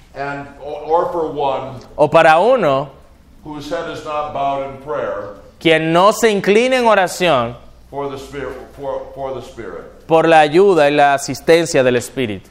o 1.96 2.10
para 2.10 2.40
uno 2.40 2.90
quien 5.60 5.92
no 5.92 6.14
se 6.14 6.30
incline 6.32 6.74
en 6.78 6.86
oración 6.88 7.56
for 7.90 8.10
the 8.10 8.18
Spirit 8.18 8.56
for, 8.80 9.12
for 9.16 9.34
the 9.34 9.42
Spirit. 9.48 9.84
por 10.08 10.28
la 10.28 10.40
ayuda 10.40 10.90
y 10.90 10.94
la 10.94 11.14
asistencia 11.16 11.84
del 11.84 11.96
Espíritu. 11.98 12.50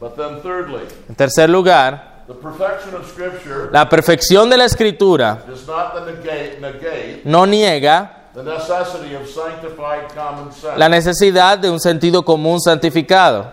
But 0.00 0.16
then 0.16 0.40
thirdly, 0.42 0.82
En 1.08 1.14
tercer 1.14 1.50
lugar, 1.50 2.24
the 2.26 2.34
perfection 2.34 2.94
of 2.94 3.06
Scripture 3.10 3.68
la 3.72 3.88
perfección 3.88 4.48
de 4.48 4.56
la 4.56 4.64
escritura 4.64 5.42
does 5.46 5.66
not 5.66 5.94
negate, 6.06 6.58
negate 6.60 7.20
no 7.24 7.44
niega 7.44 8.28
the 8.32 8.42
necessity 8.42 9.14
of 9.14 9.28
sanctified 9.28 10.08
common 10.14 10.52
sense. 10.52 10.78
la 10.78 10.88
necesidad 10.88 11.58
de 11.58 11.68
un 11.68 11.80
sentido 11.80 12.24
común 12.24 12.60
santificado. 12.60 13.52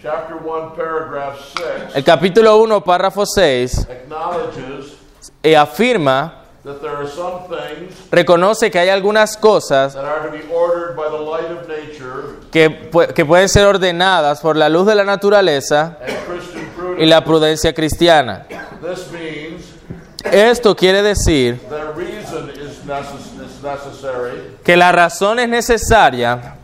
Chapter 0.00 0.36
1, 0.36 0.74
paragraph 0.76 1.38
6 1.56 1.96
El 1.96 2.04
capítulo 2.04 2.58
1, 2.58 2.84
párrafo 2.84 3.24
6, 3.26 3.88
acknowledges 3.90 4.93
eh, 5.42 5.56
afirma, 5.56 6.42
that 6.64 6.80
there 6.80 6.96
are 6.96 7.06
some 7.06 7.40
things 7.48 7.94
reconoce 8.10 8.70
que 8.70 8.78
hay 8.78 8.88
algunas 8.88 9.36
cosas 9.36 9.96
que, 12.50 12.90
que 13.14 13.24
pueden 13.26 13.48
ser 13.48 13.66
ordenadas 13.66 14.40
por 14.40 14.56
la 14.56 14.68
luz 14.68 14.86
de 14.86 14.94
la 14.94 15.04
naturaleza 15.04 15.98
y 16.98 17.04
la 17.04 17.22
prudencia 17.22 17.74
cristiana. 17.74 18.46
This 18.80 19.10
means 19.10 19.74
Esto 20.32 20.74
quiere 20.74 21.02
decir 21.02 21.60
que 24.64 24.76
la 24.76 24.92
razón 24.92 25.38
es 25.38 25.48
necesaria 25.48 26.56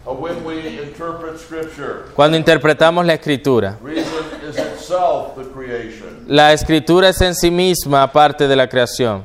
cuando 2.14 2.36
interpretamos 2.36 3.04
la 3.04 3.14
escritura. 3.14 3.76
Reason 3.82 4.04
is 4.48 4.56
itself 4.56 5.36
the 5.36 5.44
creation 5.52 6.19
La 6.30 6.52
escritura 6.52 7.08
es 7.08 7.20
en 7.22 7.34
sí 7.34 7.50
misma 7.50 8.12
parte 8.12 8.46
de 8.46 8.54
la 8.54 8.68
creación, 8.68 9.24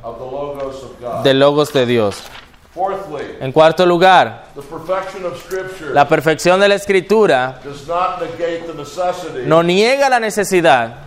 the 1.21 1.35
Logos 1.35 1.71
de 1.71 1.85
Dios. 1.85 2.23
En 3.39 3.51
cuarto 3.51 3.85
lugar, 3.85 4.45
the 4.55 4.61
perfection 4.63 5.23
of 5.23 5.39
Scripture 5.39 5.93
la 5.93 6.07
perfección 6.07 6.59
de 6.59 6.67
la 6.67 6.73
escritura 6.73 7.61
does 7.63 7.87
not 7.87 8.19
negate 8.19 8.65
the 8.65 8.73
necessity 8.73 9.45
no 9.45 9.61
niega 9.61 10.09
la 10.09 10.19
necesidad 10.19 11.05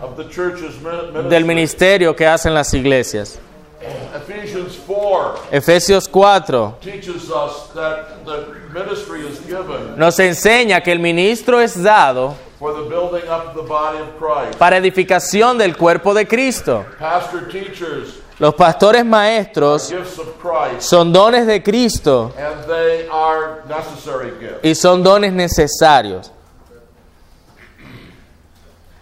del 1.29 1.45
ministerio 1.45 2.15
que 2.15 2.29
hacen 2.29 2.55
las 2.55 2.73
iglesias. 2.75 3.41
Ephesians 4.15 4.79
4 4.87 5.49
Efesios 5.51 6.09
4 6.09 6.79
nos 9.97 10.19
enseña 10.19 10.81
que 10.81 10.93
el 10.93 10.99
ministro 10.99 11.61
es 11.61 11.83
dado 11.83 12.35
for 12.59 12.75
the 12.75 12.89
building 12.89 13.29
up 13.29 13.49
of 13.49 13.55
the 13.55 13.63
body 13.63 13.99
of 13.99 14.09
Christ. 14.19 14.59
para 14.59 14.77
edificación 14.77 15.57
del 15.59 15.77
cuerpo 15.77 16.13
de 16.13 16.27
Cristo. 16.27 16.85
Pastor 16.99 17.49
teachers, 17.49 18.21
Los 18.41 18.55
pastores 18.55 19.05
maestros 19.05 19.89
gifts 19.89 20.19
of 20.19 20.29
Christ, 20.41 20.83
son 20.83 21.13
dones 21.13 21.47
de 21.47 21.63
Cristo 21.63 22.33
and 22.39 22.65
they 22.67 23.09
are 23.11 23.63
necessary 23.69 24.33
gifts. 24.41 24.61
y 24.65 24.75
son 24.75 25.03
dones 25.03 25.33
necesarios. 25.33 26.31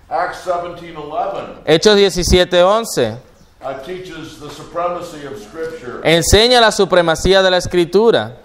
Acts 0.09 0.45
17:11 0.47 1.63
Hechos 1.67 1.97
17:11 1.97 3.17
uh, 3.61 3.73
teaches 3.85 4.39
the 4.39 4.49
supremacy 4.51 5.27
of 5.27 5.37
Scripture, 5.43 6.01
enseña 6.05 6.61
la 6.61 6.71
supremacía 6.71 7.43
de 7.43 7.51
la 7.51 7.57
escritura, 7.57 8.37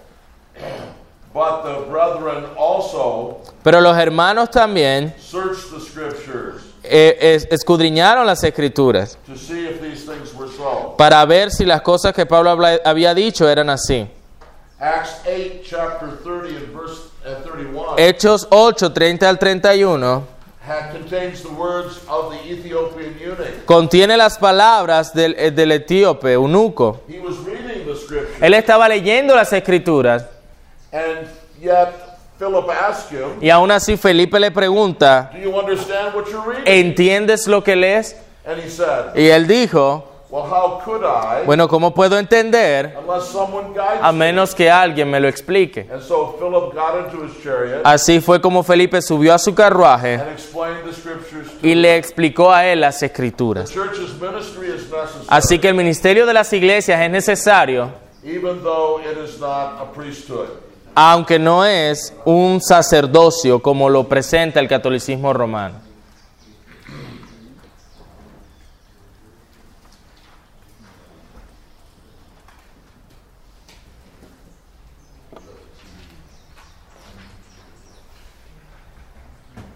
but 1.34 1.64
the 1.64 1.90
brethren 1.90 2.46
also 2.58 3.38
pero 3.64 3.80
los 3.82 3.96
hermanos 3.98 4.50
también 4.50 5.14
searched 5.20 5.70
the 5.72 5.80
Scriptures 5.80 6.64
eh, 6.84 7.18
es- 7.36 7.48
escudriñaron 7.52 8.26
las 8.26 8.44
escrituras 8.44 9.18
to 9.26 9.36
see 9.38 9.68
if 9.68 9.82
these 9.82 10.06
things 10.06 10.34
were 10.34 10.50
so. 10.52 10.96
para 10.98 11.24
ver 11.26 11.52
si 11.52 11.64
las 11.66 11.82
cosas 11.82 12.14
que 12.14 12.26
Pablo 12.26 12.50
habla- 12.50 12.80
había 12.84 13.14
dicho 13.14 13.48
eran 13.48 13.70
así. 13.70 14.08
Acts 14.80 15.22
8, 15.28 15.62
chapter 15.64 16.10
30 16.24 16.58
and 16.58 16.74
verse 16.76 17.02
uh, 17.24 17.36
31, 17.48 17.96
Hechos 18.00 18.48
8, 18.50 18.92
30 18.92 19.30
al 19.30 19.38
31 19.38 20.24
ha- 20.68 20.90
contains 20.92 21.44
the 21.44 21.50
words 21.50 22.00
of 22.10 22.32
the 22.34 22.52
Ethiopian 22.52 23.16
eunuch. 23.22 23.64
contiene 23.66 24.18
las 24.18 24.40
palabras 24.40 25.14
del, 25.14 25.36
eh, 25.38 25.52
del 25.52 25.72
etíope, 25.74 26.34
eunuco. 26.34 27.02
He 27.08 27.20
was 27.20 27.38
reading 27.46 27.86
the 27.86 27.96
Scripture, 27.96 28.44
Él 28.44 28.56
estaba 28.56 28.90
leyendo 28.90 29.36
las 29.36 29.54
escrituras 29.54 30.26
and 30.92 31.28
yet 31.62 31.94
Philip 32.40 32.70
asked 32.70 33.12
him, 33.12 33.38
y 33.42 33.50
aún 33.50 33.70
así 33.72 33.98
Felipe 33.98 34.40
le 34.40 34.52
pregunta, 34.52 35.30
Do 35.34 35.40
you 35.40 35.56
understand 35.58 36.16
what 36.16 36.26
you're 36.30 36.44
reading? 36.46 36.64
¿entiendes 36.66 37.48
lo 37.48 37.64
que 37.64 37.76
lees? 37.76 38.16
And 38.46 38.60
he 38.60 38.70
said, 38.70 39.16
Y 39.16 39.28
él 39.30 39.46
dijo, 39.48 40.08
Well, 40.32 40.46
how 40.50 40.80
could 40.84 41.04
I 41.04 41.44
bueno, 41.46 41.68
¿cómo 41.68 41.94
puedo 41.94 42.18
entender 42.18 42.96
unless 42.98 43.26
someone 43.28 43.74
guides 43.74 44.00
a 44.02 44.12
me? 44.14 44.20
menos 44.32 44.56
que 44.56 44.72
alguien 44.72 45.12
me 45.12 45.20
lo 45.20 45.28
explique? 45.28 45.88
And 45.92 46.02
so 46.02 46.38
Philip 46.40 46.74
got 46.74 47.06
into 47.06 47.24
his 47.26 47.44
chariot 47.44 47.82
Así 47.84 48.22
fue 48.22 48.40
como 48.42 48.64
Felipe 48.64 49.02
subió 49.02 49.34
a 49.34 49.38
su 49.38 49.54
carruaje 49.54 50.14
and 50.16 50.32
explained 50.32 50.86
the 50.86 50.94
Scriptures 50.94 51.48
to 51.60 51.68
y 51.68 51.76
le 51.76 51.98
explicó 51.98 52.50
a 52.52 52.66
él 52.66 52.80
las 52.80 53.00
The 53.02 53.08
escrituras. 53.08 53.70
church's 53.70 54.14
ministry 54.22 54.70
is 54.70 54.90
necessary, 54.90 55.26
Así 55.28 55.60
que 55.60 55.68
el 55.68 55.76
ministerio 55.76 56.26
de 56.26 56.34
las 56.34 56.52
iglesias 56.54 57.02
es 57.02 57.12
necesario, 57.12 57.92
even 58.24 58.64
though 58.64 59.00
it 59.02 59.18
is 59.18 59.38
not 59.40 59.82
a 59.82 59.92
priesthood. 59.94 60.48
Aunque 60.96 61.40
no 61.40 61.66
es 61.66 62.14
un 62.26 62.62
sacerdocio 62.62 63.62
como 63.62 63.90
lo 63.90 64.08
presenta 64.08 64.60
el 64.60 64.68
catolicismo 64.68 65.34
romano. 65.34 65.76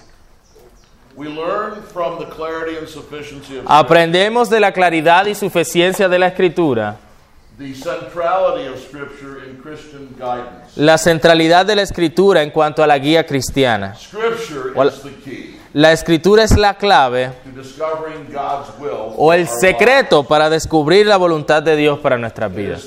We 1.16 1.28
learn 1.28 1.82
from 1.82 2.18
the 2.18 2.26
clarity 2.26 2.76
and 2.76 2.86
sufficiency 2.86 3.56
of 3.56 3.64
Aprendemos 3.66 4.50
de 4.50 4.60
la 4.60 4.72
claridad 4.72 5.24
y 5.26 5.34
suficiencia 5.34 6.10
de 6.10 6.18
la 6.18 6.26
Escritura, 6.26 6.98
the 7.58 7.72
centrality 7.72 8.68
of 8.68 8.78
Scripture 8.78 9.42
in 9.48 9.56
Christian 9.62 10.14
guidance. 10.18 10.76
la 10.76 10.98
centralidad 10.98 11.64
de 11.64 11.74
la 11.74 11.82
Escritura 11.82 12.42
en 12.42 12.50
cuanto 12.50 12.82
a 12.82 12.86
la 12.86 12.98
guía 12.98 13.24
cristiana. 13.24 13.96
La 15.72 15.92
Escritura 15.92 16.44
es 16.44 16.56
la 16.58 16.74
clave 16.74 17.32
to 17.56 17.62
discovering 17.62 18.26
God's 18.32 18.68
will. 18.78 19.14
o 19.16 19.32
el 19.32 19.48
secreto 19.48 20.24
para 20.24 20.50
descubrir 20.50 21.06
la 21.06 21.16
voluntad 21.16 21.62
de 21.62 21.76
Dios 21.76 21.98
para 21.98 22.18
nuestras 22.18 22.54
vidas. 22.54 22.86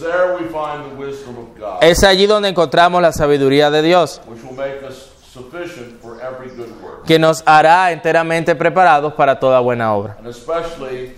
Es 1.82 2.04
allí 2.04 2.28
donde 2.28 2.50
encontramos 2.50 3.02
la 3.02 3.12
sabiduría 3.12 3.70
de 3.72 3.82
Dios, 3.82 4.22
which 4.28 4.44
will 4.44 4.56
make 4.56 4.84
us 4.88 5.10
sufficient 5.34 6.00
for 6.02 6.18
every 6.22 6.50
good 6.56 6.70
work. 6.82 7.04
que 7.06 7.18
nos 7.20 7.44
hará 7.46 7.92
enteramente 7.92 8.56
preparados 8.56 9.14
para 9.14 9.40
toda 9.40 9.60
buena 9.60 9.94
obra. 9.96 10.16
And 10.20 10.28
especially, 10.28 11.14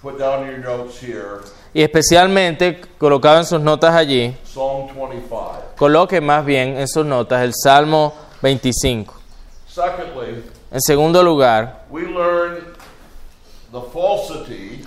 put 0.00 0.18
down 0.18 0.46
your 0.46 0.58
notes 0.58 1.02
here, 1.02 1.40
Y 1.74 1.82
especialmente, 1.82 2.82
colocado 2.98 3.38
en 3.38 3.46
sus 3.46 3.60
notas 3.60 3.94
allí, 3.94 4.36
Psalm 4.44 4.88
25. 4.94 5.52
coloque 5.76 6.20
más 6.20 6.44
bien 6.44 6.76
en 6.76 6.86
sus 6.86 7.06
notas 7.06 7.42
el 7.42 7.52
Salmo 7.54 8.12
25. 8.42 9.14
Secondly, 9.66 10.44
En 10.72 10.80
segundo 10.80 11.22
lugar, 11.22 11.84
we 11.90 12.02
learn 12.02 12.64
the 13.70 13.80
falsity 13.92 14.86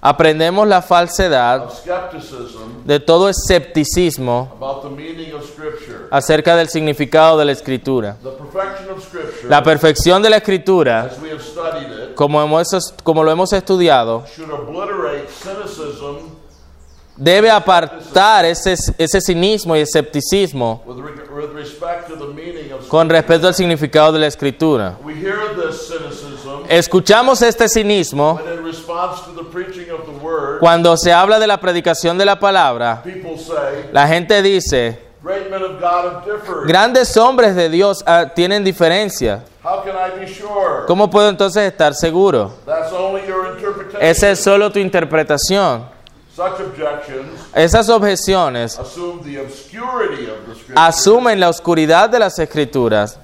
aprendemos 0.00 0.68
la 0.68 0.82
falsedad 0.82 1.68
de 2.84 3.00
todo 3.00 3.28
escepticismo 3.28 4.54
acerca 6.10 6.54
del 6.54 6.68
significado 6.68 7.36
de 7.38 7.44
la 7.44 7.52
Escritura. 7.52 8.16
La 9.48 9.62
perfección 9.64 10.22
de 10.22 10.30
la 10.30 10.36
Escritura, 10.36 11.10
como, 12.14 12.40
hemos, 12.40 12.94
como 13.02 13.24
lo 13.24 13.32
hemos 13.32 13.52
estudiado, 13.52 14.24
debe 17.16 17.50
apartar 17.50 18.44
ese, 18.44 18.74
ese 18.98 19.20
cinismo 19.20 19.76
y 19.76 19.80
escepticismo 19.80 20.82
con 22.88 23.08
respecto 23.08 23.48
al 23.48 23.54
significado 23.54 24.12
de 24.12 24.18
la 24.20 24.26
Escritura. 24.26 24.96
Escuchamos 26.68 27.42
este 27.42 27.68
cinismo 27.68 28.40
cuando 30.60 30.96
se 30.96 31.12
habla 31.12 31.38
de 31.38 31.46
la 31.46 31.60
predicación 31.60 32.18
de 32.18 32.24
la 32.24 32.38
palabra. 32.38 33.02
La 33.92 34.06
gente 34.08 34.42
dice, 34.42 34.98
grandes 36.66 37.16
hombres 37.16 37.54
de 37.54 37.68
Dios 37.68 38.02
ah, 38.06 38.26
tienen 38.34 38.64
diferencia. 38.64 39.44
How 39.64 39.82
can 39.82 39.96
I 39.96 40.20
be 40.20 40.32
sure? 40.32 40.86
¿Cómo 40.86 41.10
puedo 41.10 41.28
entonces 41.28 41.64
estar 41.64 41.92
seguro? 41.94 42.52
Esa 44.00 44.30
es 44.30 44.40
solo 44.40 44.70
tu 44.70 44.78
interpretación. 44.78 45.95
Such 46.36 46.60
objections 46.60 47.48
Esas 47.54 47.88
objeciones 47.88 48.78
asumen 50.74 51.40
la 51.40 51.48
oscuridad 51.48 52.10
de 52.10 52.18
las 52.18 52.38
escrituras, 52.38 53.18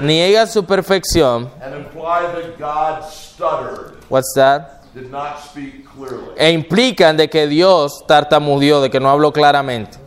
niegan 0.00 0.48
su 0.48 0.64
perfección. 0.64 1.50
and 1.60 1.74
imply 1.74 2.22
that 2.32 2.58
God 2.58 3.04
stuttered, 3.10 3.92
What's 4.08 4.32
that? 4.36 4.82
did 4.94 5.10
not 5.10 5.38
speak 5.44 5.84
clearly. 5.94 6.32
E 6.38 6.50
implican 6.52 7.18
de 7.18 7.28
que 7.28 7.46
Dios 7.46 8.02
tartamudeó, 8.06 8.80
de 8.80 8.88
que 8.88 8.98
no 8.98 9.10
habló 9.10 9.30
claramente. 9.30 9.98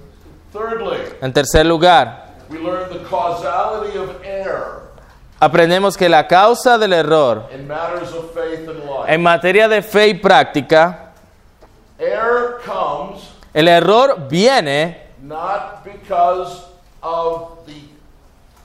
En 1.22 1.32
tercer 1.32 1.68
lugar, 1.68 2.30
we 2.50 2.58
learn 2.58 2.90
the 2.90 2.98
causality 3.08 3.96
of 4.00 4.10
error 4.24 4.90
aprendemos 5.40 5.96
que 5.96 6.10
la 6.10 6.28
causa 6.28 6.80
del 6.80 6.92
error 6.94 7.44
in 7.54 7.68
matters 7.68 8.12
of 8.12 8.34
faith 8.34 8.68
and 8.68 8.80
life. 8.80 9.06
en 9.14 9.22
materia 9.22 9.68
de 9.68 9.84
fe 9.84 10.08
y 10.08 10.14
práctica, 10.16 11.09
Error 12.00 12.62
comes 12.66 13.30
el 13.54 13.68
error 13.68 14.28
viene 14.30 14.98
not 15.22 15.84
because 15.84 16.64
of 17.04 17.66
the 17.66 17.74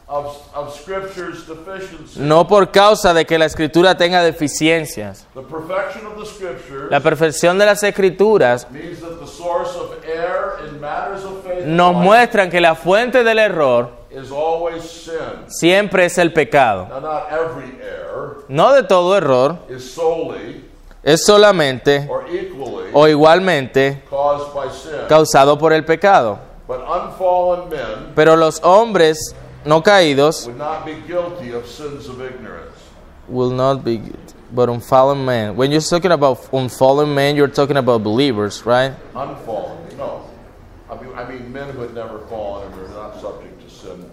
of, 0.07 0.37
of 0.55 0.74
Scripture's 0.78 1.47
deficiency. 1.47 2.20
no 2.20 2.47
por 2.47 2.70
causa 2.70 3.14
de 3.14 3.24
que 3.24 3.39
la 3.39 3.47
escritura 3.47 3.97
tenga 3.97 4.22
deficiencias. 4.22 5.24
The 5.35 5.41
perfection 5.43 6.07
of 6.07 6.18
the 6.18 6.26
Scriptures 6.26 6.91
La 6.91 7.01
perfección 7.01 7.59
de 7.59 7.64
las 7.66 7.82
escrituras 7.82 8.70
means 8.70 9.01
that 9.01 9.18
the 9.18 9.26
source 9.26 9.74
of 9.74 10.05
error 10.05 10.61
in 10.68 10.78
matters 10.80 11.24
of 11.24 11.43
faith 11.43 11.64
nos 11.64 11.95
muestran 11.97 12.51
que 12.51 12.61
la 12.61 12.74
fuente 12.74 13.24
del 13.24 13.39
error 13.39 13.89
is 14.11 14.30
always 14.30 14.82
sin. 14.85 15.49
siempre 15.49 16.05
es 16.05 16.18
el 16.18 16.32
pecado. 16.32 16.87
Now, 16.91 17.01
not 17.01 17.32
every 17.32 17.74
error 17.82 18.45
No 18.49 18.74
de 18.74 18.82
todo 18.82 19.16
error, 19.16 19.59
is 19.70 19.91
solely 19.91 20.64
es 21.05 21.24
solamente 21.24 22.07
or 22.09 22.24
equally 22.28 22.90
o 22.92 23.07
igualmente 23.07 24.02
caused 24.09 24.55
by 24.55 24.68
sin. 24.70 25.07
causado 25.09 25.59
por 25.59 25.72
el 25.72 25.82
pecado. 25.84 26.38
But 26.66 26.80
unfallen 26.80 27.68
men 27.68 28.12
Pero 28.14 28.36
los 28.36 28.59
hombres 28.62 29.34
no 29.66 29.82
caídos 29.82 30.46
would 30.46 30.57
not 30.57 30.84
be 30.86 30.94
guilty 31.07 31.52
of 31.52 31.66
sins 31.66 32.09
of 32.09 32.20
ignorance. 32.22 32.76
will 33.28 33.50
not 33.50 33.84
be 33.84 34.00
but 34.50 34.68
unfallen 34.68 35.24
men. 35.24 35.57
When 35.57 35.72
you're 35.72 35.80
talking 35.80 36.12
about 36.12 36.48
unfallen 36.52 37.12
men, 37.14 37.34
you're 37.34 37.48
talking 37.48 37.76
about 37.76 38.02
believers, 38.05 38.64
right? 38.64 38.92
Unfallen, 39.14 39.96
no. 39.98 40.28
I 40.88 40.94
mean, 41.02 41.12
I 41.14 41.28
mean 41.28 41.52
men 41.52 41.70
who 41.70 41.80
had 41.80 41.92
never 41.92 42.20
fallen 42.28 42.70
and 42.72 42.82
are 42.82 42.88
not 42.88 43.20
subject 43.20 43.61
to 43.62 43.68
sin 43.68 44.09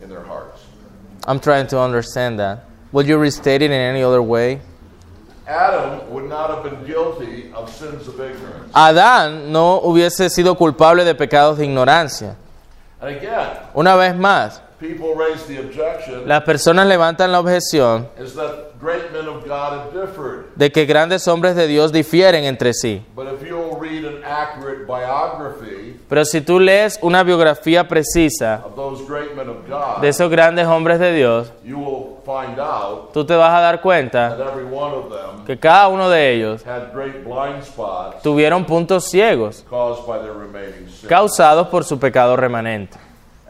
in 0.00 0.08
their 0.08 0.22
hearts. 0.22 0.62
I'm 1.26 1.40
trying 1.40 1.66
to 1.68 1.80
understand 1.80 2.38
that. 2.38 2.64
Will 2.92 3.04
you 3.04 3.18
restate 3.18 3.62
it 3.62 3.70
in 3.70 3.72
any 3.72 4.02
other 4.02 4.22
way? 4.22 4.60
Adán 8.72 9.52
no 9.52 9.80
hubiese 9.82 10.30
sido 10.30 10.54
culpable 10.54 11.04
de 11.04 11.14
pecados 11.14 11.58
de 11.58 11.64
ignorancia. 11.64 12.36
Una 13.74 13.96
vez 13.96 14.14
más, 14.16 14.62
las 16.24 16.42
personas 16.42 16.86
levantan 16.86 17.32
la 17.32 17.40
objeción 17.40 18.08
is 18.18 18.34
that 18.34 18.69
great 18.80 19.12
men 19.12 19.28
of 19.28 19.46
God 19.46 19.78
have 19.78 19.92
differed. 19.92 20.46
de 20.56 20.70
que 20.72 20.86
grandes 20.86 21.26
hombres 21.28 21.54
de 21.54 21.66
Dios 21.66 21.92
difieren 21.92 22.44
entre 22.44 22.72
sí. 22.72 23.02
But 23.14 23.26
if 23.34 23.46
you'll 23.46 23.78
read 23.78 24.04
an 24.04 24.22
accurate 24.24 24.86
biography 24.86 25.98
Pero 26.08 26.24
si 26.24 26.40
tú 26.40 26.58
lees 26.58 26.98
una 27.02 27.22
biografía 27.22 27.86
precisa 27.86 28.62
of 28.64 28.74
those 28.74 29.04
great 29.06 29.34
men 29.36 29.48
of 29.48 29.68
God, 29.68 30.00
de 30.00 30.08
esos 30.08 30.30
grandes 30.30 30.66
hombres 30.66 30.98
de 30.98 31.12
Dios, 31.12 31.52
you 31.64 31.78
will 31.78 32.18
find 32.24 32.58
out 32.58 33.12
tú 33.12 33.24
te 33.24 33.34
vas 33.34 33.52
a 33.52 33.60
dar 33.60 33.80
cuenta 33.80 34.36
that 34.36 34.48
every 34.48 34.64
one 34.64 34.92
of 34.92 35.10
them 35.10 35.44
que 35.44 35.58
cada 35.58 35.88
uno 35.88 36.08
de 36.08 36.34
ellos 36.34 36.64
had 36.66 36.92
great 36.92 37.24
blind 37.24 37.62
spots 37.62 38.22
tuvieron 38.22 38.64
puntos 38.64 39.10
ciegos 39.10 39.64
caused 39.68 40.06
by 40.06 40.18
their 40.18 40.32
remaining 40.32 40.88
sin. 40.88 41.08
causados 41.08 41.68
por 41.68 41.84
su 41.84 41.98
pecado 41.98 42.36
remanente. 42.36 42.96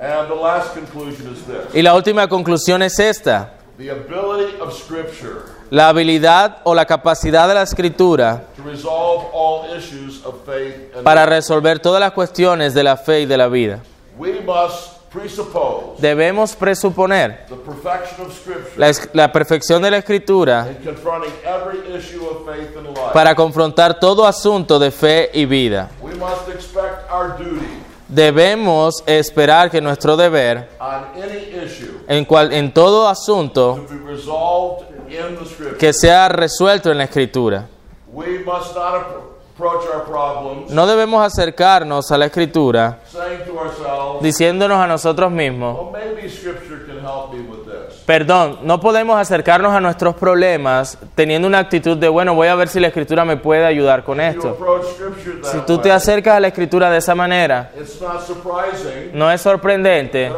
And 0.01 0.29
the 0.29 0.35
last 0.35 0.73
conclusion 0.75 1.31
is 1.31 1.45
this. 1.45 1.75
Y 1.75 1.83
la 1.83 1.95
última 1.95 2.27
conclusión 2.27 2.81
es 2.81 2.99
esta. 2.99 3.60
The 3.81 3.91
ability 3.93 4.61
of 4.61 4.75
Scripture 4.75 5.43
La 5.71 5.89
habilidad 5.89 6.59
o 6.65 6.75
la 6.75 6.85
capacidad 6.85 7.49
de 7.49 7.55
la 7.55 7.63
escritura 7.63 8.43
to 8.55 8.63
resolve 8.63 9.29
all 9.33 9.75
issues 9.75 10.23
of 10.27 10.45
faith 10.45 10.95
and 10.95 11.03
para 11.03 11.25
resolver 11.25 11.79
todas 11.81 11.99
las 11.99 12.13
cuestiones 12.13 12.75
de 12.75 12.83
la 12.83 12.99
fe 12.99 13.21
y 13.23 13.27
de 13.27 13.39
la 13.39 13.49
vida. 13.49 13.81
we 14.19 14.39
must 14.41 14.99
presuppose 15.11 15.99
Debemos 15.99 16.55
presuponer 16.57 17.47
the 17.49 17.57
perfection 17.57 18.27
of 18.27 18.33
Scripture 18.37 18.75
la, 18.77 18.89
es- 18.91 19.09
la 19.15 19.33
perfección 19.33 19.81
de 19.81 19.91
la 19.93 19.97
escritura 19.97 20.69
in 20.69 20.85
confronting 20.85 21.33
every 21.47 21.79
issue 21.97 22.23
of 22.27 22.45
faith 22.47 22.77
and 22.77 22.87
life. 22.89 23.15
para 23.15 23.35
confrontar 23.35 23.99
todo 23.99 24.27
asunto 24.27 24.79
de 24.79 24.91
fe 24.91 25.31
y 25.33 25.47
vida. 25.47 25.89
we 26.03 26.15
must 26.17 26.49
expect 26.55 27.11
our 27.11 27.35
duty 27.39 27.67
Debemos 28.09 29.03
esperar 29.07 29.71
que 29.71 29.81
nuestro 29.81 30.17
deber 30.17 30.69
on 30.81 31.05
any 31.17 31.45
issue 31.65 31.90
en, 32.11 32.25
cual, 32.25 32.53
en 32.53 32.75
todo 32.75 33.09
asunto 33.09 33.87
que 35.79 35.93
sea 35.93 36.29
resuelto 36.29 36.91
en 36.91 36.99
la 36.99 37.05
escritura. 37.05 37.69
No 40.71 40.87
debemos 40.89 41.25
acercarnos 41.25 42.11
a 42.11 42.19
la 42.19 42.27
escritura 42.27 42.99
diciéndonos 44.21 44.79
a 44.79 44.89
nosotros 44.89 45.31
mismos, 45.31 45.79
perdón, 48.07 48.59
no 48.63 48.81
podemos 48.81 49.19
acercarnos 49.19 49.73
a 49.73 49.81
nuestros 49.81 50.15
problemas 50.15 50.99
teniendo 51.15 51.47
una 51.47 51.59
actitud 51.59 51.97
de, 51.97 52.09
bueno, 52.09 52.35
voy 52.35 52.49
a 52.49 52.55
ver 52.55 52.69
si 52.69 52.81
la 52.81 52.89
escritura 52.89 53.25
me 53.25 53.37
puede 53.37 53.65
ayudar 53.65 54.05
con 54.05 54.21
esto. 54.21 54.57
Si 55.43 55.59
tú 55.61 55.79
te 55.79 55.93
acercas 55.93 56.37
a 56.37 56.41
la 56.41 56.49
escritura 56.49 56.91
de 56.91 56.99
esa 56.99 57.15
manera, 57.15 57.71
no 59.13 59.31
es 59.31 59.41
sorprendente 59.41 60.33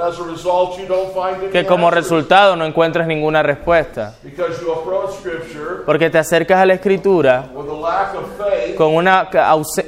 que 1.51 1.67
como 1.67 1.91
resultado 1.91 2.57
no 2.57 2.65
encuentres 2.65 3.07
ninguna 3.07 3.43
respuesta. 3.43 4.15
Porque 5.87 6.11
te 6.11 6.19
acercas 6.19 6.61
a 6.61 6.67
la 6.67 6.75
escritura 6.75 7.49
con 8.77 8.95
una, 8.95 9.29